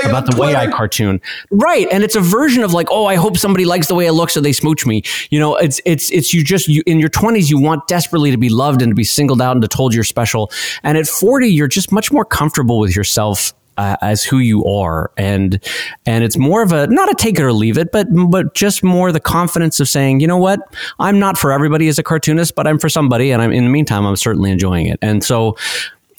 about 0.09 0.27
the 0.27 0.33
Twitter? 0.33 0.41
way 0.41 0.57
I 0.57 0.69
cartoon? 0.69 1.21
Right. 1.51 1.87
And 1.91 2.03
it's 2.03 2.17
a 2.17 2.21
version 2.21 2.65
of 2.65 2.73
like, 2.73 2.89
oh, 2.91 3.07
I 3.07 3.17
hope 3.17 3.37
somebody 3.37 3.65
likes 3.65 3.89
the 3.89 3.95
way 3.95 4.07
I 4.07 4.11
look 4.11 4.31
so 4.31 4.41
they 4.41 4.53
smooch 4.53 4.87
me. 4.87 5.03
You 5.31 5.39
know, 5.39 5.57
it's 5.57 5.81
it's 5.85 6.11
it's 6.11 6.33
you 6.33 6.43
just 6.43 6.69
you 6.69 6.83
in 6.87 6.99
your 6.99 7.11
20s 7.11 7.51
you 7.51 7.61
want 7.61 7.87
desperately 7.89 8.31
to 8.31 8.39
be 8.39 8.49
loved 8.49 8.81
and 8.81 8.91
to 8.91 8.95
be 8.95 9.05
singled 9.05 9.43
out 9.43 9.53
and 9.53 9.63
to 9.63 9.69
told 9.69 9.95
you're 9.95 10.05
special. 10.05 10.51
And 10.83 10.97
at 10.97 11.07
40 11.07 11.49
you're 11.49 11.69
just 11.69 11.93
much 11.93 12.11
more 12.11 12.25
comfortable 12.25 12.79
with 12.79 12.97
yourself 12.97 13.53
uh, 13.79 13.97
as 14.03 14.25
who 14.25 14.39
you 14.39 14.65
are, 14.67 15.11
and 15.17 15.65
and 16.05 16.25
it's 16.25 16.37
more 16.37 16.63
of 16.63 16.73
a 16.73 16.89
not 16.89 17.09
a 17.11 17.15
take 17.15 17.39
it 17.39 17.43
or 17.43 17.53
leave 17.53 17.79
it, 17.79 17.93
but 17.93 18.09
but 18.29 18.55
just 18.55 18.83
more 18.83 19.13
the 19.13 19.21
confidence 19.21 19.81
of 19.81 19.89
saying, 19.89 20.21
you 20.21 20.27
know 20.27 20.37
what, 20.37 20.61
I'm 20.99 21.19
not 21.19 21.39
for 21.39 21.53
everybody 21.53 21.89
as 21.89 21.99
a 21.99 22.03
cartoonist, 22.03 22.55
but 22.55 22.67
I'm 22.67 22.79
for 22.79 22.89
somebody, 22.89 23.31
and 23.31 23.41
I'm 23.41 23.53
in 23.53 23.65
the 23.65 23.71
meantime, 23.71 24.05
I'm 24.05 24.17
certainly 24.17 24.51
enjoying 24.51 24.87
it, 24.87 24.99
and 25.01 25.25
so. 25.25 25.57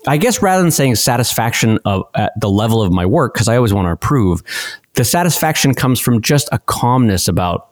I 0.07 0.15
guess 0.15 0.41
rather 0.41 0.63
than 0.63 0.71
saying 0.71 0.95
satisfaction 0.95 1.77
of 1.83 2.03
at 2.15 2.31
the 2.39 2.49
level 2.49 2.81
of 2.81 2.89
my 2.89 3.05
work, 3.05 3.33
because 3.33 3.49
I 3.49 3.57
always 3.57 3.73
want 3.73 3.85
to 3.87 3.91
improve, 3.91 4.41
the 4.93 5.03
satisfaction 5.03 5.73
comes 5.73 5.99
from 5.99 6.21
just 6.21 6.47
a 6.53 6.57
calmness 6.57 7.27
about 7.27 7.69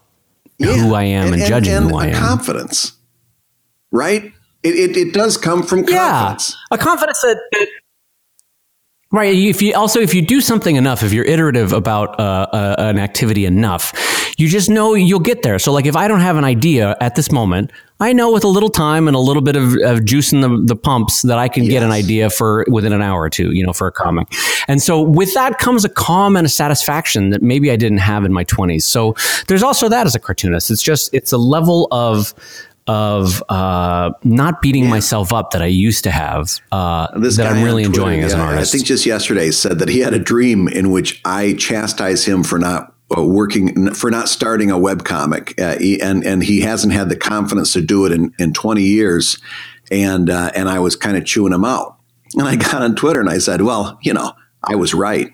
yeah. 0.58 0.74
who 0.74 0.94
I 0.94 1.04
am 1.04 1.28
and, 1.32 1.42
and 1.42 1.46
judging 1.46 1.74
and 1.74 1.90
who 1.90 1.98
I 1.98 2.08
am. 2.08 2.16
Confidence, 2.16 2.98
right? 3.92 4.34
It, 4.62 4.76
it, 4.76 4.98
it, 4.98 5.14
does 5.14 5.38
come 5.38 5.64
from 5.64 5.86
confidence. 5.86 6.54
Yeah, 6.70 6.76
a 6.76 6.78
confidence 6.78 7.22
that, 7.22 7.40
that 7.54 7.68
Right. 9.10 9.34
If 9.34 9.62
you 9.62 9.74
also 9.74 10.02
if 10.02 10.14
you 10.14 10.22
do 10.22 10.42
something 10.42 10.76
enough, 10.76 11.02
if 11.02 11.14
you're 11.14 11.26
iterative 11.26 11.72
about 11.72 12.20
uh, 12.20 12.48
uh, 12.52 12.76
an 12.78 13.00
activity 13.00 13.46
enough, 13.46 13.94
you 14.38 14.50
just 14.50 14.70
know 14.70 14.96
you'll 14.96 15.22
get 15.22 15.44
there. 15.44 15.60
So, 15.60 15.72
like 15.72 15.86
if 15.86 15.96
I 15.96 16.10
don't 16.10 16.20
have 16.20 16.36
an 16.36 16.44
idea 16.44 16.98
at 17.00 17.16
this 17.16 17.32
moment, 17.32 17.72
I 18.02 18.12
know 18.12 18.34
with 18.34 18.44
a 18.44 18.50
little 18.50 18.70
time 18.70 19.08
and 19.08 19.16
a 19.16 19.20
little 19.20 19.42
bit 19.42 19.56
of, 19.56 19.76
of 19.84 20.04
juice 20.04 20.34
in 20.34 20.42
the, 20.42 20.62
the 20.66 20.76
pumps 20.76 21.22
that 21.22 21.38
I 21.38 21.48
can 21.48 21.64
yes. 21.64 21.72
get 21.72 21.84
an 21.84 21.92
idea 21.92 22.30
for 22.30 22.66
within 22.70 22.92
an 22.92 23.02
hour 23.02 23.22
or 23.22 23.30
two, 23.30 23.54
you 23.54 23.66
know, 23.66 23.72
for 23.72 23.88
a 23.88 23.94
comic. 23.94 24.28
And 24.68 24.82
so 24.82 25.02
with 25.02 25.34
that 25.36 25.58
comes 25.58 25.86
a 25.86 25.90
calm 25.90 26.36
and 26.36 26.46
a 26.46 26.50
satisfaction 26.50 27.30
that 27.30 27.42
maybe 27.42 27.72
I 27.72 27.78
didn't 27.78 28.00
have 28.00 28.26
in 28.26 28.34
my 28.34 28.44
20s. 28.44 28.84
So 28.84 29.16
there's 29.48 29.64
also 29.64 29.88
that 29.88 30.06
as 30.06 30.16
a 30.16 30.20
cartoonist. 30.20 30.70
It's 30.70 30.84
just 30.84 31.14
it's 31.14 31.32
a 31.32 31.38
level 31.38 31.88
of 31.92 32.34
of 32.88 33.44
uh, 33.50 34.12
not 34.24 34.62
beating 34.62 34.86
yeah. 34.86 34.90
myself 34.90 35.34
up 35.34 35.52
that 35.52 35.62
I 35.62 35.68
used 35.68 36.04
to 36.06 36.12
have 36.12 36.60
uh, 36.72 37.08
that 37.20 37.48
I'm 37.48 37.64
really 37.64 37.84
enjoying 37.84 38.22
Twitter, 38.22 38.26
as 38.26 38.34
an 38.34 38.40
artist. 38.40 38.74
I 38.74 38.78
think 38.78 38.88
just 38.88 39.06
yesterday 39.06 39.52
said 39.52 39.80
that 39.80 39.90
he 39.90 40.00
had 40.00 40.14
a 40.14 40.20
dream 40.20 40.68
in 40.68 40.92
which 40.92 41.22
I 41.26 41.54
chastise 41.54 42.26
him 42.26 42.44
for 42.44 42.58
not 42.58 42.94
uh, 43.16 43.24
working 43.24 43.94
for 43.94 44.10
not 44.10 44.30
starting 44.30 44.72
a 44.72 44.78
web 44.78 45.04
comic, 45.04 45.60
uh, 45.60 45.78
and 46.02 46.26
and 46.26 46.44
he 46.44 46.62
hasn't 46.62 46.94
had 46.94 47.10
the 47.10 47.18
confidence 47.18 47.74
to 47.74 47.82
do 47.82 48.06
it 48.06 48.12
in, 48.12 48.34
in 48.40 48.54
20 48.54 48.82
years, 48.82 49.38
and 49.92 50.30
uh, 50.30 50.52
and 50.56 50.70
I 50.70 50.80
was 50.80 50.96
kind 50.96 51.18
of 51.18 51.26
chewing 51.26 51.54
him 51.54 51.66
out, 51.66 51.98
and 52.36 52.48
I 52.48 52.56
got 52.56 52.82
on 52.82 52.96
Twitter 52.96 53.20
and 53.20 53.30
I 53.30 53.38
said, 53.38 53.62
well, 53.62 53.98
you 54.02 54.14
know, 54.14 54.34
I 54.64 54.76
was 54.76 54.94
right. 54.94 55.32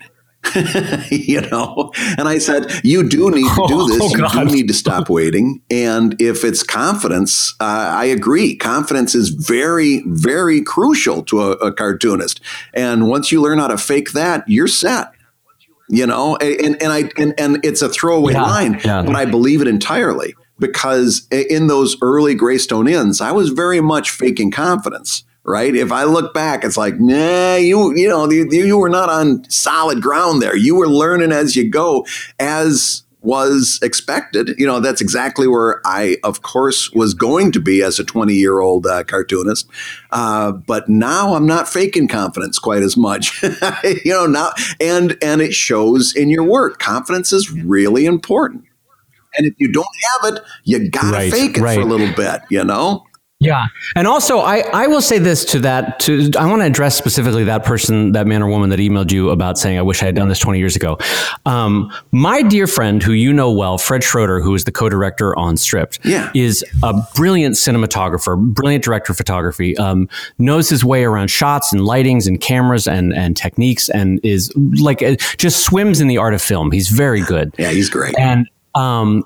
you 1.10 1.40
know, 1.42 1.92
and 2.18 2.28
I 2.28 2.38
said, 2.38 2.70
you 2.82 3.08
do 3.08 3.30
need 3.30 3.48
to 3.48 3.64
do 3.68 3.88
this. 3.88 4.00
Oh, 4.02 4.16
you 4.16 4.28
do 4.28 4.44
need 4.44 4.68
to 4.68 4.74
stop 4.74 5.08
waiting. 5.08 5.62
And 5.70 6.20
if 6.20 6.44
it's 6.44 6.62
confidence, 6.62 7.54
uh, 7.60 7.92
I 7.94 8.04
agree. 8.06 8.56
Confidence 8.56 9.14
is 9.14 9.30
very, 9.30 10.02
very 10.06 10.62
crucial 10.62 11.22
to 11.24 11.42
a, 11.42 11.50
a 11.52 11.72
cartoonist. 11.72 12.40
And 12.72 13.08
once 13.08 13.32
you 13.32 13.42
learn 13.42 13.58
how 13.58 13.68
to 13.68 13.78
fake 13.78 14.12
that, 14.12 14.48
you're 14.48 14.68
set 14.68 15.12
you 15.88 16.06
know 16.06 16.36
and 16.36 16.80
and 16.82 16.92
i 16.92 17.10
and, 17.18 17.38
and 17.38 17.64
it's 17.64 17.82
a 17.82 17.88
throwaway 17.90 18.32
yeah, 18.32 18.42
line 18.42 18.80
yeah. 18.84 19.02
but 19.02 19.14
i 19.14 19.26
believe 19.26 19.60
it 19.60 19.68
entirely 19.68 20.34
because 20.58 21.26
in 21.30 21.66
those 21.66 21.96
early 22.00 22.34
Greystone 22.34 22.88
Inns 22.88 23.20
i 23.20 23.32
was 23.32 23.50
very 23.50 23.80
much 23.80 24.10
faking 24.10 24.50
confidence 24.50 25.24
right? 25.44 25.74
If 25.74 25.92
I 25.92 26.04
look 26.04 26.34
back, 26.34 26.64
it's 26.64 26.76
like, 26.76 26.98
nah, 26.98 27.56
you 27.56 27.94
you 27.96 28.08
know, 28.08 28.30
you, 28.30 28.48
you 28.50 28.78
were 28.78 28.88
not 28.88 29.08
on 29.08 29.48
solid 29.50 30.02
ground 30.02 30.42
there. 30.42 30.56
You 30.56 30.74
were 30.74 30.88
learning 30.88 31.32
as 31.32 31.54
you 31.56 31.68
go, 31.68 32.06
as 32.38 33.04
was 33.24 33.78
expected. 33.82 34.50
You 34.58 34.66
know, 34.66 34.80
that's 34.80 35.00
exactly 35.00 35.48
where 35.48 35.80
I, 35.84 36.18
of 36.22 36.42
course, 36.42 36.92
was 36.92 37.14
going 37.14 37.52
to 37.52 37.60
be 37.60 37.82
as 37.82 37.98
a 37.98 38.04
20 38.04 38.34
year 38.34 38.60
old 38.60 38.86
uh, 38.86 39.02
cartoonist. 39.04 39.68
Uh, 40.10 40.52
but 40.52 40.88
now 40.88 41.34
I'm 41.34 41.46
not 41.46 41.68
faking 41.68 42.08
confidence 42.08 42.58
quite 42.58 42.82
as 42.82 42.96
much. 42.96 43.42
you 43.84 44.12
know, 44.12 44.26
now 44.26 44.52
and 44.80 45.16
and 45.22 45.40
it 45.40 45.54
shows 45.54 46.14
in 46.14 46.28
your 46.28 46.44
work. 46.44 46.78
Confidence 46.78 47.32
is 47.32 47.50
really 47.50 48.04
important. 48.04 48.64
And 49.36 49.46
if 49.46 49.54
you 49.58 49.72
don't 49.72 49.86
have 50.22 50.34
it, 50.34 50.42
you 50.62 50.88
gotta 50.90 51.16
right, 51.16 51.32
fake 51.32 51.58
it 51.58 51.60
right. 51.60 51.74
for 51.74 51.80
a 51.80 51.86
little 51.86 52.14
bit. 52.14 52.42
You 52.50 52.64
know. 52.64 53.04
Yeah. 53.44 53.66
And 53.96 54.06
also, 54.06 54.38
I, 54.38 54.60
I 54.72 54.86
will 54.86 55.00
say 55.00 55.18
this 55.18 55.44
to 55.46 55.58
that, 55.60 56.00
to, 56.00 56.30
I 56.38 56.46
want 56.46 56.62
to 56.62 56.66
address 56.66 56.96
specifically 56.96 57.44
that 57.44 57.64
person, 57.64 58.12
that 58.12 58.26
man 58.26 58.42
or 58.42 58.48
woman 58.48 58.70
that 58.70 58.78
emailed 58.78 59.12
you 59.12 59.30
about 59.30 59.58
saying, 59.58 59.78
I 59.78 59.82
wish 59.82 60.02
I 60.02 60.06
had 60.06 60.14
done 60.14 60.28
this 60.28 60.38
20 60.38 60.58
years 60.58 60.76
ago. 60.76 60.98
Um, 61.46 61.92
my 62.12 62.42
dear 62.42 62.66
friend, 62.66 63.02
who 63.02 63.12
you 63.12 63.32
know 63.32 63.52
well, 63.52 63.78
Fred 63.78 64.02
Schroeder, 64.02 64.40
who 64.40 64.54
is 64.54 64.64
the 64.64 64.72
co 64.72 64.88
director 64.88 65.36
on 65.38 65.56
Stripped, 65.56 66.00
yeah. 66.04 66.30
is 66.34 66.64
a 66.82 66.94
brilliant 67.14 67.56
cinematographer, 67.56 68.38
brilliant 68.38 68.84
director 68.84 69.12
of 69.12 69.16
photography, 69.16 69.76
um, 69.76 70.08
knows 70.38 70.68
his 70.68 70.84
way 70.84 71.04
around 71.04 71.28
shots 71.28 71.72
and 71.72 71.82
lightings 71.82 72.26
and 72.26 72.40
cameras 72.40 72.86
and, 72.86 73.12
and 73.14 73.36
techniques, 73.36 73.88
and 73.88 74.20
is 74.24 74.52
like, 74.56 75.02
uh, 75.02 75.16
just 75.36 75.64
swims 75.64 76.00
in 76.00 76.08
the 76.08 76.18
art 76.18 76.34
of 76.34 76.42
film. 76.42 76.72
He's 76.72 76.88
very 76.88 77.20
good. 77.20 77.54
Yeah, 77.58 77.70
he's 77.70 77.90
great. 77.90 78.14
And, 78.18 78.48
um, 78.74 79.24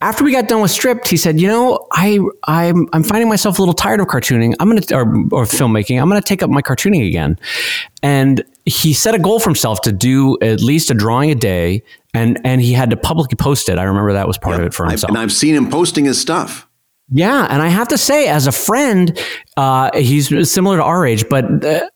after 0.00 0.24
we 0.24 0.32
got 0.32 0.46
done 0.46 0.60
with 0.60 0.70
stripped, 0.70 1.08
he 1.08 1.16
said, 1.16 1.40
"You 1.40 1.48
know, 1.48 1.86
I 1.92 2.20
I'm 2.44 2.88
I'm 2.92 3.02
finding 3.02 3.28
myself 3.28 3.58
a 3.58 3.62
little 3.62 3.74
tired 3.74 4.00
of 4.00 4.06
cartooning. 4.06 4.54
I'm 4.60 4.68
gonna 4.68 4.82
or, 4.92 5.02
or 5.32 5.44
filmmaking. 5.44 6.00
I'm 6.00 6.08
gonna 6.08 6.20
take 6.20 6.42
up 6.42 6.50
my 6.50 6.62
cartooning 6.62 7.06
again." 7.06 7.38
And 8.02 8.44
he 8.66 8.92
set 8.92 9.14
a 9.14 9.18
goal 9.18 9.40
for 9.40 9.48
himself 9.48 9.80
to 9.82 9.92
do 9.92 10.36
at 10.42 10.60
least 10.60 10.90
a 10.90 10.94
drawing 10.94 11.30
a 11.30 11.34
day, 11.34 11.82
and 12.12 12.38
and 12.44 12.60
he 12.60 12.72
had 12.72 12.90
to 12.90 12.96
publicly 12.96 13.36
post 13.36 13.68
it. 13.68 13.78
I 13.78 13.84
remember 13.84 14.12
that 14.12 14.26
was 14.26 14.36
part 14.36 14.54
yep. 14.54 14.60
of 14.60 14.66
it 14.66 14.74
for 14.74 14.86
himself. 14.86 15.10
I've, 15.10 15.16
and 15.16 15.18
I've 15.18 15.32
seen 15.32 15.54
him 15.54 15.70
posting 15.70 16.04
his 16.04 16.20
stuff. 16.20 16.68
Yeah, 17.08 17.46
and 17.48 17.62
I 17.62 17.68
have 17.68 17.86
to 17.88 17.98
say, 17.98 18.26
as 18.26 18.48
a 18.48 18.52
friend, 18.52 19.16
uh, 19.56 19.96
he's 19.96 20.50
similar 20.50 20.78
to 20.78 20.82
our 20.82 21.06
age, 21.06 21.24
but 21.28 21.64
uh, 21.64 21.86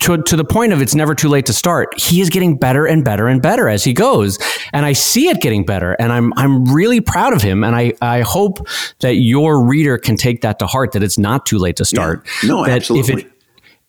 to 0.00 0.22
to 0.22 0.36
the 0.36 0.44
point 0.44 0.72
of 0.72 0.80
it's 0.80 0.94
never 0.94 1.16
too 1.16 1.28
late 1.28 1.46
to 1.46 1.52
start. 1.52 1.98
He 1.98 2.20
is 2.20 2.30
getting 2.30 2.56
better 2.56 2.86
and 2.86 3.04
better 3.04 3.26
and 3.26 3.42
better 3.42 3.68
as 3.68 3.82
he 3.82 3.92
goes, 3.92 4.38
and 4.72 4.86
I 4.86 4.92
see 4.92 5.28
it 5.28 5.40
getting 5.40 5.64
better, 5.64 5.94
and 5.94 6.12
I'm 6.12 6.32
I'm 6.36 6.72
really 6.72 7.00
proud 7.00 7.32
of 7.32 7.42
him, 7.42 7.64
and 7.64 7.74
I 7.74 7.94
I 8.00 8.20
hope 8.20 8.64
that 9.00 9.14
your 9.16 9.64
reader 9.64 9.98
can 9.98 10.16
take 10.16 10.42
that 10.42 10.60
to 10.60 10.68
heart 10.68 10.92
that 10.92 11.02
it's 11.02 11.18
not 11.18 11.44
too 11.44 11.58
late 11.58 11.74
to 11.76 11.84
start. 11.84 12.24
Yeah. 12.44 12.48
No, 12.48 12.64
that 12.64 12.76
absolutely. 12.76 13.14
If 13.14 13.26
it, 13.26 13.31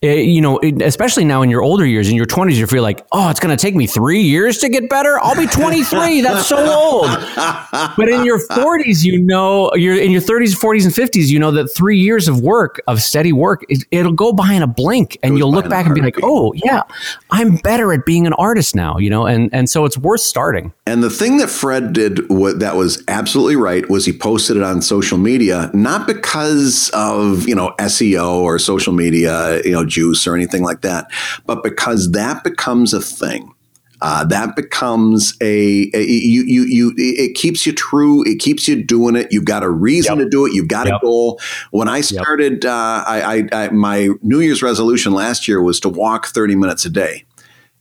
Eh, 0.04 0.16
you 0.16 0.41
know, 0.41 0.60
especially 0.82 1.24
now 1.24 1.41
in 1.43 1.49
your 1.49 1.62
older 1.62 1.86
years, 1.86 2.10
in 2.10 2.16
your 2.16 2.26
20s, 2.26 2.56
you 2.56 2.68
feel 2.68 2.84
like, 2.84 3.06
oh, 3.14 3.30
it's 3.30 3.39
going 3.39 3.56
to 3.56 3.62
take 3.62 3.74
me 3.74 3.88
three 3.88 4.22
years 4.22 4.58
to 4.58 4.68
get 4.68 4.89
better. 4.89 5.18
I'll 5.18 5.36
be 5.36 5.47
23. 5.47 6.20
That's 6.20 6.47
so 6.47 6.58
old. 6.58 7.10
But 7.95 8.10
in 8.10 8.26
your 8.26 8.39
40s, 8.39 9.04
you 9.04 9.20
know, 9.20 9.72
you're 9.76 9.95
in 9.95 10.12
your 10.12 10.22
30s, 10.22 10.56
40s, 10.56 10.86
and 10.86 10.93
50s, 10.93 11.28
you 11.28 11.39
know 11.39 11.51
that 11.51 11.68
three 11.68 11.99
years 11.99 12.28
of 12.28 12.41
work, 12.41 12.82
of 12.88 13.01
steady 13.01 13.32
work, 13.32 13.64
it, 13.70 13.86
will 13.91 14.12
go 14.12 14.34
by 14.34 14.54
in 14.54 14.62
a 14.62 14.68
blink, 14.68 15.18
and 15.22 15.38
you'll 15.38 15.51
look 15.51 15.70
back 15.70 15.86
and 15.86 15.95
be 15.95 16.01
like, 16.01 16.18
oh, 16.24 16.54
yeah, 16.54 16.84
I'm 17.32 17.58
better 17.58 17.93
at 17.93 18.06
being 18.06 18.26
an 18.28 18.34
artist 18.34 18.76
now, 18.76 18.97
you 18.97 19.10
know, 19.10 19.26
and 19.26 19.49
and 19.54 19.70
so 19.70 19.86
it's 19.86 19.97
worth 19.97 20.22
starting. 20.22 20.74
And 20.86 21.04
the 21.04 21.10
thing 21.10 21.38
that 21.38 21.49
Fred 21.49 21.93
did 21.93 22.30
what 22.30 22.60
that 22.60 22.76
was 22.76 23.04
absolutely 23.08 23.56
right 23.56 23.89
was 23.89 24.06
he 24.06 24.14
posted 24.14 24.58
it 24.58 24.64
on 24.64 24.82
social 24.82 25.18
media, 25.18 25.70
not 25.74 26.08
because 26.08 26.89
of 26.93 27.47
you 27.47 27.56
know 27.56 27.74
SEO 27.80 28.38
or 28.39 28.60
social 28.60 28.93
media, 28.93 29.62
you 29.64 29.72
know 29.72 29.86
juice 29.93 30.27
or 30.27 30.35
anything 30.35 30.63
like 30.63 30.81
that, 30.81 31.07
but 31.45 31.63
because 31.63 32.11
that 32.11 32.43
becomes 32.43 32.93
a 32.93 33.01
thing. 33.01 33.53
Uh, 34.01 34.25
that 34.25 34.53
becomes 34.57 35.33
a, 35.39 35.89
a, 35.93 36.03
you 36.03 36.43
you 36.43 36.63
you 36.63 36.93
it 36.97 37.35
keeps 37.35 37.65
you 37.65 37.71
true 37.71 38.21
it 38.25 38.37
keeps 38.37 38.67
you 38.67 38.83
doing 38.83 39.15
it 39.15 39.31
you've 39.31 39.45
got 39.45 39.63
a 39.63 39.69
reason 39.69 40.17
yep. 40.17 40.25
to 40.25 40.29
do 40.29 40.45
it 40.45 40.51
you've 40.51 40.67
got 40.67 40.87
yep. 40.87 40.97
a 40.97 40.99
goal 40.99 41.39
when 41.71 41.87
i 41.87 42.01
started 42.01 42.65
yep. 42.65 42.73
uh, 42.73 43.03
I, 43.07 43.47
I, 43.53 43.63
I, 43.63 43.69
my 43.69 44.09
new 44.21 44.41
year's 44.41 44.61
resolution 44.61 45.13
last 45.13 45.47
year 45.47 45.61
was 45.61 45.79
to 45.79 45.89
walk 45.89 46.25
30 46.25 46.55
minutes 46.55 46.83
a 46.83 46.89
day 46.89 47.23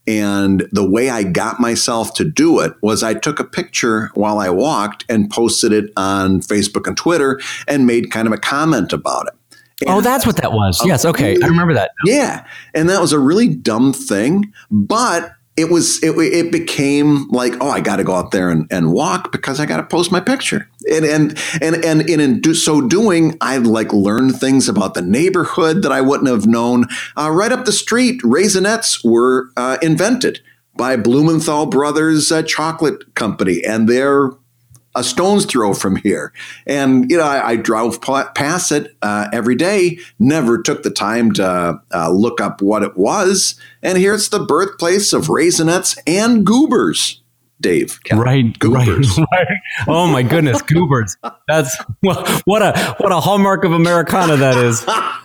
and 0.05 0.67
the 0.71 0.87
way 0.87 1.09
I 1.09 1.23
got 1.23 1.59
myself 1.59 2.13
to 2.15 2.25
do 2.25 2.59
it 2.59 2.73
was 2.81 3.03
I 3.03 3.13
took 3.13 3.39
a 3.39 3.45
picture 3.45 4.11
while 4.15 4.39
I 4.39 4.49
walked 4.49 5.05
and 5.07 5.29
posted 5.29 5.71
it 5.71 5.91
on 5.95 6.41
Facebook 6.41 6.87
and 6.87 6.97
Twitter 6.97 7.39
and 7.67 7.87
made 7.87 8.11
kind 8.11 8.27
of 8.27 8.33
a 8.33 8.37
comment 8.37 8.91
about 8.91 9.27
it. 9.27 9.33
Oh, 9.87 10.01
that's 10.01 10.25
what 10.25 10.37
that 10.37 10.51
was. 10.53 10.81
Yes. 10.85 11.05
Okay. 11.05 11.37
I 11.41 11.47
remember 11.47 11.73
that. 11.73 11.91
Yeah. 12.05 12.45
And 12.73 12.89
that 12.89 13.01
was 13.01 13.13
a 13.13 13.19
really 13.19 13.47
dumb 13.47 13.93
thing, 13.93 14.53
but 14.71 15.33
it 15.55 15.69
was, 15.69 16.01
it, 16.03 16.17
it 16.17 16.51
became 16.51 17.27
like, 17.29 17.53
oh, 17.61 17.69
I 17.69 17.79
got 17.79 17.97
to 17.97 18.03
go 18.03 18.13
out 18.15 18.31
there 18.31 18.49
and, 18.49 18.65
and 18.71 18.91
walk 18.91 19.31
because 19.31 19.59
I 19.59 19.67
got 19.67 19.77
to 19.77 19.83
post 19.83 20.11
my 20.11 20.19
picture. 20.19 20.67
And, 20.91 21.05
and, 21.05 21.39
and, 21.61 21.85
and, 21.85 22.09
in 22.09 22.41
do, 22.41 22.55
so 22.55 22.81
doing, 22.81 23.37
I 23.39 23.57
like 23.57 23.93
learned 23.93 24.39
things 24.39 24.67
about 24.67 24.95
the 24.95 25.03
neighborhood 25.03 25.83
that 25.83 25.91
I 25.91 26.01
wouldn't 26.01 26.29
have 26.29 26.47
known. 26.47 26.85
Uh, 27.15 27.29
right 27.29 27.51
up 27.51 27.65
the 27.65 27.71
street, 27.71 28.21
Raisinets 28.23 29.03
were 29.07 29.49
uh, 29.55 29.77
invented 29.83 30.39
by 30.75 30.95
Blumenthal 30.97 31.67
Brothers 31.67 32.31
uh, 32.31 32.41
Chocolate 32.41 33.13
Company, 33.13 33.63
and 33.63 33.87
they're 33.87 34.31
a 34.95 35.03
stone's 35.03 35.45
throw 35.45 35.73
from 35.73 35.95
here. 35.97 36.33
And, 36.67 37.09
you 37.09 37.17
know, 37.17 37.23
I, 37.23 37.51
I 37.51 37.55
drove 37.55 37.99
past 38.01 38.71
it 38.71 38.95
uh, 39.01 39.27
every 39.33 39.55
day, 39.55 39.99
never 40.19 40.61
took 40.61 40.83
the 40.83 40.91
time 40.91 41.31
to 41.33 41.81
uh, 41.93 42.09
look 42.11 42.39
up 42.39 42.61
what 42.61 42.83
it 42.83 42.95
was. 42.95 43.55
And 43.81 43.97
here 43.97 44.13
it's 44.13 44.29
the 44.29 44.45
birthplace 44.45 45.13
of 45.13 45.27
Raisinets 45.27 45.97
and 46.05 46.45
Goobers. 46.45 47.22
Dave. 47.61 47.99
Right, 48.11 48.57
goobers. 48.59 49.17
right, 49.17 49.27
right. 49.31 49.47
Oh 49.87 50.07
my 50.07 50.21
goodness, 50.21 50.61
goobers. 50.61 51.17
That's 51.47 51.75
what 52.01 52.61
a 52.61 52.95
what 52.97 53.11
a 53.11 53.19
hallmark 53.19 53.63
of 53.63 53.71
Americana 53.71 54.35
that 54.37 54.57
is. 54.57 54.85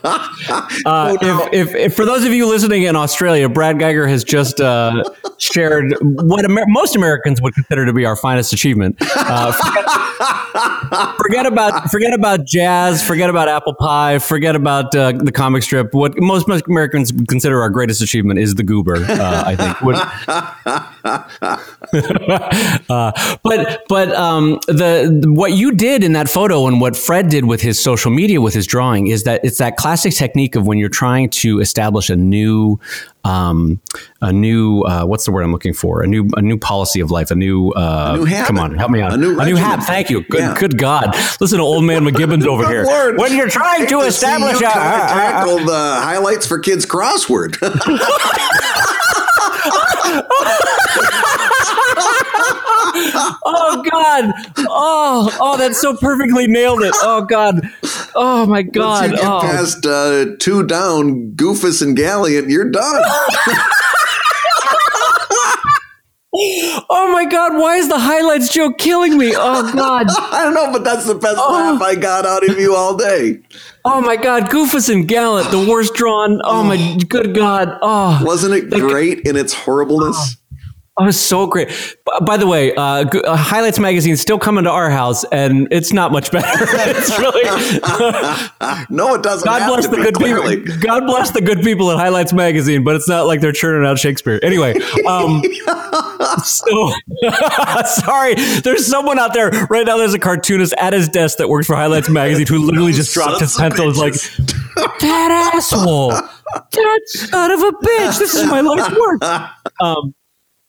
Uh, 0.87 1.17
oh, 1.21 1.49
if, 1.51 1.69
if, 1.69 1.75
if, 1.75 1.95
for 1.97 2.05
those 2.05 2.25
of 2.25 2.33
you 2.33 2.47
listening 2.47 2.85
in 2.85 2.95
Australia, 2.95 3.49
Brad 3.49 3.77
Guigar 3.77 4.09
has 4.09 4.23
just 4.23 4.61
uh, 4.61 5.03
shared 5.39 5.93
what 6.01 6.45
Amer- 6.45 6.67
most 6.69 6.95
Americans 6.95 7.43
would 7.43 7.53
consider 7.55 7.85
to 7.85 7.93
be 7.93 8.07
our 8.07 8.15
finest 8.15 8.53
achievement. 8.53 8.97
Uh, 9.01 9.53
forget, 9.53 11.17
forget, 11.17 11.47
about 11.47 11.91
forget 11.91 12.15
about 12.15 12.47
jazz, 12.47 13.03
forget 13.07 13.29
about 13.29 13.49
apple 13.49 13.75
pie, 13.75 14.19
forget 14.21 14.55
about 14.55 14.95
uh, 14.95 15.13
the 15.13 15.33
comic 15.33 15.65
strip. 15.65 15.93
What 15.93 16.17
most, 16.19 16.47
most 16.47 16.67
Americans 16.69 17.13
consider 17.29 17.61
our 17.61 17.71
greatest 17.71 18.01
achievement 18.01 18.39
is 18.39 18.55
the 18.55 18.63
goober. 18.63 18.97
Uh, 18.97 19.43
I 19.45 19.57
think. 19.57 19.79
uh, 22.89 23.37
but 23.43 23.85
but 23.89 24.13
um, 24.15 24.59
the, 24.67 25.23
what 25.27 25.53
you 25.53 25.73
did 25.73 26.03
in 26.05 26.13
that 26.13 26.29
photo 26.29 26.67
and 26.67 26.81
what 26.81 26.97
Fred 26.97 27.29
did 27.29 27.45
with 27.45 27.61
his 27.61 27.81
social 27.83 28.11
media 28.11 28.41
with 28.41 28.55
his 28.55 28.67
drawing 28.67 29.09
is 29.09 29.25
that 29.25 29.45
it's 29.45 29.59
that 29.59 29.77
classic 29.77 30.15
technique 30.15 30.55
of 30.57 30.67
when 30.67 30.79
you're 30.79 30.89
trying 30.89 31.31
to 31.31 31.61
establish 31.61 32.11
a 32.11 32.17
new 32.17 32.79
um, 33.25 33.81
a 34.23 34.33
new 34.33 34.83
uh, 34.83 35.05
what's 35.05 35.27
the 35.27 35.33
word 35.33 35.43
I'm 35.43 35.53
looking 35.53 35.75
for? 35.75 36.03
A 36.03 36.07
new 36.07 36.29
a 36.37 36.43
new 36.43 36.57
policy 36.57 37.01
of 37.01 37.11
life, 37.11 37.31
a 37.31 37.35
new, 37.35 37.71
uh, 37.73 38.17
a 38.19 38.25
new 38.25 38.45
come 38.45 38.59
on, 38.59 38.75
help 38.77 38.91
me 38.91 39.03
out. 39.03 39.13
A 39.13 39.17
new, 39.17 39.39
a 39.39 39.45
new 39.45 39.57
habit. 39.57 39.85
Thank 39.85 40.09
you. 40.09 40.23
Good, 40.23 40.41
Yeah. 40.41 40.55
good 40.59 40.79
God. 40.79 41.15
Listen 41.41 41.59
to 41.59 41.65
old 41.65 41.85
man 41.85 42.05
McGibbons 42.05 42.47
over 42.47 42.67
here. 42.69 42.85
Lord. 42.85 43.19
When 43.19 43.37
you're 43.37 43.51
trying 43.51 43.87
to 43.89 44.01
establish 44.01 44.61
a, 44.61 44.65
come 44.65 44.83
and 44.83 45.03
a- 45.03 45.05
a- 45.05 45.09
tackle 45.09 45.59
the 45.59 45.99
highlights 46.01 46.47
for 46.47 46.59
kids 46.59 46.87
crossword. 46.87 47.57
oh 53.45 53.85
God, 53.91 54.33
oh 54.69 55.37
oh, 55.41 55.57
that's 55.59 55.81
so 55.81 55.97
perfectly 55.97 56.47
nailed 56.47 56.83
it. 56.83 56.95
Oh 57.03 57.23
God, 57.23 57.61
oh 58.15 58.47
my 58.47 58.61
Once 58.63 58.71
God. 58.73 59.11
you 59.11 59.17
get 59.17 59.25
Oh. 59.27 59.41
past 59.41 59.85
uh, 59.87 60.27
two 60.39 60.65
down, 60.67 61.33
Goofus 61.33 61.83
and 61.83 61.97
Gallant, 61.97 62.49
you're 62.49 62.71
done. 62.71 63.03
oh 66.91 67.11
my 67.13 67.25
God, 67.25 67.57
why 67.57 67.77
is 67.77 67.89
the 67.89 67.99
highlights 67.99 68.53
joke 68.53 68.79
killing 68.79 69.17
me? 69.19 69.33
Oh 69.35 69.73
God. 69.73 70.07
I 70.33 70.45
don't 70.45 70.55
know, 70.55 70.71
but 70.73 70.85
that's 70.85 71.07
the 71.07 71.15
best 71.15 71.37
Oh. 71.39 71.53
laugh 71.53 71.83
I 71.83 71.95
got 71.95 72.27
out 72.27 72.49
of 72.49 72.59
you 72.59 72.75
all 72.75 72.97
day. 72.97 73.41
Oh 73.85 74.01
my 74.01 74.17
God, 74.17 74.45
Goofus 74.51 74.93
and 74.93 75.09
Gallant, 75.09 75.51
the 75.51 75.67
worst 75.69 75.95
drawn. 75.95 76.41
Oh 76.45 76.63
my 76.63 76.99
good 77.09 77.35
God. 77.35 77.79
Oh, 77.83 78.21
Wasn't 78.25 78.55
it 78.55 78.71
great 78.71 79.21
in 79.21 79.37
its 79.37 79.53
horribleness? 79.55 80.37
Oh, 81.01 81.07
it's 81.07 81.17
so 81.17 81.47
great. 81.47 81.69
By 82.23 82.37
the 82.37 82.47
way, 82.47 82.75
uh, 82.75 83.05
uh, 83.05 83.37
Highlights 83.37 83.79
magazine 83.79 84.15
is 84.15 84.21
still 84.21 84.39
coming 84.39 84.65
to 84.65 84.71
our 84.71 84.91
house, 84.91 85.23
and 85.31 85.69
it's 85.71 85.93
not 85.93 86.11
much 86.11 86.33
better. 86.33 86.49
it's 86.61 87.17
really 87.19 87.45
No, 88.91 89.15
it 89.15 89.23
doesn't. 89.23 89.47
God 89.47 89.69
bless 89.69 89.87
the 89.87 89.97
be, 89.97 90.03
good 90.03 90.15
clearly. 90.15 90.57
people. 90.61 90.79
God 90.81 91.07
bless 91.07 91.31
the 91.31 91.41
good 91.41 91.63
people 91.63 91.93
at 91.93 91.99
Highlights 91.99 92.33
magazine, 92.33 92.83
but 92.83 92.97
it's 92.97 93.09
not 93.09 93.27
like 93.27 93.41
they're 93.41 93.53
churning 93.53 93.89
out 93.89 94.01
Shakespeare. 94.01 94.41
Anyway, 94.43 94.75
um, 95.07 95.41
so 96.45 96.93
sorry. 97.85 98.35
There's 98.65 98.85
someone 98.85 99.21
out 99.21 99.35
there 99.35 99.51
right 99.71 99.87
now. 99.87 99.99
There's 99.99 100.15
a 100.15 100.19
cartoonist 100.19 100.75
at 100.79 100.93
his 100.95 101.09
desk 101.09 101.39
that 101.39 101.49
works 101.49 101.69
for 101.69 101.77
Highlights 101.77 102.09
magazine 102.09 102.47
who 102.49 102.59
literally 102.59 102.93
just 102.93 103.15
dropped 103.15 103.41
his 103.41 103.55
pencil. 103.57 103.87
was 103.87 103.99
like, 103.99 104.15
that 105.01 105.53
asshole, 105.55 106.11
that 106.11 107.01
son 107.07 107.51
of 107.53 107.61
a 107.61 107.71
bitch. 107.71 108.19
This 108.19 108.35
is 108.35 108.47
my 108.51 108.61
life's 108.63 108.97
work. 108.99 109.23
Um, 109.81 110.15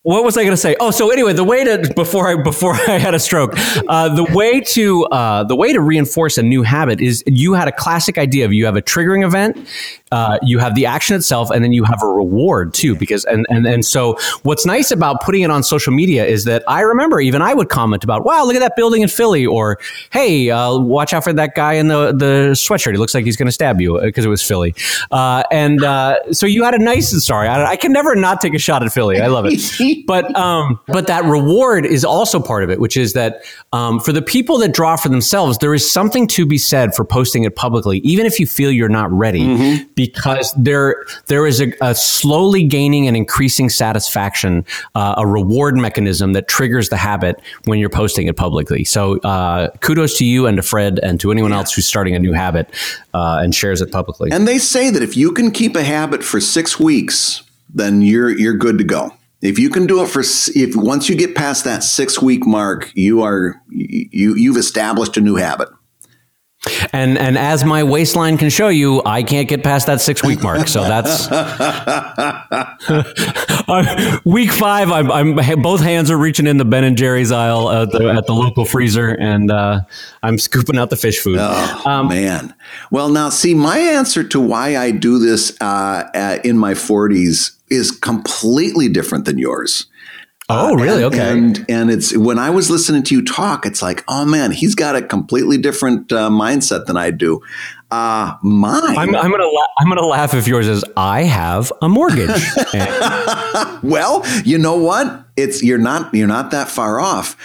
what 0.02 0.24
was 0.24 0.38
I 0.38 0.42
going 0.42 0.52
to 0.52 0.56
say? 0.56 0.76
Oh, 0.80 0.90
so 0.90 1.10
anyway, 1.10 1.34
the 1.34 1.44
way 1.44 1.62
to 1.62 1.92
before 1.94 2.28
I 2.28 2.42
before 2.42 2.74
I 2.88 2.98
had 2.98 3.14
a 3.14 3.18
stroke, 3.18 3.52
uh, 3.86 4.14
the 4.14 4.24
way 4.24 4.60
to 4.60 5.04
uh, 5.06 5.44
the 5.44 5.56
way 5.56 5.72
to 5.72 5.80
reinforce 5.80 6.38
a 6.38 6.42
new 6.42 6.62
habit 6.62 7.00
is 7.00 7.22
you 7.26 7.52
had 7.52 7.68
a 7.68 7.72
classic 7.72 8.16
idea 8.16 8.46
of 8.46 8.52
you 8.52 8.64
have 8.64 8.76
a 8.76 8.82
triggering 8.82 9.24
event, 9.26 9.58
uh, 10.12 10.38
you 10.42 10.58
have 10.58 10.74
the 10.74 10.86
action 10.86 11.16
itself, 11.16 11.50
and 11.50 11.64
then 11.64 11.72
you 11.72 11.84
have 11.84 12.02
a 12.02 12.06
reward 12.06 12.74
too. 12.74 12.94
Because 12.94 13.24
and 13.24 13.46
and 13.50 13.66
and 13.66 13.84
so 13.84 14.18
what's 14.42 14.66
nice 14.66 14.90
about 14.90 15.20
putting 15.22 15.42
it 15.42 15.50
on 15.50 15.62
social 15.62 15.92
media 15.92 16.24
is 16.24 16.44
that 16.44 16.62
I 16.68 16.80
remember 16.80 17.20
even 17.20 17.42
I 17.42 17.54
would 17.54 17.68
comment 17.68 18.04
about, 18.04 18.24
wow, 18.24 18.44
look 18.44 18.54
at 18.54 18.60
that 18.60 18.76
building 18.76 19.02
in 19.02 19.08
Philly, 19.08 19.46
or 19.46 19.78
hey, 20.10 20.50
uh, 20.50 20.78
watch 20.78 21.12
out 21.12 21.24
for 21.24 21.32
that 21.32 21.54
guy 21.54 21.74
in 21.74 21.88
the 21.88 22.12
the 22.12 22.50
sweatshirt. 22.52 22.92
He 22.92 22.98
looks 22.98 23.14
like 23.14 23.24
he's 23.24 23.36
going 23.36 23.46
to 23.46 23.52
stab 23.52 23.80
you 23.80 24.00
because 24.00 24.24
it 24.24 24.28
was 24.28 24.42
Philly, 24.42 24.74
uh, 25.10 25.42
and 25.50 25.82
uh, 25.82 26.32
so 26.32 26.46
you 26.46 26.64
had 26.64 26.74
a 26.74 26.78
nice 26.78 27.10
sorry. 27.24 27.48
I, 27.48 27.72
I 27.72 27.76
can 27.76 27.92
never 27.92 28.14
not 28.14 28.40
take 28.40 28.54
a 28.54 28.58
shot 28.58 28.82
at 28.82 28.92
Philly. 28.92 29.20
I 29.20 29.28
love 29.28 29.46
it 29.46 29.60
but 30.06 30.34
um, 30.36 30.80
but 30.86 31.06
that 31.06 31.24
reward 31.24 31.86
is 31.86 32.04
also 32.04 32.40
part 32.40 32.64
of 32.64 32.70
it, 32.70 32.80
which 32.80 32.96
is 32.96 33.12
that 33.14 33.42
um, 33.72 34.00
for 34.00 34.12
the 34.12 34.22
people 34.22 34.58
that 34.58 34.72
draw 34.72 34.96
for 34.96 35.08
themselves, 35.08 35.58
there 35.58 35.74
is 35.74 35.88
something 35.88 36.26
to 36.28 36.46
be 36.46 36.58
said 36.58 36.94
for 36.94 37.04
posting 37.04 37.44
it 37.44 37.56
publicly, 37.56 37.98
even 37.98 38.26
if 38.26 38.40
you 38.40 38.46
feel 38.46 38.70
you're 38.70 38.88
not 38.88 39.10
ready, 39.12 39.42
because 40.06 40.54
there 40.56 41.04
there 41.26 41.46
is 41.46 41.60
a, 41.60 41.74
a 41.82 41.94
slowly 41.94 42.64
gaining 42.64 43.06
and 43.06 43.14
increasing 43.14 43.68
satisfaction, 43.68 44.64
uh, 44.94 45.14
a 45.18 45.26
reward 45.26 45.76
mechanism 45.76 46.32
that 46.32 46.48
triggers 46.48 46.88
the 46.88 46.96
habit 46.96 47.38
when 47.66 47.78
you're 47.78 47.90
posting 47.90 48.26
it 48.26 48.36
publicly. 48.36 48.82
So 48.82 49.18
uh, 49.18 49.68
kudos 49.80 50.16
to 50.18 50.24
you 50.24 50.46
and 50.46 50.56
to 50.56 50.62
Fred 50.62 51.00
and 51.02 51.20
to 51.20 51.30
anyone 51.30 51.52
else 51.52 51.74
who's 51.74 51.86
starting 51.86 52.14
a 52.14 52.18
new 52.18 52.32
habit 52.32 52.70
uh, 53.12 53.40
and 53.42 53.54
shares 53.54 53.82
it 53.82 53.92
publicly. 53.92 54.30
And 54.32 54.48
they 54.48 54.56
say 54.56 54.88
that 54.88 55.02
if 55.02 55.18
you 55.18 55.32
can 55.32 55.50
keep 55.50 55.76
a 55.76 55.84
habit 55.84 56.24
for 56.24 56.40
six 56.40 56.80
weeks, 56.80 57.42
then 57.68 58.00
you're 58.00 58.30
you're 58.30 58.54
good 58.56 58.78
to 58.78 58.84
go. 58.84 59.12
If 59.42 59.58
you 59.58 59.68
can 59.68 59.86
do 59.86 60.02
it 60.02 60.08
for 60.08 60.20
if 60.20 60.76
once 60.76 61.10
you 61.10 61.14
get 61.16 61.34
past 61.34 61.64
that 61.64 61.82
six 61.82 62.22
week 62.22 62.46
mark, 62.46 62.90
you 62.94 63.22
are 63.22 63.60
you 63.68 64.34
you've 64.34 64.56
established 64.56 65.18
a 65.18 65.20
new 65.20 65.36
habit. 65.36 65.68
And 66.92 67.16
and 67.16 67.38
as 67.38 67.64
my 67.64 67.84
waistline 67.84 68.36
can 68.36 68.50
show 68.50 68.68
you, 68.68 69.02
I 69.06 69.22
can't 69.22 69.48
get 69.48 69.64
past 69.64 69.86
that 69.86 70.00
six 70.00 70.22
week 70.22 70.42
mark. 70.42 70.68
So 70.68 70.82
that's 70.82 71.26
week 74.24 74.52
five. 74.52 74.90
I'm, 74.90 75.10
I'm 75.10 75.62
both 75.62 75.80
hands 75.80 76.10
are 76.10 76.18
reaching 76.18 76.46
in 76.46 76.58
the 76.58 76.66
Ben 76.66 76.84
and 76.84 76.98
Jerry's 76.98 77.32
aisle 77.32 77.70
at 77.70 77.90
the, 77.92 78.10
at 78.10 78.26
the 78.26 78.34
local 78.34 78.66
freezer, 78.66 79.08
and 79.08 79.50
uh, 79.50 79.80
I'm 80.22 80.38
scooping 80.38 80.78
out 80.78 80.90
the 80.90 80.96
fish 80.96 81.18
food. 81.18 81.38
Oh 81.40 82.04
man! 82.06 82.54
Well, 82.90 83.08
now 83.08 83.30
see, 83.30 83.54
my 83.54 83.78
answer 83.78 84.22
to 84.24 84.38
why 84.38 84.76
I 84.76 84.90
do 84.90 85.18
this 85.18 85.56
uh, 85.62 86.10
uh, 86.14 86.38
in 86.44 86.58
my 86.58 86.74
40s 86.74 87.56
is 87.70 87.90
completely 87.90 88.88
different 88.88 89.24
than 89.24 89.38
yours. 89.38 89.86
Oh, 90.50 90.74
really? 90.74 91.02
And- 91.04 91.14
Okay. 91.14 91.30
And 91.30 91.64
and 91.68 91.90
it's 91.90 92.16
when 92.16 92.38
I 92.38 92.50
was 92.50 92.70
listening 92.70 93.02
to 93.04 93.14
you 93.14 93.24
talk, 93.24 93.66
it's 93.66 93.82
like, 93.82 94.04
oh 94.08 94.24
man, 94.24 94.50
he's 94.52 94.74
got 94.74 94.96
a 94.96 95.02
completely 95.02 95.58
different 95.58 96.12
uh, 96.12 96.28
mindset 96.30 96.86
than 96.86 96.96
I 96.96 97.10
do. 97.10 97.40
Uh, 97.90 98.36
mine. 98.42 98.82
I'm, 98.96 99.14
I'm 99.16 99.30
gonna 99.30 99.44
la- 99.46 99.66
I'm 99.80 99.88
gonna 99.88 100.06
laugh 100.06 100.32
if 100.34 100.46
yours 100.46 100.68
is 100.68 100.84
I 100.96 101.24
have 101.24 101.72
a 101.82 101.88
mortgage. 101.88 102.30
And- 102.74 103.82
well, 103.82 104.22
you 104.44 104.58
know 104.58 104.76
what? 104.76 105.24
It's 105.36 105.62
you're 105.62 105.78
not 105.78 106.14
you're 106.14 106.28
not 106.28 106.50
that 106.52 106.68
far 106.68 107.00
off. 107.00 107.36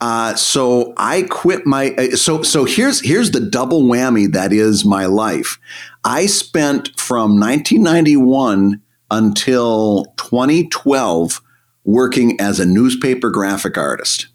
Uh, 0.00 0.34
so 0.34 0.92
I 0.96 1.22
quit 1.30 1.64
my 1.64 1.90
uh, 1.96 2.16
so 2.16 2.42
so 2.42 2.64
here's 2.64 3.00
here's 3.00 3.30
the 3.30 3.38
double 3.40 3.84
whammy 3.84 4.32
that 4.32 4.52
is 4.52 4.84
my 4.84 5.06
life. 5.06 5.58
I 6.04 6.26
spent 6.26 6.98
from 6.98 7.38
1991 7.38 8.80
until 9.12 10.06
2012 10.16 11.40
working 11.84 12.40
as 12.40 12.60
a 12.60 12.66
newspaper 12.66 13.30
graphic 13.30 13.76
artist, 13.76 14.28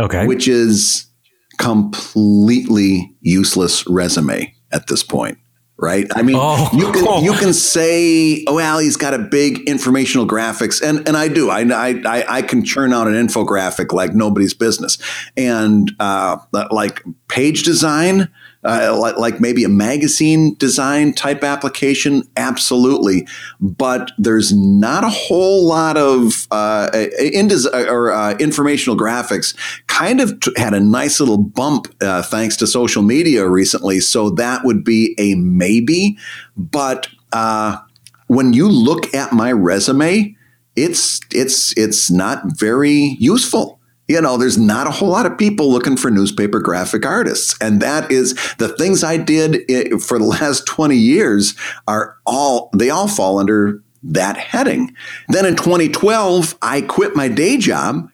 okay. 0.00 0.26
which 0.26 0.48
is 0.48 1.06
completely 1.58 3.14
useless 3.20 3.86
resume 3.86 4.54
at 4.72 4.86
this 4.86 5.02
point. 5.02 5.38
Right. 5.82 6.06
I 6.14 6.20
mean, 6.20 6.36
Oh. 6.38 6.68
you 6.74 6.92
can 6.92 7.24
you 7.24 7.32
can 7.32 7.54
say, 7.54 8.44
oh, 8.46 8.56
well, 8.56 8.80
he's 8.80 8.98
got 8.98 9.14
a 9.14 9.18
big 9.18 9.66
informational 9.66 10.26
graphics, 10.26 10.82
and 10.86 11.08
and 11.08 11.16
I 11.16 11.28
do. 11.28 11.48
I 11.48 11.60
I 11.62 12.24
I 12.28 12.42
can 12.42 12.66
churn 12.66 12.92
out 12.92 13.08
an 13.08 13.14
infographic 13.14 13.90
like 13.90 14.14
nobody's 14.14 14.52
business, 14.52 14.98
and 15.38 15.90
uh, 15.98 16.36
like 16.70 17.02
page 17.28 17.62
design, 17.62 18.28
uh, 18.62 18.96
like 18.98 19.16
like 19.16 19.40
maybe 19.40 19.64
a 19.64 19.68
magazine 19.68 20.54
design 20.54 21.12
type 21.14 21.42
application, 21.42 22.22
absolutely. 22.36 23.26
But 23.60 24.12
there's 24.18 24.52
not 24.54 25.02
a 25.04 25.08
whole 25.08 25.66
lot 25.66 25.96
of 25.96 26.46
uh, 26.50 26.90
des- 26.90 27.88
or 27.88 28.12
uh, 28.12 28.36
informational 28.38 28.98
graphics. 28.98 29.56
Kind 29.86 30.20
of 30.20 30.38
t- 30.40 30.52
had 30.56 30.74
a 30.74 30.80
nice 30.80 31.20
little 31.20 31.38
bump 31.38 31.88
uh, 32.02 32.22
thanks 32.22 32.56
to 32.58 32.66
social 32.66 33.02
media 33.02 33.48
recently, 33.48 34.00
so 34.00 34.30
that 34.30 34.64
would 34.64 34.84
be 34.84 35.14
a 35.18 35.34
maybe. 35.36 36.18
But 36.56 37.08
uh, 37.32 37.78
when 38.26 38.52
you 38.52 38.68
look 38.68 39.14
at 39.14 39.32
my 39.32 39.52
resume, 39.52 40.36
it's 40.76 41.20
it's 41.32 41.76
it's 41.78 42.10
not 42.10 42.42
very 42.58 43.16
useful. 43.18 43.79
You 44.10 44.20
know, 44.20 44.36
there's 44.36 44.58
not 44.58 44.88
a 44.88 44.90
whole 44.90 45.10
lot 45.10 45.24
of 45.24 45.38
people 45.38 45.70
looking 45.70 45.96
for 45.96 46.10
newspaper 46.10 46.58
graphic 46.58 47.06
artists, 47.06 47.56
and 47.60 47.80
that 47.80 48.10
is 48.10 48.34
the 48.58 48.66
things 48.76 49.04
I 49.04 49.16
did 49.16 50.02
for 50.02 50.18
the 50.18 50.24
last 50.24 50.66
20 50.66 50.96
years 50.96 51.54
are 51.86 52.16
all 52.26 52.70
they 52.74 52.90
all 52.90 53.06
fall 53.06 53.38
under 53.38 53.80
that 54.02 54.36
heading. 54.36 54.96
Then 55.28 55.46
in 55.46 55.54
2012, 55.54 56.58
I 56.60 56.80
quit 56.80 57.14
my 57.14 57.28
day 57.28 57.56
job. 57.56 58.10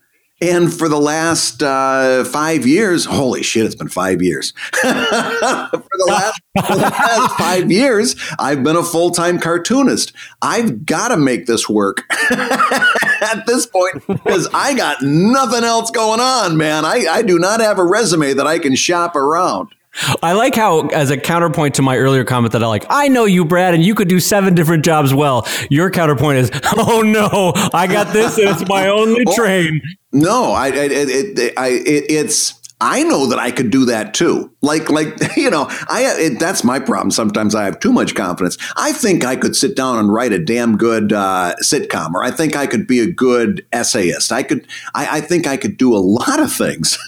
And 0.46 0.72
for 0.72 0.88
the 0.88 1.00
last 1.00 1.60
uh, 1.60 2.22
five 2.22 2.68
years, 2.68 3.04
holy 3.04 3.42
shit, 3.42 3.66
it's 3.66 3.74
been 3.74 3.88
five 3.88 4.22
years. 4.22 4.52
for, 4.80 4.86
the 4.86 6.04
last, 6.06 6.40
for 6.64 6.76
the 6.76 6.82
last 6.82 7.34
five 7.38 7.72
years, 7.72 8.14
I've 8.38 8.62
been 8.62 8.76
a 8.76 8.84
full 8.84 9.10
time 9.10 9.40
cartoonist. 9.40 10.12
I've 10.40 10.86
got 10.86 11.08
to 11.08 11.16
make 11.16 11.46
this 11.46 11.68
work 11.68 12.04
at 12.30 13.42
this 13.48 13.66
point 13.66 14.06
because 14.06 14.48
I 14.54 14.74
got 14.74 15.02
nothing 15.02 15.64
else 15.64 15.90
going 15.90 16.20
on, 16.20 16.56
man. 16.56 16.84
I, 16.84 17.06
I 17.10 17.22
do 17.22 17.40
not 17.40 17.58
have 17.58 17.80
a 17.80 17.84
resume 17.84 18.32
that 18.34 18.46
I 18.46 18.60
can 18.60 18.76
shop 18.76 19.16
around. 19.16 19.74
I 20.22 20.32
like 20.32 20.54
how, 20.54 20.86
as 20.88 21.10
a 21.10 21.16
counterpoint 21.16 21.74
to 21.76 21.82
my 21.82 21.96
earlier 21.96 22.24
comment 22.24 22.52
that 22.52 22.62
I 22.62 22.66
like, 22.66 22.84
I 22.90 23.08
know 23.08 23.24
you, 23.24 23.44
Brad, 23.44 23.74
and 23.74 23.84
you 23.84 23.94
could 23.94 24.08
do 24.08 24.20
seven 24.20 24.54
different 24.54 24.84
jobs 24.84 25.14
well. 25.14 25.46
Your 25.70 25.90
counterpoint 25.90 26.38
is, 26.38 26.50
oh 26.76 27.02
no, 27.02 27.52
I 27.72 27.86
got 27.86 28.12
this, 28.12 28.38
and 28.38 28.48
it's 28.48 28.68
my 28.68 28.88
only 28.88 29.24
train. 29.34 29.80
No, 30.12 30.52
I, 30.52 30.66
I, 30.66 30.70
it, 30.70 31.38
it, 31.38 31.54
I, 31.56 31.68
it, 31.68 32.10
it's 32.10 32.60
I 32.80 33.04
know 33.04 33.26
that 33.28 33.38
I 33.38 33.52
could 33.52 33.70
do 33.70 33.86
that 33.86 34.12
too. 34.12 34.52
Like, 34.60 34.90
like 34.90 35.16
you 35.36 35.50
know, 35.50 35.66
I 35.88 36.14
it, 36.18 36.38
that's 36.38 36.62
my 36.62 36.78
problem. 36.78 37.10
Sometimes 37.10 37.54
I 37.54 37.64
have 37.64 37.80
too 37.80 37.92
much 37.92 38.14
confidence. 38.14 38.58
I 38.76 38.92
think 38.92 39.24
I 39.24 39.36
could 39.36 39.56
sit 39.56 39.76
down 39.76 39.98
and 39.98 40.12
write 40.12 40.32
a 40.32 40.38
damn 40.38 40.76
good 40.76 41.12
uh, 41.12 41.54
sitcom, 41.62 42.12
or 42.12 42.22
I 42.22 42.30
think 42.30 42.54
I 42.54 42.66
could 42.66 42.86
be 42.86 43.00
a 43.00 43.10
good 43.10 43.64
essayist. 43.72 44.30
I 44.30 44.42
could, 44.42 44.66
I, 44.94 45.18
I 45.18 45.20
think 45.22 45.46
I 45.46 45.56
could 45.56 45.78
do 45.78 45.94
a 45.94 45.98
lot 45.98 46.38
of 46.38 46.52
things. 46.52 46.98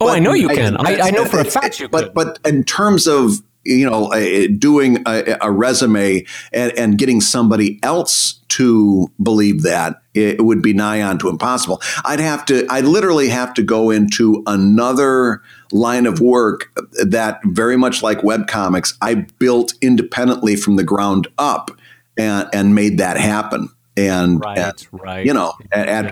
Oh, 0.00 0.08
I 0.08 0.18
know 0.18 0.32
you 0.32 0.48
can. 0.48 0.76
I, 0.76 1.00
I, 1.00 1.10
know 1.10 1.24
for 1.24 1.40
a 1.40 1.44
fact 1.44 1.80
you 1.80 1.88
but, 1.88 2.14
But 2.14 2.38
in 2.44 2.64
terms 2.64 3.06
of 3.06 3.42
you 3.64 3.88
know, 3.88 4.10
doing 4.56 5.02
a, 5.06 5.36
a 5.42 5.50
resume 5.50 6.24
and, 6.52 6.72
and, 6.78 6.96
getting 6.96 7.20
somebody 7.20 7.78
else 7.82 8.40
to 8.48 9.10
believe 9.22 9.62
that 9.62 10.00
it 10.14 10.42
would 10.42 10.62
be 10.62 10.72
nigh 10.72 11.02
on 11.02 11.18
to 11.18 11.28
impossible. 11.28 11.82
I'd 12.04 12.20
have 12.20 12.46
to, 12.46 12.66
I'd 12.70 12.86
literally 12.86 13.28
have 13.28 13.52
to 13.54 13.62
go 13.62 13.90
into 13.90 14.42
another 14.46 15.42
line 15.70 16.06
of 16.06 16.20
work 16.20 16.72
that 17.04 17.40
very 17.44 17.76
much 17.76 18.02
like 18.02 18.22
web 18.22 18.46
comics, 18.46 18.96
I 19.02 19.26
built 19.38 19.74
independently 19.82 20.56
from 20.56 20.76
the 20.76 20.84
ground 20.84 21.28
up 21.36 21.70
and, 22.16 22.48
and 22.54 22.74
made 22.74 22.98
that 22.98 23.18
happen. 23.18 23.68
And, 23.98 24.40
right, 24.40 24.58
at, 24.58 24.86
right. 24.92 25.26
you 25.26 25.34
know, 25.34 25.54
at, 25.72 26.04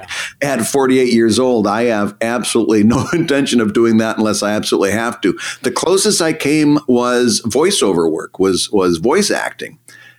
yeah. 0.42 0.54
at 0.54 0.66
48 0.66 1.12
years 1.12 1.38
old, 1.38 1.66
I 1.66 1.84
have 1.84 2.16
absolutely 2.20 2.82
no 2.84 3.06
intention 3.12 3.60
of 3.60 3.72
doing 3.72 3.98
that 3.98 4.18
unless 4.18 4.42
I 4.42 4.52
absolutely 4.52 4.90
have 4.92 5.20
to. 5.20 5.38
The 5.62 5.70
closest 5.70 6.20
I 6.20 6.32
came 6.32 6.78
was 6.88 7.40
voiceover 7.46 8.10
work, 8.10 8.38
was 8.38 8.70
was 8.70 8.98
voice 8.98 9.30
acting. 9.30 9.78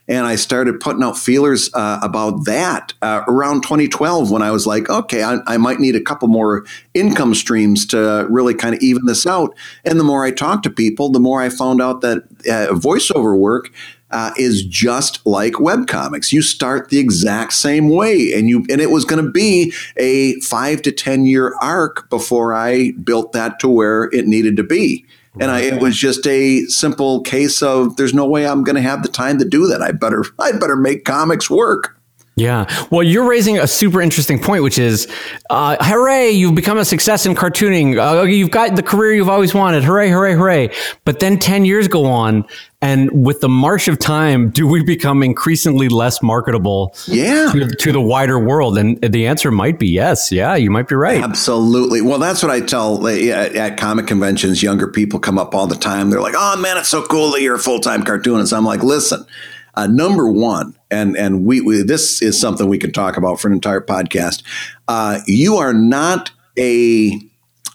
And 0.10 0.26
I 0.26 0.36
started 0.36 0.80
putting 0.80 1.04
out 1.04 1.18
feelers 1.18 1.70
uh, 1.74 2.00
about 2.02 2.46
that 2.46 2.94
uh, 3.02 3.24
around 3.28 3.64
2012 3.64 4.32
when 4.32 4.42
I 4.42 4.52
was 4.52 4.66
like, 4.66 4.90
okay, 4.90 5.22
I, 5.22 5.40
I, 5.46 5.58
might 5.58 5.80
need 5.80 5.98
a 5.98 6.02
couple 6.02 6.30
more 6.30 6.66
income 6.94 7.36
streams 7.36 7.86
to 7.88 8.26
really 8.30 8.54
kind 8.54 8.74
of 8.74 8.82
even 8.82 9.06
this 9.06 9.28
out. 9.28 9.54
And 9.84 10.00
the 10.00 10.06
more 10.06 10.24
I 10.24 10.32
talked 10.32 10.64
to 10.64 10.70
people, 10.70 11.10
the 11.10 11.20
more 11.20 11.42
I 11.42 11.50
found 11.50 11.82
out 11.82 12.00
that 12.02 12.20
uh, 12.48 12.74
voiceover 12.74 13.38
work 13.38 13.70
uh, 14.12 14.32
is 14.38 14.64
just 14.64 15.26
like 15.26 15.60
web 15.60 15.88
comics. 15.88 16.32
You 16.32 16.42
start 16.42 16.90
the 16.90 17.00
exact 17.00 17.54
same 17.54 17.90
way, 17.90 18.34
and 18.34 18.50
you 18.50 18.66
and 18.70 18.82
it 18.82 18.92
was 18.92 19.06
going 19.06 19.24
to 19.24 19.32
be 19.32 19.74
a 19.98 20.40
five 20.42 20.82
to 20.84 20.92
ten 20.92 21.26
year 21.26 21.56
arc 21.62 22.10
before 22.10 22.54
I 22.54 22.92
built 23.04 23.34
that 23.34 23.60
to 23.60 23.70
where 23.70 24.06
it 24.14 24.28
needed 24.28 24.56
to 24.58 24.64
be. 24.64 25.06
And 25.40 25.52
I, 25.52 25.62
it 25.62 25.80
was 25.80 25.96
just 25.96 26.26
a 26.26 26.62
simple 26.66 27.22
case 27.22 27.62
of 27.62 27.96
there's 27.98 28.14
no 28.14 28.28
way 28.28 28.48
I'm 28.48 28.64
going 28.64 28.76
to 28.76 28.82
have 28.82 29.04
the 29.04 29.10
time 29.10 29.38
to 29.38 29.46
do 29.46 29.68
that. 29.68 29.82
I 29.82 29.92
better 29.92 30.24
I 30.40 30.52
better 30.54 30.76
make 30.76 31.06
comics 31.06 31.50
work. 31.50 31.97
Yeah. 32.38 32.68
Well, 32.92 33.02
you're 33.02 33.28
raising 33.28 33.58
a 33.58 33.66
super 33.66 34.00
interesting 34.00 34.40
point, 34.40 34.62
which 34.62 34.78
is, 34.78 35.08
uh, 35.50 35.76
hooray, 35.82 36.30
you've 36.30 36.54
become 36.54 36.78
a 36.78 36.86
success 36.86 37.26
in 37.26 37.34
cartooning. 37.34 37.98
Uh, 37.98 38.24
you've 38.26 38.52
got 38.52 38.76
the 38.76 38.84
career 38.84 39.16
you've 39.16 39.28
always 39.28 39.56
wanted. 39.56 39.84
Hooray, 39.84 40.12
hooray, 40.12 40.36
hooray. 40.36 40.76
But 41.04 41.20
then 41.20 41.40
10 41.40 41.66
years 41.66 41.88
go 41.88 42.06
on. 42.06 42.46
And 42.80 43.26
with 43.26 43.42
the 43.42 43.50
march 43.50 43.88
of 43.88 43.98
time, 43.98 44.52
do 44.52 44.68
we 44.68 44.84
become 44.84 45.24
increasingly 45.24 45.90
less 45.90 46.22
marketable 46.22 46.96
yeah. 47.08 47.52
to, 47.52 47.68
to 47.68 47.92
the 47.92 48.00
wider 48.00 48.38
world? 48.38 48.78
And 48.78 49.02
the 49.02 49.26
answer 49.26 49.50
might 49.50 49.80
be 49.80 49.88
yes. 49.88 50.32
Yeah, 50.32 50.54
you 50.54 50.70
might 50.70 50.88
be 50.88 50.94
right. 50.94 51.24
Absolutely. 51.24 52.02
Well, 52.02 52.20
that's 52.20 52.44
what 52.44 52.52
I 52.52 52.60
tell 52.60 53.08
at 53.08 53.78
comic 53.78 54.06
conventions. 54.06 54.62
Younger 54.62 54.88
people 54.88 55.20
come 55.20 55.40
up 55.40 55.56
all 55.56 55.66
the 55.66 55.76
time. 55.76 56.12
They're 56.12 56.22
like, 56.22 56.36
oh, 56.38 56.56
man, 56.58 56.78
it's 56.78 56.90
so 56.90 57.04
cool 57.04 57.32
that 57.32 57.42
you're 57.42 57.56
a 57.56 57.60
full 57.60 57.80
time 57.80 58.04
cartoonist. 58.04 58.54
I'm 58.54 58.64
like, 58.64 58.84
listen, 58.84 59.26
uh, 59.78 59.86
number 59.86 60.28
one, 60.28 60.76
and 60.90 61.16
and 61.16 61.46
we, 61.46 61.62
we, 61.62 61.84
this 61.84 62.20
is 62.22 62.40
something 62.40 62.68
we 62.68 62.80
could 62.80 62.96
talk 62.96 63.16
about 63.16 63.40
for 63.40 63.48
an 63.48 63.54
entire 63.54 63.80
podcast. 63.80 64.42
Uh, 64.88 65.20
you 65.28 65.56
are 65.58 65.74
not 65.74 66.32
a 66.58 67.22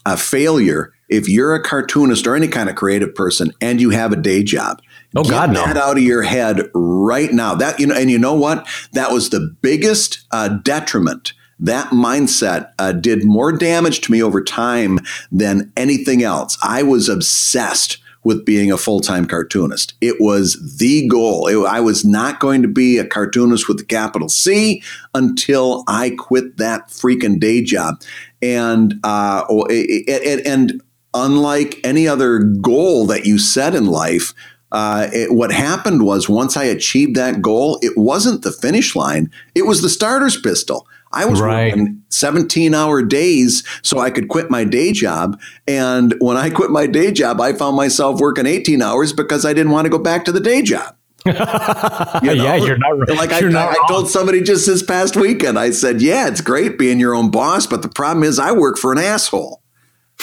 a 0.05 0.17
failure 0.17 0.91
if 1.07 1.29
you're 1.29 1.55
a 1.55 1.63
cartoonist 1.63 2.27
or 2.27 2.35
any 2.35 2.49
kind 2.49 2.69
of 2.69 2.75
creative 2.75 3.15
person 3.15 3.53
and 3.61 3.79
you 3.79 3.91
have 3.91 4.11
a 4.11 4.17
day 4.17 4.43
job. 4.43 4.81
Oh 5.15 5.23
Get 5.23 5.29
God, 5.29 5.53
no! 5.53 5.65
That 5.65 5.77
out 5.77 5.95
of 5.97 6.03
your 6.03 6.23
head 6.23 6.69
right 6.73 7.31
now. 7.31 7.55
That 7.55 7.79
you 7.79 7.87
know, 7.87 7.95
and 7.95 8.11
you 8.11 8.19
know 8.19 8.33
what? 8.33 8.67
That 8.91 9.11
was 9.11 9.29
the 9.29 9.55
biggest 9.61 10.27
uh, 10.31 10.49
detriment 10.49 11.31
that 11.59 11.91
mindset 11.91 12.73
uh, 12.79 12.91
did 12.91 13.23
more 13.23 13.53
damage 13.53 14.01
to 14.01 14.11
me 14.11 14.21
over 14.21 14.43
time 14.43 14.99
than 15.31 15.71
anything 15.77 16.21
else. 16.21 16.57
I 16.61 16.83
was 16.83 17.07
obsessed 17.07 17.99
with 18.23 18.45
being 18.45 18.71
a 18.71 18.77
full 18.77 18.99
time 18.99 19.25
cartoonist. 19.25 19.93
It 20.01 20.19
was 20.19 20.77
the 20.77 21.07
goal. 21.07 21.47
It, 21.47 21.57
I 21.67 21.79
was 21.79 22.05
not 22.05 22.39
going 22.39 22.61
to 22.61 22.67
be 22.67 22.97
a 22.97 23.05
cartoonist 23.05 23.67
with 23.67 23.79
a 23.79 23.85
capital 23.85 24.29
C 24.29 24.81
until 25.13 25.83
I 25.87 26.11
quit 26.17 26.57
that 26.57 26.87
freaking 26.89 27.39
day 27.39 27.61
job. 27.61 28.01
And 28.41 28.95
uh, 29.03 29.45
it, 29.69 30.05
it, 30.07 30.47
and 30.47 30.81
unlike 31.13 31.79
any 31.83 32.07
other 32.07 32.39
goal 32.39 33.05
that 33.07 33.25
you 33.25 33.37
set 33.37 33.75
in 33.75 33.85
life, 33.85 34.33
uh, 34.73 35.07
it, 35.13 35.33
what 35.33 35.51
happened 35.51 36.03
was 36.03 36.27
once 36.27 36.57
I 36.57 36.65
achieved 36.65 37.15
that 37.15 37.41
goal, 37.41 37.79
it 37.81 37.97
wasn't 37.97 38.41
the 38.41 38.51
finish 38.51 38.95
line; 38.95 39.31
it 39.55 39.65
was 39.65 39.81
the 39.81 39.89
starter's 39.89 40.39
pistol. 40.39 40.87
I 41.13 41.25
was 41.25 41.39
right. 41.39 41.67
working 41.67 42.01
17 42.09 42.73
hour 42.73 43.03
days 43.03 43.63
so 43.83 43.99
I 43.99 44.09
could 44.09 44.27
quit 44.29 44.49
my 44.49 44.63
day 44.63 44.91
job. 44.91 45.39
And 45.67 46.15
when 46.19 46.37
I 46.37 46.49
quit 46.49 46.71
my 46.71 46.87
day 46.87 47.11
job, 47.11 47.39
I 47.39 47.53
found 47.53 47.77
myself 47.77 48.19
working 48.19 48.47
18 48.47 48.81
hours 48.81 49.13
because 49.13 49.45
I 49.45 49.53
didn't 49.53 49.71
want 49.71 49.85
to 49.85 49.91
go 49.91 49.99
back 49.99 50.25
to 50.25 50.31
the 50.31 50.39
day 50.39 50.63
job. 50.63 50.95
you 51.25 51.31
know? 51.31 52.19
yeah, 52.21 52.55
you're 52.55 52.77
not 52.77 53.09
like 53.15 53.39
you're 53.39 53.49
I, 53.49 53.53
not 53.53 53.69
I, 53.69 53.81
I 53.81 53.87
told 53.87 54.09
somebody 54.09 54.41
just 54.41 54.65
this 54.65 54.83
past 54.83 55.15
weekend. 55.15 55.57
I 55.57 55.71
said, 55.71 56.01
"Yeah, 56.01 56.27
it's 56.27 56.41
great 56.41 56.77
being 56.77 56.99
your 56.99 57.15
own 57.15 57.31
boss, 57.31 57.65
but 57.65 57.81
the 57.81 57.87
problem 57.87 58.25
is 58.25 58.39
I 58.39 58.51
work 58.51 58.77
for 58.77 58.91
an 58.91 58.97
asshole." 58.97 59.62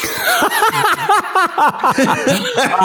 Oh, 0.02 0.08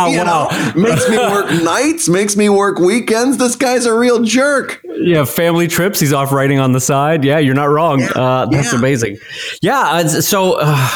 you 0.11 0.19
wow. 0.19 0.49
know, 0.49 0.81
makes 0.81 1.09
me 1.09 1.17
work 1.17 1.51
nights, 1.63 2.09
makes 2.09 2.35
me 2.35 2.49
work 2.49 2.79
weekends. 2.79 3.37
This 3.37 3.55
guy's 3.55 3.85
a 3.85 3.93
real 3.93 4.23
jerk. 4.23 4.81
Yeah, 4.97 5.25
family 5.25 5.67
trips. 5.67 5.99
He's 5.99 6.13
off 6.13 6.31
writing 6.31 6.59
on 6.59 6.71
the 6.71 6.79
side. 6.79 7.23
Yeah, 7.23 7.39
you're 7.39 7.55
not 7.55 7.69
wrong. 7.69 7.99
Yeah, 7.99 8.11
uh, 8.11 8.45
that's 8.47 8.71
yeah. 8.71 8.79
amazing. 8.79 9.17
Yeah. 9.61 9.79
Uh, 9.79 10.07
so, 10.07 10.57
uh, 10.59 10.89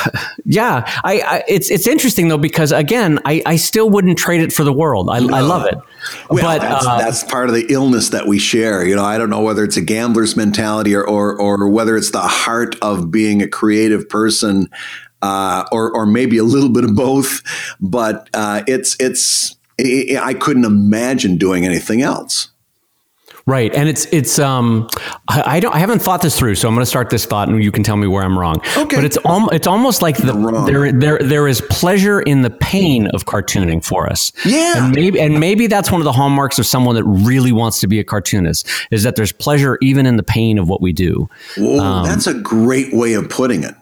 yeah, 0.46 0.84
I, 1.04 1.22
I, 1.22 1.44
it's 1.48 1.70
it's 1.70 1.88
interesting 1.88 2.28
though 2.28 2.38
because 2.38 2.72
again, 2.72 3.20
I, 3.26 3.42
I 3.46 3.56
still 3.58 3.90
wouldn't 3.90 4.18
trade 4.18 4.42
it 4.42 4.52
for 4.52 4.64
the 4.64 4.74
world. 4.74 5.10
I, 5.10 5.20
no. 5.20 5.36
I 5.36 5.42
love 5.42 5.66
it. 5.66 5.76
Well, 6.30 6.44
but 6.44 6.62
that's, 6.62 6.86
uh, 6.86 6.98
that's 6.98 7.24
part 7.26 7.50
of 7.50 7.56
the 7.56 7.66
illness 7.70 8.10
that 8.10 8.26
we 8.26 8.40
share. 8.40 8.86
You 8.86 8.96
know, 8.96 9.04
I 9.04 9.18
don't 9.18 9.30
know 9.30 9.42
whether 9.42 9.64
it's 9.64 9.78
a 9.78 9.82
gambler's 9.82 10.36
mentality 10.36 10.96
or 10.96 11.08
or, 11.08 11.40
or 11.40 11.70
whether 11.70 11.98
it's 11.98 12.12
the 12.12 12.22
heart 12.22 12.76
of 12.82 13.12
being 13.12 13.42
a 13.42 13.48
creative 13.48 14.08
person 14.08 14.70
uh, 15.22 15.66
or 15.72 15.92
or 15.96 16.06
maybe 16.06 16.38
a 16.38 16.44
little 16.44 16.70
bit 16.70 16.84
of 16.84 16.96
both. 16.96 17.42
But 17.80 18.30
uh, 18.34 18.64
it's 18.68 18.96
it's 19.00 19.56
it, 19.78 20.20
I 20.20 20.34
couldn't 20.34 20.66
imagine 20.66 21.38
doing 21.38 21.66
anything 21.66 22.02
else. 22.02 22.50
Right, 23.50 23.74
and 23.74 23.90
it's 23.90 24.06
it's 24.12 24.38
um 24.38 24.88
I, 25.28 25.56
I, 25.56 25.60
don't 25.60 25.74
I 25.74 25.80
haven't 25.80 26.04
thought 26.04 26.22
this 26.22 26.38
through, 26.38 26.54
so 26.54 26.68
I'm 26.68 26.76
going 26.76 26.84
to 26.84 26.90
start 26.90 27.10
this 27.10 27.26
thought, 27.26 27.50
and 27.50 27.64
you 27.64 27.72
can 27.72 27.82
tell 27.82 27.98
me 27.98 28.06
where 28.06 28.24
I'm 28.24 28.38
wrong. 28.38 28.62
Okay, 28.78 28.98
but 28.98 29.04
it's 29.04 29.18
al- 29.26 29.50
it's 29.50 29.66
almost 29.66 30.04
like 30.04 30.18
the 30.18 30.34
there 30.68 30.92
there 30.92 31.18
there 31.18 31.48
is 31.48 31.60
pleasure 31.62 32.20
in 32.20 32.44
the 32.44 32.52
pain 32.52 33.08
of 33.08 33.26
cartooning 33.26 33.84
for 33.84 34.08
us. 34.08 34.32
Yeah, 34.46 34.86
and 34.86 34.94
maybe 34.94 35.20
and 35.20 35.40
maybe 35.40 35.66
that's 35.66 35.92
one 35.92 36.00
of 36.00 36.06
the 36.06 36.12
hallmarks 36.12 36.60
of 36.60 36.68
someone 36.68 36.94
that 36.94 37.06
really 37.06 37.52
wants 37.52 37.80
to 37.80 37.88
be 37.88 38.00
a 38.00 38.04
cartoonist 38.04 38.70
is 38.92 39.02
that 39.02 39.16
there's 39.16 39.32
pleasure 39.32 39.80
even 39.82 40.06
in 40.06 40.18
the 40.18 40.24
pain 40.24 40.60
of 40.60 40.70
what 40.70 40.80
we 40.80 40.94
do. 40.94 41.28
Whoa, 41.58 41.80
um, 41.80 42.06
that's 42.06 42.28
a 42.28 42.36
great 42.36 42.94
way 42.94 43.14
of 43.14 43.30
putting 43.30 43.64
it 43.64 43.74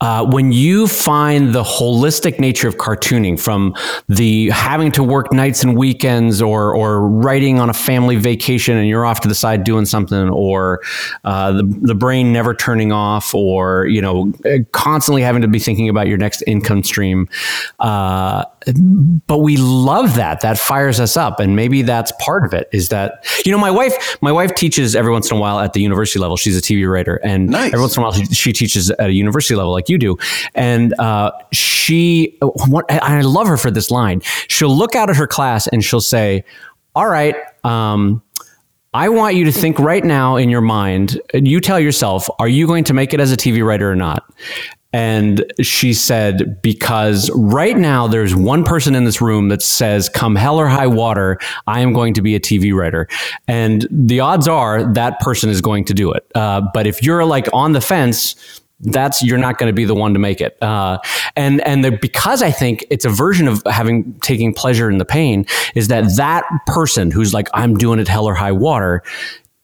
uh, 0.00 0.24
when 0.24 0.52
you 0.52 0.86
find 0.86 1.52
the 1.52 1.62
holistic 1.62 2.38
nature 2.38 2.68
of 2.68 2.76
cartooning 2.76 3.38
from 3.38 3.74
the 4.08 4.48
having 4.50 4.92
to 4.92 5.02
work 5.02 5.32
nights 5.32 5.64
and 5.64 5.76
weekends 5.76 6.40
or 6.40 6.72
or 6.74 7.08
writing 7.08 7.58
on 7.58 7.68
a 7.68 7.74
family 7.74 8.14
vacation 8.14 8.76
and 8.76 8.86
you're 8.86 9.04
off 9.04 9.20
to 9.20 9.28
the 9.28 9.34
side 9.34 9.64
doing 9.64 9.84
something 9.84 10.28
or 10.28 10.80
uh, 11.24 11.50
the, 11.50 11.64
the 11.82 11.94
brain 11.96 12.32
never 12.32 12.54
turning 12.54 12.92
off 12.92 13.34
or 13.34 13.86
you 13.86 14.00
know 14.00 14.32
constantly 14.70 15.20
having 15.20 15.42
to 15.42 15.48
be 15.48 15.58
thinking 15.58 15.88
about 15.88 16.06
your 16.06 16.18
next 16.18 16.42
income 16.46 16.84
stream 16.84 17.28
uh, 17.80 18.44
but 19.26 19.38
we 19.38 19.56
love 19.56 20.14
that 20.16 20.40
that 20.40 20.58
fires 20.58 21.00
us 21.00 21.16
up 21.16 21.40
and 21.40 21.56
maybe 21.56 21.82
that's 21.82 22.12
part 22.20 22.44
of 22.44 22.52
it 22.52 22.68
is 22.72 22.88
that 22.88 23.24
you 23.44 23.52
know 23.52 23.58
my 23.58 23.70
wife 23.70 24.18
my 24.20 24.32
wife 24.32 24.54
teaches 24.54 24.94
every 24.94 25.12
once 25.12 25.30
in 25.30 25.36
a 25.36 25.40
while 25.40 25.58
at 25.58 25.72
the 25.72 25.80
university 25.80 26.18
level 26.18 26.36
she's 26.36 26.56
a 26.56 26.60
tv 26.60 26.90
writer 26.90 27.16
and 27.24 27.48
nice. 27.48 27.72
every 27.72 27.80
once 27.80 27.96
in 27.96 28.02
a 28.02 28.04
while 28.04 28.12
she, 28.12 28.24
she 28.26 28.52
teaches 28.52 28.90
at 28.90 29.10
a 29.10 29.12
university 29.12 29.54
level 29.54 29.72
like 29.72 29.88
you 29.88 29.98
do. 29.98 30.16
And 30.54 30.94
uh, 30.98 31.32
she, 31.52 32.36
what, 32.40 32.90
I 32.90 33.20
love 33.20 33.46
her 33.46 33.56
for 33.56 33.70
this 33.70 33.90
line. 33.90 34.20
She'll 34.48 34.74
look 34.74 34.94
out 34.94 35.10
at 35.10 35.16
her 35.16 35.26
class 35.26 35.66
and 35.68 35.84
she'll 35.84 36.00
say, 36.00 36.44
"All 36.94 37.08
right." 37.08 37.36
Um, 37.64 38.22
I 38.94 39.10
want 39.10 39.36
you 39.36 39.44
to 39.44 39.52
think 39.52 39.78
right 39.78 40.02
now 40.02 40.36
in 40.36 40.48
your 40.48 40.62
mind, 40.62 41.20
you 41.34 41.60
tell 41.60 41.78
yourself, 41.78 42.28
are 42.38 42.48
you 42.48 42.66
going 42.66 42.84
to 42.84 42.94
make 42.94 43.12
it 43.12 43.20
as 43.20 43.30
a 43.30 43.36
TV 43.36 43.64
writer 43.64 43.90
or 43.90 43.94
not? 43.94 44.24
And 44.92 45.52
she 45.60 45.92
said, 45.92 46.62
because 46.62 47.30
right 47.34 47.76
now 47.76 48.06
there's 48.06 48.34
one 48.34 48.64
person 48.64 48.94
in 48.94 49.04
this 49.04 49.20
room 49.20 49.48
that 49.48 49.60
says, 49.60 50.08
come 50.08 50.34
hell 50.34 50.58
or 50.58 50.66
high 50.66 50.86
water, 50.86 51.38
I 51.66 51.80
am 51.80 51.92
going 51.92 52.14
to 52.14 52.22
be 52.22 52.34
a 52.34 52.40
TV 52.40 52.74
writer. 52.74 53.06
And 53.46 53.86
the 53.90 54.20
odds 54.20 54.48
are 54.48 54.90
that 54.94 55.20
person 55.20 55.50
is 55.50 55.60
going 55.60 55.84
to 55.86 55.94
do 55.94 56.12
it. 56.12 56.26
Uh, 56.34 56.62
but 56.72 56.86
if 56.86 57.02
you're 57.02 57.24
like 57.26 57.48
on 57.52 57.72
the 57.72 57.82
fence, 57.82 58.34
that's 58.80 59.22
you're 59.22 59.38
not 59.38 59.58
going 59.58 59.68
to 59.68 59.74
be 59.74 59.84
the 59.84 59.94
one 59.94 60.12
to 60.12 60.18
make 60.18 60.40
it. 60.40 60.56
Uh, 60.62 60.98
and 61.36 61.60
and 61.62 61.84
the, 61.84 61.90
because 61.90 62.42
I 62.42 62.50
think 62.50 62.84
it's 62.90 63.04
a 63.04 63.10
version 63.10 63.48
of 63.48 63.62
having 63.66 64.18
taking 64.20 64.54
pleasure 64.54 64.90
in 64.90 64.98
the 64.98 65.04
pain 65.04 65.46
is 65.74 65.88
that 65.88 66.16
that 66.16 66.44
person 66.66 67.10
who's 67.10 67.34
like 67.34 67.48
I'm 67.54 67.76
doing 67.76 67.98
it 67.98 68.08
hell 68.08 68.26
or 68.26 68.34
high 68.34 68.52
water 68.52 69.02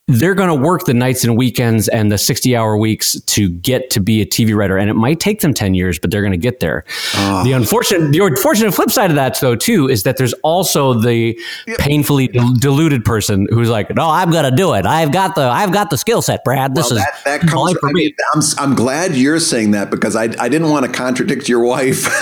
they're 0.06 0.34
going 0.34 0.50
to 0.50 0.54
work 0.54 0.84
the 0.84 0.92
nights 0.92 1.24
and 1.24 1.34
weekends 1.34 1.88
and 1.88 2.12
the 2.12 2.18
60 2.18 2.54
hour 2.54 2.76
weeks 2.76 3.18
to 3.22 3.48
get 3.48 3.88
to 3.90 4.00
be 4.00 4.20
a 4.20 4.26
TV 4.26 4.54
writer. 4.54 4.76
And 4.76 4.90
it 4.90 4.94
might 4.94 5.18
take 5.18 5.40
them 5.40 5.54
10 5.54 5.72
years, 5.72 5.98
but 5.98 6.10
they're 6.10 6.20
going 6.20 6.32
to 6.32 6.38
get 6.38 6.60
there. 6.60 6.84
Oh. 7.14 7.42
The 7.42 7.52
unfortunate, 7.52 8.12
the 8.12 8.18
unfortunate 8.22 8.74
flip 8.74 8.90
side 8.90 9.08
of 9.08 9.16
that 9.16 9.40
though, 9.40 9.56
too, 9.56 9.88
is 9.88 10.02
that 10.02 10.18
there's 10.18 10.34
also 10.42 10.92
the 10.92 11.38
painfully 11.78 12.28
deluded 12.28 13.02
person 13.04 13.48
who's 13.50 13.70
like, 13.70 13.94
no, 13.94 14.10
I'm 14.10 14.30
going 14.30 14.44
to 14.44 14.54
do 14.54 14.74
it. 14.74 14.84
I've 14.84 15.10
got 15.10 15.36
the, 15.36 15.42
I've 15.42 15.72
got 15.72 15.88
the 15.88 15.96
skill 15.96 16.20
set, 16.20 16.44
Brad. 16.44 16.74
This 16.74 16.90
well, 16.90 16.98
is 16.98 17.04
that, 17.04 17.20
that 17.24 17.40
comes, 17.48 17.72
for 17.78 17.88
I 17.88 17.92
mean, 17.92 18.06
me. 18.08 18.14
I'm, 18.34 18.42
I'm 18.58 18.74
glad 18.74 19.14
you're 19.14 19.40
saying 19.40 19.70
that 19.70 19.90
because 19.90 20.16
I, 20.16 20.24
I 20.38 20.50
didn't 20.50 20.68
want 20.68 20.84
to 20.84 20.92
contradict 20.92 21.48
your 21.48 21.64
wife. 21.64 22.04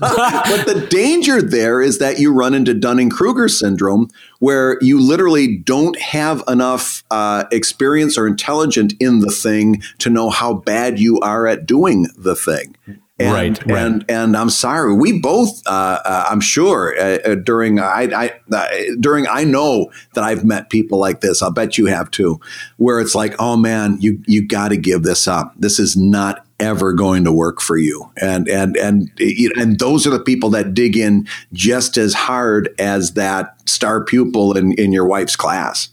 but 0.00 0.66
the 0.66 0.86
danger 0.90 1.40
there 1.40 1.80
is 1.80 1.98
that 1.98 2.18
you 2.18 2.30
run 2.30 2.52
into 2.52 2.74
Dunning 2.74 3.08
Kruger 3.08 3.48
syndrome 3.48 4.10
where 4.44 4.76
you 4.82 5.00
literally 5.00 5.56
don't 5.56 5.98
have 5.98 6.44
enough 6.46 7.02
uh, 7.10 7.44
experience 7.50 8.18
or 8.18 8.26
intelligence 8.26 8.92
in 9.00 9.20
the 9.20 9.30
thing 9.30 9.82
to 9.98 10.10
know 10.10 10.28
how 10.28 10.52
bad 10.52 11.00
you 11.00 11.18
are 11.20 11.46
at 11.46 11.64
doing 11.64 12.06
the 12.14 12.36
thing. 12.36 12.76
And, 13.16 13.32
right, 13.32 13.66
right, 13.66 13.78
and 13.78 14.04
and 14.08 14.36
I'm 14.36 14.50
sorry. 14.50 14.92
We 14.92 15.20
both, 15.20 15.64
uh, 15.66 16.00
uh, 16.04 16.26
I'm 16.28 16.40
sure, 16.40 16.96
uh, 16.98 17.18
uh 17.24 17.34
during 17.36 17.78
I, 17.78 18.08
I 18.12 18.40
uh, 18.52 18.66
during 18.98 19.28
I 19.28 19.44
know 19.44 19.92
that 20.14 20.24
I've 20.24 20.44
met 20.44 20.68
people 20.68 20.98
like 20.98 21.20
this. 21.20 21.40
I'll 21.40 21.52
bet 21.52 21.78
you 21.78 21.86
have 21.86 22.10
too, 22.10 22.40
where 22.76 22.98
it's 22.98 23.14
like, 23.14 23.36
oh 23.38 23.56
man, 23.56 23.98
you 24.00 24.20
you 24.26 24.44
got 24.44 24.70
to 24.70 24.76
give 24.76 25.04
this 25.04 25.28
up. 25.28 25.54
This 25.56 25.78
is 25.78 25.96
not 25.96 26.44
ever 26.58 26.92
going 26.92 27.22
to 27.22 27.30
work 27.30 27.60
for 27.60 27.76
you. 27.76 28.10
And 28.20 28.48
and 28.48 28.76
and 28.76 29.08
and 29.20 29.78
those 29.78 30.08
are 30.08 30.10
the 30.10 30.18
people 30.18 30.50
that 30.50 30.74
dig 30.74 30.96
in 30.96 31.28
just 31.52 31.96
as 31.96 32.14
hard 32.14 32.74
as 32.80 33.12
that 33.12 33.56
star 33.68 34.02
pupil 34.02 34.56
in 34.56 34.72
in 34.72 34.92
your 34.92 35.06
wife's 35.06 35.36
class. 35.36 35.88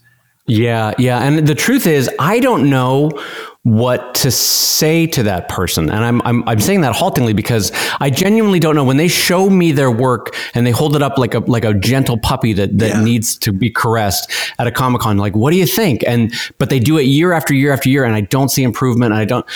Yeah, 0.46 0.92
yeah. 0.98 1.22
And 1.22 1.46
the 1.46 1.54
truth 1.54 1.86
is, 1.86 2.10
I 2.18 2.40
don't 2.40 2.68
know 2.68 3.12
what 3.64 4.14
to 4.16 4.30
say 4.30 5.06
to 5.06 5.22
that 5.22 5.48
person. 5.48 5.88
And 5.88 6.04
I'm, 6.04 6.20
I'm, 6.22 6.48
I'm 6.48 6.58
saying 6.58 6.80
that 6.80 6.94
haltingly 6.94 7.32
because 7.32 7.70
I 8.00 8.10
genuinely 8.10 8.58
don't 8.58 8.74
know 8.74 8.82
when 8.82 8.96
they 8.96 9.06
show 9.06 9.48
me 9.48 9.70
their 9.70 9.90
work 9.90 10.34
and 10.54 10.66
they 10.66 10.72
hold 10.72 10.96
it 10.96 11.02
up 11.02 11.16
like 11.16 11.34
a, 11.34 11.38
like 11.40 11.64
a 11.64 11.72
gentle 11.72 12.18
puppy 12.18 12.52
that, 12.54 12.76
that 12.78 12.88
yeah. 12.88 13.04
needs 13.04 13.36
to 13.38 13.52
be 13.52 13.70
caressed 13.70 14.32
at 14.58 14.66
a 14.66 14.72
Comic 14.72 15.02
Con. 15.02 15.16
Like, 15.16 15.36
what 15.36 15.52
do 15.52 15.58
you 15.58 15.66
think? 15.66 16.02
And, 16.08 16.32
but 16.58 16.70
they 16.70 16.80
do 16.80 16.98
it 16.98 17.04
year 17.04 17.32
after 17.32 17.54
year 17.54 17.72
after 17.72 17.88
year 17.88 18.04
and 18.04 18.16
I 18.16 18.22
don't 18.22 18.48
see 18.48 18.64
improvement 18.64 19.12
and 19.12 19.20
I 19.20 19.24
don't, 19.24 19.46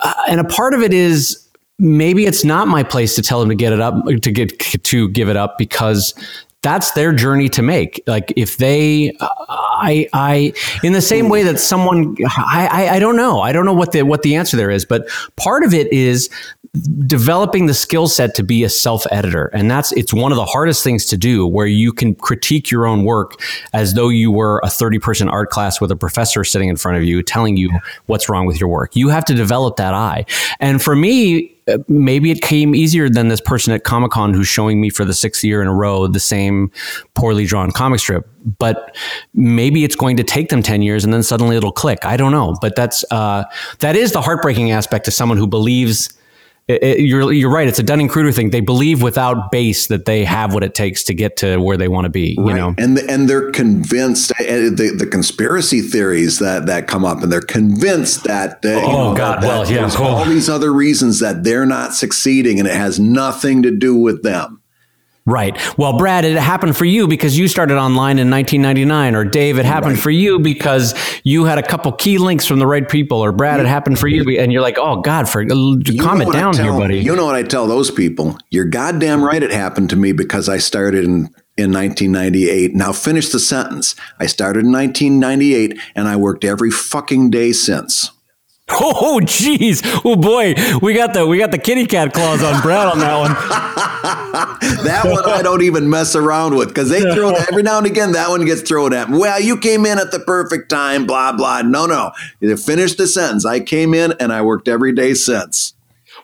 uh, 0.00 0.14
and 0.26 0.40
a 0.40 0.44
part 0.44 0.72
of 0.72 0.80
it 0.80 0.94
is, 0.94 1.46
maybe 1.78 2.26
it's 2.26 2.44
not 2.44 2.68
my 2.68 2.82
place 2.82 3.14
to 3.14 3.22
tell 3.22 3.40
them 3.40 3.48
to 3.48 3.54
get 3.54 3.72
it 3.72 3.80
up 3.80 4.04
to 4.04 4.30
get 4.30 4.58
to 4.58 5.08
give 5.08 5.30
it 5.30 5.36
up 5.36 5.56
because 5.56 6.12
that's 6.62 6.90
their 6.90 7.12
journey 7.12 7.48
to 7.50 7.62
make. 7.62 8.02
Like 8.06 8.32
if 8.36 8.58
they, 8.58 9.16
I, 9.20 10.08
I, 10.12 10.52
in 10.82 10.92
the 10.92 11.00
same 11.00 11.28
way 11.28 11.42
that 11.44 11.58
someone, 11.58 12.16
I, 12.26 12.68
I, 12.70 12.94
I 12.96 12.98
don't 12.98 13.16
know, 13.16 13.40
I 13.40 13.52
don't 13.52 13.64
know 13.64 13.72
what 13.72 13.92
the 13.92 14.02
what 14.02 14.22
the 14.22 14.34
answer 14.36 14.56
there 14.56 14.70
is, 14.70 14.84
but 14.84 15.08
part 15.36 15.64
of 15.64 15.72
it 15.72 15.90
is 15.92 16.28
developing 17.06 17.66
the 17.66 17.74
skill 17.74 18.06
set 18.06 18.34
to 18.34 18.42
be 18.42 18.62
a 18.62 18.68
self 18.68 19.06
editor, 19.10 19.46
and 19.46 19.70
that's 19.70 19.92
it's 19.92 20.12
one 20.12 20.32
of 20.32 20.36
the 20.36 20.44
hardest 20.44 20.84
things 20.84 21.06
to 21.06 21.16
do, 21.16 21.46
where 21.46 21.66
you 21.66 21.92
can 21.92 22.14
critique 22.14 22.70
your 22.70 22.86
own 22.86 23.04
work 23.04 23.40
as 23.72 23.94
though 23.94 24.08
you 24.08 24.30
were 24.30 24.60
a 24.62 24.70
thirty 24.70 24.98
person 24.98 25.28
art 25.28 25.50
class 25.50 25.80
with 25.80 25.90
a 25.90 25.96
professor 25.96 26.44
sitting 26.44 26.68
in 26.68 26.76
front 26.76 26.98
of 26.98 27.04
you 27.04 27.22
telling 27.22 27.56
you 27.56 27.70
what's 28.06 28.28
wrong 28.28 28.46
with 28.46 28.60
your 28.60 28.68
work. 28.68 28.94
You 28.94 29.08
have 29.08 29.24
to 29.26 29.34
develop 29.34 29.76
that 29.76 29.94
eye, 29.94 30.26
and 30.60 30.82
for 30.82 30.94
me 30.94 31.56
maybe 31.88 32.30
it 32.30 32.40
came 32.40 32.74
easier 32.74 33.08
than 33.08 33.28
this 33.28 33.40
person 33.40 33.72
at 33.72 33.84
Comic 33.84 34.10
Con 34.12 34.34
who's 34.34 34.48
showing 34.48 34.80
me 34.80 34.90
for 34.90 35.04
the 35.04 35.14
sixth 35.14 35.44
year 35.44 35.62
in 35.62 35.68
a 35.68 35.74
row 35.74 36.06
the 36.06 36.20
same 36.20 36.70
poorly 37.14 37.46
drawn 37.46 37.70
comic 37.70 38.00
strip. 38.00 38.28
But 38.58 38.96
maybe 39.34 39.84
it's 39.84 39.96
going 39.96 40.16
to 40.16 40.24
take 40.24 40.48
them 40.48 40.62
10 40.62 40.82
years 40.82 41.04
and 41.04 41.12
then 41.12 41.22
suddenly 41.22 41.56
it'll 41.56 41.72
click. 41.72 42.04
I 42.04 42.16
don't 42.16 42.32
know. 42.32 42.56
But 42.60 42.76
that's, 42.76 43.04
uh, 43.10 43.44
that 43.80 43.96
is 43.96 44.12
the 44.12 44.22
heartbreaking 44.22 44.70
aspect 44.70 45.04
to 45.06 45.10
someone 45.10 45.38
who 45.38 45.46
believes 45.46 46.12
it, 46.70 46.82
it, 46.82 47.00
you're 47.00 47.32
you're 47.32 47.50
right. 47.50 47.68
It's 47.68 47.78
a 47.78 47.82
Dunning 47.82 48.08
Kruger 48.08 48.32
thing. 48.32 48.50
They 48.50 48.60
believe 48.60 49.02
without 49.02 49.50
base 49.50 49.88
that 49.88 50.04
they 50.04 50.24
have 50.24 50.54
what 50.54 50.62
it 50.62 50.74
takes 50.74 51.04
to 51.04 51.14
get 51.14 51.36
to 51.38 51.58
where 51.58 51.76
they 51.76 51.88
want 51.88 52.04
to 52.04 52.10
be. 52.10 52.36
Right. 52.38 52.48
You 52.48 52.54
know, 52.54 52.74
and 52.78 52.96
the, 52.96 53.10
and 53.10 53.28
they're 53.28 53.50
convinced. 53.50 54.32
Uh, 54.32 54.44
the, 54.70 54.94
the 54.96 55.06
conspiracy 55.06 55.80
theories 55.80 56.38
that 56.38 56.66
that 56.66 56.86
come 56.86 57.04
up, 57.04 57.22
and 57.22 57.32
they're 57.32 57.40
convinced 57.40 58.24
that. 58.24 58.64
Uh, 58.64 58.82
oh 58.84 59.10
know, 59.10 59.16
God! 59.16 59.42
That, 59.42 59.48
well, 59.48 59.70
yeah. 59.70 59.80
There's 59.80 59.96
all 59.96 60.24
these 60.24 60.48
other 60.48 60.72
reasons 60.72 61.20
that 61.20 61.44
they're 61.44 61.66
not 61.66 61.94
succeeding, 61.94 62.58
and 62.58 62.68
it 62.68 62.74
has 62.74 63.00
nothing 63.00 63.62
to 63.62 63.70
do 63.70 63.96
with 63.96 64.22
them. 64.22 64.59
Right. 65.30 65.56
Well, 65.78 65.96
Brad, 65.96 66.24
it 66.24 66.36
happened 66.36 66.76
for 66.76 66.84
you 66.84 67.06
because 67.06 67.38
you 67.38 67.46
started 67.46 67.76
online 67.76 68.18
in 68.18 68.30
1999, 68.30 69.14
or 69.14 69.24
Dave, 69.24 69.58
it 69.58 69.64
happened 69.64 69.94
right. 69.94 70.02
for 70.02 70.10
you 70.10 70.40
because 70.40 70.94
you 71.22 71.44
had 71.44 71.58
a 71.58 71.62
couple 71.62 71.92
key 71.92 72.18
links 72.18 72.46
from 72.46 72.58
the 72.58 72.66
right 72.66 72.88
people, 72.88 73.18
or 73.18 73.30
Brad, 73.30 73.60
it 73.60 73.66
happened 73.66 73.98
for 73.98 74.08
you, 74.08 74.38
and 74.40 74.52
you're 74.52 74.62
like, 74.62 74.78
oh 74.78 75.00
God, 75.00 75.28
for 75.28 75.46
calm 75.46 76.20
it 76.20 76.32
down 76.32 76.54
tell, 76.54 76.64
here, 76.64 76.72
buddy. 76.72 76.98
You 76.98 77.14
know 77.14 77.26
what 77.26 77.36
I 77.36 77.44
tell 77.44 77.68
those 77.68 77.90
people? 77.90 78.38
You're 78.50 78.64
goddamn 78.64 79.22
right. 79.22 79.42
It 79.42 79.52
happened 79.52 79.90
to 79.90 79.96
me 79.96 80.12
because 80.12 80.48
I 80.48 80.58
started 80.58 81.04
in 81.04 81.32
in 81.56 81.72
1998. 81.72 82.74
Now 82.74 82.92
finish 82.92 83.28
the 83.30 83.38
sentence. 83.38 83.94
I 84.18 84.26
started 84.26 84.64
in 84.64 84.72
1998, 84.72 85.78
and 85.94 86.08
I 86.08 86.16
worked 86.16 86.44
every 86.44 86.70
fucking 86.70 87.30
day 87.30 87.52
since. 87.52 88.10
Oh, 88.82 89.20
jeez. 89.22 89.82
Oh 90.04 90.16
boy, 90.16 90.54
we 90.80 90.94
got 90.94 91.12
the 91.12 91.26
we 91.26 91.38
got 91.38 91.50
the 91.50 91.58
kitty 91.58 91.86
cat 91.86 92.12
claws 92.14 92.42
on 92.42 92.60
Brad 92.62 92.88
on 92.88 92.98
that 92.98 93.18
one. 93.18 93.32
that 94.84 95.02
one 95.04 95.28
I 95.28 95.42
don't 95.42 95.62
even 95.62 95.90
mess 95.90 96.14
around 96.14 96.54
with 96.54 96.68
because 96.68 96.88
they 96.88 97.00
throw 97.00 97.30
that 97.30 97.48
every 97.50 97.62
now 97.62 97.78
and 97.78 97.86
again. 97.86 98.12
That 98.12 98.28
one 98.30 98.44
gets 98.44 98.62
thrown 98.62 98.94
at 98.94 99.10
me. 99.10 99.18
Well, 99.18 99.40
you 99.40 99.58
came 99.58 99.84
in 99.86 99.98
at 99.98 100.12
the 100.12 100.20
perfect 100.20 100.70
time. 100.70 101.06
Blah 101.06 101.32
blah. 101.32 101.62
No, 101.62 101.86
no. 101.86 102.12
You 102.40 102.56
finish 102.56 102.94
the 102.94 103.06
sentence. 103.06 103.44
I 103.44 103.60
came 103.60 103.92
in 103.92 104.14
and 104.20 104.32
I 104.32 104.42
worked 104.42 104.68
every 104.68 104.92
day 104.92 105.14
since. 105.14 105.74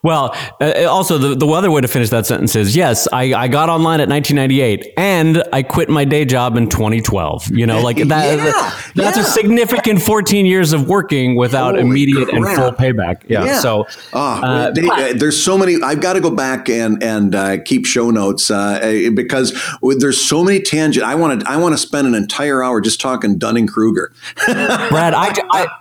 Well, 0.02 0.36
uh, 0.60 0.84
also 0.84 1.18
the, 1.18 1.34
the 1.34 1.46
other 1.46 1.70
way 1.70 1.80
to 1.80 1.88
finish 1.88 2.10
that 2.10 2.26
sentence 2.26 2.56
is 2.56 2.76
yes, 2.76 3.08
I, 3.12 3.34
I 3.34 3.48
got 3.48 3.68
online 3.68 4.00
at 4.00 4.08
1998 4.08 4.94
and 4.96 5.42
I 5.52 5.62
quit 5.62 5.88
my 5.88 6.04
day 6.04 6.24
job 6.24 6.56
in 6.56 6.68
2012. 6.68 7.50
You 7.50 7.66
know, 7.66 7.80
like 7.80 7.96
that, 7.96 8.08
yeah, 8.08 8.36
that 8.36 8.92
that's 8.94 9.16
yeah. 9.16 9.22
a 9.22 9.26
significant 9.26 10.02
14 10.02 10.46
years 10.46 10.72
of 10.72 10.88
working 10.88 11.36
without 11.36 11.74
Holy 11.74 11.86
immediate 11.86 12.28
crap. 12.28 12.34
and 12.34 12.56
full 12.56 12.72
payback. 12.72 13.22
Yeah. 13.28 13.44
yeah. 13.44 13.60
So 13.60 13.86
oh, 14.12 14.42
uh, 14.42 14.70
they, 14.70 14.82
but, 14.82 15.18
there's 15.18 15.42
so 15.42 15.58
many. 15.58 15.76
I've 15.82 16.00
got 16.00 16.14
to 16.14 16.20
go 16.20 16.30
back 16.30 16.68
and 16.68 17.02
and 17.02 17.34
uh, 17.34 17.62
keep 17.62 17.86
show 17.86 18.10
notes 18.10 18.50
uh, 18.50 18.78
eh, 18.82 19.10
because 19.10 19.58
there's 19.98 20.22
so 20.22 20.44
many 20.44 20.60
tangent. 20.60 21.04
I 21.04 21.14
want 21.14 21.40
to 21.40 21.50
I 21.50 21.56
want 21.56 21.72
to 21.72 21.78
spend 21.78 22.06
an 22.06 22.14
entire 22.14 22.62
hour 22.62 22.80
just 22.80 23.00
talking 23.00 23.38
Dunning 23.38 23.66
Kruger. 23.66 24.12
Brad, 24.46 25.14
I, 25.14 25.34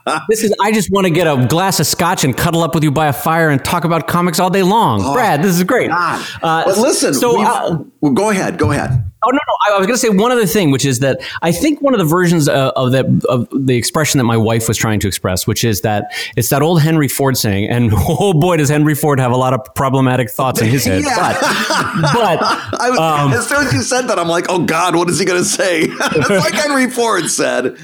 I, 0.05 0.21
this 0.29 0.43
is 0.43 0.53
I 0.61 0.71
just 0.71 0.91
want 0.91 1.05
to 1.05 1.11
get 1.11 1.27
a 1.27 1.45
glass 1.47 1.79
of 1.79 1.87
scotch 1.87 2.23
and 2.23 2.35
cuddle 2.35 2.63
up 2.63 2.73
with 2.73 2.83
you 2.83 2.91
by 2.91 3.07
a 3.07 3.13
fire 3.13 3.49
and 3.49 3.63
talk 3.63 3.83
about 3.83 4.04
comics 4.07 4.39
all 4.39 4.49
day 4.49 4.63
long. 4.63 5.01
Oh, 5.03 5.13
Brad, 5.13 5.41
this 5.41 5.55
is 5.55 5.63
great. 5.63 5.89
Uh, 5.91 6.23
but 6.41 6.77
listen, 6.77 7.13
so 7.13 7.41
uh, 7.41 7.77
well, 8.01 8.13
go 8.13 8.29
ahead, 8.29 8.57
go 8.57 8.71
ahead. 8.71 9.05
Oh 9.27 9.31
no, 9.31 9.37
no! 9.37 9.75
I 9.75 9.77
was 9.79 9.87
going 9.87 9.95
to 9.95 10.01
say 10.01 10.09
one 10.09 10.31
other 10.31 10.45
thing, 10.45 10.69
which 10.69 10.85
is 10.85 10.99
that 10.99 11.19
I 11.41 11.51
think 11.51 11.81
one 11.81 11.95
of 11.95 11.99
the 11.99 12.05
versions 12.05 12.47
of, 12.47 12.71
of 12.75 12.91
that 12.91 13.05
of 13.27 13.47
the 13.51 13.75
expression 13.75 14.19
that 14.19 14.25
my 14.25 14.37
wife 14.37 14.67
was 14.67 14.77
trying 14.77 14.99
to 14.99 15.07
express, 15.07 15.47
which 15.47 15.63
is 15.63 15.81
that 15.81 16.13
it's 16.37 16.49
that 16.49 16.61
old 16.61 16.81
Henry 16.81 17.07
Ford 17.07 17.35
saying, 17.35 17.67
and 17.67 17.91
oh 17.95 18.33
boy, 18.33 18.57
does 18.57 18.69
Henry 18.69 18.93
Ford 18.93 19.19
have 19.19 19.31
a 19.31 19.35
lot 19.35 19.53
of 19.53 19.73
problematic 19.73 20.29
thoughts 20.29 20.61
in 20.61 20.67
his 20.67 20.85
head. 20.85 21.01
yeah. 21.05 21.33
But, 21.33 22.13
but 22.13 22.39
was, 22.89 22.99
um, 22.99 23.33
as 23.33 23.47
soon 23.47 23.65
as 23.65 23.73
you 23.73 23.81
said 23.81 24.03
that, 24.03 24.19
I'm 24.19 24.27
like, 24.27 24.45
oh 24.49 24.63
God, 24.63 24.95
what 24.95 25.09
is 25.09 25.17
he 25.17 25.25
going 25.25 25.41
to 25.41 25.49
say? 25.49 25.81
it's 25.85 26.29
like 26.29 26.53
Henry 26.53 26.91
Ford 26.91 27.27
said. 27.27 27.77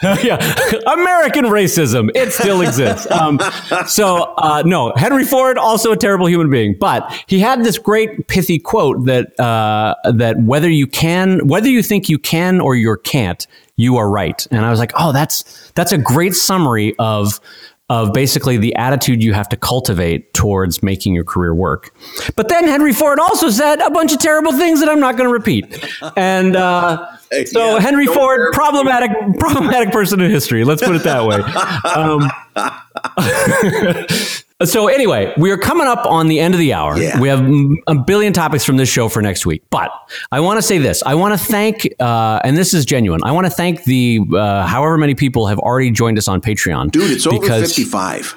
yeah, 0.22 0.36
American 0.86 1.46
racism. 1.46 2.08
It 2.14 2.32
still 2.32 2.60
exists. 2.60 3.10
Um, 3.10 3.40
so, 3.86 4.34
uh, 4.36 4.62
no, 4.64 4.92
Henry 4.94 5.24
Ford, 5.24 5.58
also 5.58 5.90
a 5.90 5.96
terrible 5.96 6.28
human 6.28 6.50
being, 6.50 6.76
but 6.78 7.12
he 7.26 7.40
had 7.40 7.64
this 7.64 7.78
great 7.78 8.28
pithy 8.28 8.60
quote 8.60 9.06
that, 9.06 9.38
uh, 9.40 9.96
that 10.12 10.40
whether 10.40 10.70
you 10.70 10.86
can, 10.86 11.48
whether 11.48 11.68
you 11.68 11.82
think 11.82 12.08
you 12.08 12.18
can 12.18 12.60
or 12.60 12.76
you 12.76 12.96
can't, 13.02 13.46
you 13.74 13.96
are 13.96 14.08
right. 14.08 14.46
And 14.52 14.64
I 14.64 14.70
was 14.70 14.78
like, 14.78 14.92
oh, 14.96 15.10
that's, 15.10 15.70
that's 15.72 15.90
a 15.90 15.98
great 15.98 16.34
summary 16.34 16.94
of, 17.00 17.40
of 17.90 18.12
basically 18.12 18.56
the 18.56 18.74
attitude 18.76 19.22
you 19.22 19.32
have 19.32 19.48
to 19.48 19.56
cultivate 19.56 20.32
towards 20.34 20.82
making 20.82 21.14
your 21.14 21.24
career 21.24 21.54
work. 21.54 21.92
But 22.36 22.48
then 22.48 22.68
Henry 22.68 22.92
Ford 22.92 23.18
also 23.18 23.50
said 23.50 23.80
a 23.80 23.90
bunch 23.90 24.12
of 24.12 24.18
terrible 24.18 24.52
things 24.52 24.80
that 24.80 24.88
I'm 24.88 25.00
not 25.00 25.16
going 25.16 25.28
to 25.28 25.32
repeat. 25.32 25.84
And 26.16 26.54
uh, 26.54 27.17
so 27.46 27.74
yeah, 27.74 27.80
Henry 27.80 28.06
Ford, 28.06 28.52
problematic, 28.52 29.10
problematic 29.38 29.92
person 29.92 30.20
in 30.20 30.30
history. 30.30 30.64
Let's 30.64 30.82
put 30.82 30.96
it 30.96 31.02
that 31.04 31.24
way. 31.26 31.40
Um, 31.94 32.30
So 34.64 34.88
anyway, 34.88 35.32
we 35.36 35.52
are 35.52 35.56
coming 35.56 35.86
up 35.86 36.04
on 36.04 36.26
the 36.26 36.40
end 36.40 36.52
of 36.52 36.58
the 36.58 36.72
hour. 36.72 36.98
Yeah. 36.98 37.20
We 37.20 37.28
have 37.28 37.48
a 37.86 37.94
billion 37.94 38.32
topics 38.32 38.64
from 38.64 38.76
this 38.76 38.88
show 38.88 39.08
for 39.08 39.22
next 39.22 39.46
week, 39.46 39.62
but 39.70 39.92
I 40.32 40.40
want 40.40 40.58
to 40.58 40.62
say 40.62 40.78
this. 40.78 41.00
I 41.04 41.14
want 41.14 41.38
to 41.38 41.46
thank, 41.46 41.86
uh, 42.00 42.40
and 42.42 42.56
this 42.56 42.74
is 42.74 42.84
genuine. 42.84 43.20
I 43.22 43.30
want 43.30 43.46
to 43.46 43.52
thank 43.52 43.84
the 43.84 44.18
uh, 44.34 44.66
however 44.66 44.98
many 44.98 45.14
people 45.14 45.46
have 45.46 45.60
already 45.60 45.92
joined 45.92 46.18
us 46.18 46.26
on 46.26 46.40
Patreon. 46.40 46.90
Dude, 46.90 47.12
it's 47.12 47.24
over 47.24 47.46
fifty-five. 47.46 48.34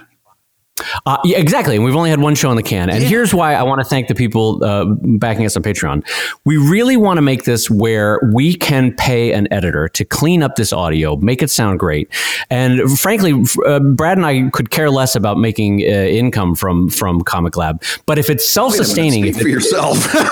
Uh, 1.06 1.18
yeah, 1.24 1.38
exactly. 1.38 1.76
And 1.76 1.86
we've 1.86 1.96
only 1.96 2.10
had 2.10 2.20
one 2.20 2.36
show 2.36 2.50
in 2.50 2.58
the 2.58 2.64
can. 2.64 2.90
And 2.90 3.02
yeah. 3.02 3.08
here's 3.08 3.34
why 3.34 3.54
I 3.54 3.64
want 3.64 3.80
to 3.80 3.86
thank 3.86 4.08
the 4.08 4.16
people 4.16 4.64
uh, 4.64 4.86
backing 4.86 5.46
us 5.46 5.56
on 5.56 5.64
Patreon. 5.64 6.08
We 6.46 6.58
really 6.58 6.98
want 6.98 7.18
to 7.18 7.22
make 7.22 7.44
this 7.44 7.70
where 7.70 8.20
we 8.34 8.56
can 8.56 8.94
pay 8.96 9.34
an 9.34 9.48
editor 9.52 9.88
to 9.90 10.06
clean 10.06 10.44
up 10.44 10.56
this 10.56 10.74
audio, 10.74 11.16
make 11.18 11.42
it 11.42 11.50
sound 11.50 11.80
great. 11.80 12.10
And 12.50 13.00
frankly, 13.00 13.44
uh, 13.66 13.80
Brad 13.80 14.18
and 14.18 14.26
I 14.26 14.50
could 14.50 14.70
care 14.72 14.90
less 14.90 15.16
about 15.16 15.38
making 15.38 15.82
uh, 15.82 15.86
income 15.86 16.56
from 16.56 16.90
from 16.90 17.22
Comic 17.22 17.58
Lab. 17.58 17.84
But 18.06 18.18
if 18.18 18.30
it's 18.30 18.48
self 18.48 18.74
sustaining, 18.74 19.24
speak 19.24 19.42
for 19.42 19.50
yourself. 19.50 19.98
no, 20.14 20.30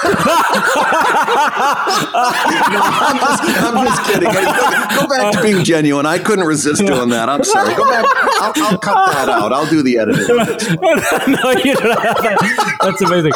I'm, 3.01 3.19
just, 3.19 3.43
I'm 3.43 3.85
just 3.85 4.03
kidding. 4.05 4.29
Go, 4.29 5.07
back 5.07 5.33
to 5.33 5.41
being 5.41 5.63
genuine. 5.63 6.05
I 6.05 6.17
couldn't 6.19 6.45
resist 6.45 6.85
doing 6.85 7.09
that. 7.09 7.29
I'm 7.29 7.43
sorry. 7.43 7.75
Go 7.75 7.89
back. 7.89 8.05
I'll, 8.41 8.53
I'll 8.55 8.77
cut 8.77 9.11
that 9.13 9.29
out. 9.29 9.53
I'll 9.53 9.69
do 9.69 9.81
the 9.81 9.97
editing. 9.97 10.28
no, 10.37 11.51
you 11.63 11.75
don't 11.75 11.99
have 11.99 12.21
that. 12.21 12.77
That's 12.81 13.01
amazing. 13.01 13.31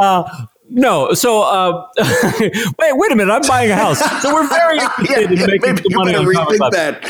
Uh, 0.00 0.46
no, 0.70 1.14
so 1.14 1.42
uh, 1.42 1.86
wait, 2.78 2.96
wait 2.96 3.12
a 3.12 3.16
minute. 3.16 3.32
I'm 3.32 3.42
buying 3.42 3.70
a 3.70 3.76
house, 3.76 4.00
so 4.22 4.32
we're 4.32 4.48
very 4.48 4.78
interested 4.98 5.30
yeah, 5.30 5.44
in 5.44 5.50
making 5.50 5.76
some 5.90 6.04
money 6.04 6.14
on 6.14 6.26
rethink 6.26 6.70
that. 6.72 7.02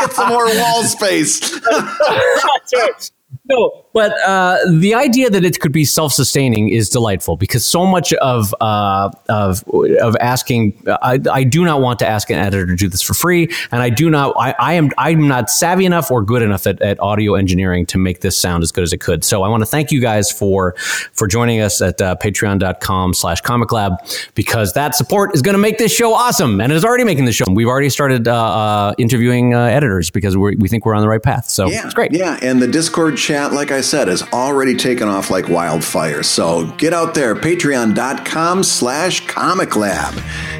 Get 0.00 0.12
some 0.12 0.28
more 0.28 0.46
wall 0.46 0.84
space. 0.84 1.60
That's 1.60 2.72
right 2.74 3.10
no, 3.50 3.84
but 3.92 4.12
uh, 4.20 4.58
the 4.68 4.94
idea 4.94 5.30
that 5.30 5.44
it 5.44 5.58
could 5.58 5.72
be 5.72 5.84
self-sustaining 5.84 6.68
is 6.68 6.88
delightful 6.88 7.36
because 7.36 7.64
so 7.64 7.84
much 7.84 8.12
of 8.14 8.54
uh, 8.60 9.10
of 9.28 9.64
of 10.00 10.16
asking, 10.20 10.80
I, 10.86 11.18
I, 11.30 11.44
do 11.44 11.64
not 11.64 11.80
want 11.80 11.98
to 12.00 12.06
ask 12.06 12.30
an 12.30 12.38
editor 12.38 12.66
to 12.66 12.76
do 12.76 12.88
this 12.88 13.02
for 13.02 13.14
free, 13.14 13.48
and 13.72 13.82
I 13.82 13.90
do 13.90 14.08
not. 14.08 14.34
I, 14.38 14.54
I 14.58 14.72
am 14.74 14.90
I'm 14.96 15.26
not 15.26 15.50
savvy 15.50 15.86
enough 15.86 16.10
or 16.10 16.22
good 16.22 16.42
enough 16.42 16.66
at, 16.66 16.80
at, 16.80 17.00
audio 17.00 17.34
engineering 17.34 17.86
to 17.86 17.98
make 17.98 18.20
this 18.20 18.36
sound 18.36 18.62
as 18.62 18.70
good 18.70 18.84
as 18.84 18.92
it 18.92 18.98
could. 18.98 19.24
So 19.24 19.42
I 19.42 19.48
want 19.48 19.62
to 19.62 19.66
thank 19.66 19.90
you 19.90 20.00
guys 20.00 20.30
for 20.30 20.74
for 21.12 21.26
joining 21.26 21.60
us 21.60 21.82
at 21.82 22.00
uh, 22.00 22.14
Patreon.com/slash 22.22 23.40
Comic 23.40 23.72
Lab 23.72 23.94
because 24.34 24.72
that 24.74 24.94
support 24.94 25.34
is 25.34 25.42
going 25.42 25.54
to 25.54 25.60
make 25.60 25.78
this 25.78 25.92
show 25.92 26.14
awesome, 26.14 26.60
and 26.60 26.70
it 26.70 26.76
is 26.76 26.84
already 26.84 27.04
making 27.04 27.24
the 27.24 27.32
show. 27.32 27.46
We've 27.50 27.66
already 27.66 27.90
started 27.90 28.28
uh, 28.28 28.34
uh, 28.34 28.94
interviewing 28.98 29.54
uh, 29.54 29.64
editors 29.64 30.10
because 30.10 30.36
we 30.36 30.68
think 30.68 30.86
we're 30.86 30.94
on 30.94 31.02
the 31.02 31.08
right 31.08 31.22
path. 31.22 31.46
So 31.46 31.68
yeah, 31.68 31.84
it's 31.84 31.94
great. 31.94 32.12
Yeah, 32.12 32.38
and 32.40 32.62
the 32.62 32.68
Discord 32.68 33.16
chat 33.16 33.39
like 33.48 33.70
I 33.70 33.80
said, 33.80 34.08
has 34.08 34.22
already 34.32 34.76
taken 34.76 35.08
off 35.08 35.30
like 35.30 35.48
wildfire. 35.48 36.22
So 36.22 36.66
get 36.76 36.92
out 36.92 37.14
there, 37.14 37.34
patreon.com 37.34 38.62
slash 38.62 39.26
comic 39.26 39.76
lab. 39.76 40.14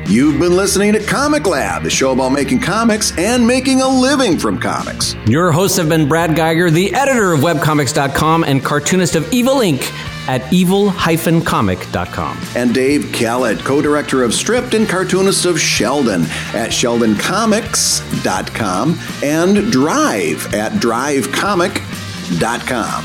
You've 0.07 0.41
been 0.41 0.57
listening 0.57 0.95
to 0.95 1.01
Comic 1.01 1.47
Lab, 1.47 1.83
the 1.85 1.91
show 1.91 2.13
about 2.13 2.31
making 2.31 2.61
comics 2.61 3.17
and 3.17 3.47
making 3.47 3.81
a 3.81 3.89
living 3.89 4.39
from 4.39 4.59
comics. 4.59 5.15
Your 5.27 5.53
hosts 5.53 5.77
have 5.77 5.89
been 5.89 6.09
Brad 6.09 6.31
Guigar, 6.31 6.73
the 6.73 6.93
editor 6.95 7.33
of 7.33 7.41
webcomics.com 7.41 8.43
and 8.45 8.65
cartoonist 8.65 9.15
of 9.15 9.33
Evil 9.33 9.57
Inc 9.57 9.89
at 10.29 10.53
evil-comic.com. 10.53 12.39
And 12.57 12.75
Dave 12.75 13.13
Kellett, 13.13 13.61
co-director 13.61 14.25
of 14.25 14.35
Stripped 14.35 14.75
and 14.75 14.89
cartoonist 14.89 15.45
of 15.45 15.61
Sheldon 15.61 16.23
at 16.55 16.71
sheldoncomics.com 16.71 18.99
and 19.23 19.71
Drive 19.71 20.55
at 20.55 20.73
drivecomic.com 20.73 22.00
theworldrecord.com. 22.31 23.05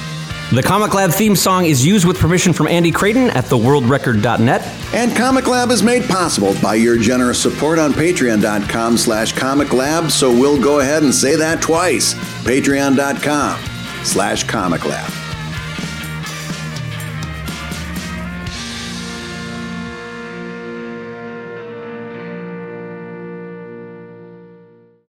The 0.53 0.61
Comic 0.61 0.93
Lab 0.93 1.11
theme 1.11 1.35
song 1.35 1.65
is 1.65 1.83
used 1.83 2.05
with 2.05 2.19
permission 2.19 2.53
from 2.53 2.67
Andy 2.67 2.91
Creighton 2.91 3.31
at 3.31 3.45
theworldrecord.net. 3.45 4.61
And 4.93 5.15
Comic 5.15 5.47
Lab 5.47 5.71
is 5.71 5.81
made 5.81 6.07
possible 6.07 6.53
by 6.61 6.75
your 6.75 6.97
generous 6.97 7.41
support 7.41 7.79
on 7.79 7.93
patreon.com 7.93 8.97
slash 8.97 9.33
comic 9.33 9.73
lab, 9.73 10.11
so 10.11 10.31
we'll 10.31 10.61
go 10.61 10.79
ahead 10.79 11.03
and 11.03 11.13
say 11.13 11.35
that 11.35 11.61
twice. 11.61 12.13
Patreon.com 12.43 13.59
slash 14.03 14.43
comic 14.43 14.85
lab. 14.85 15.24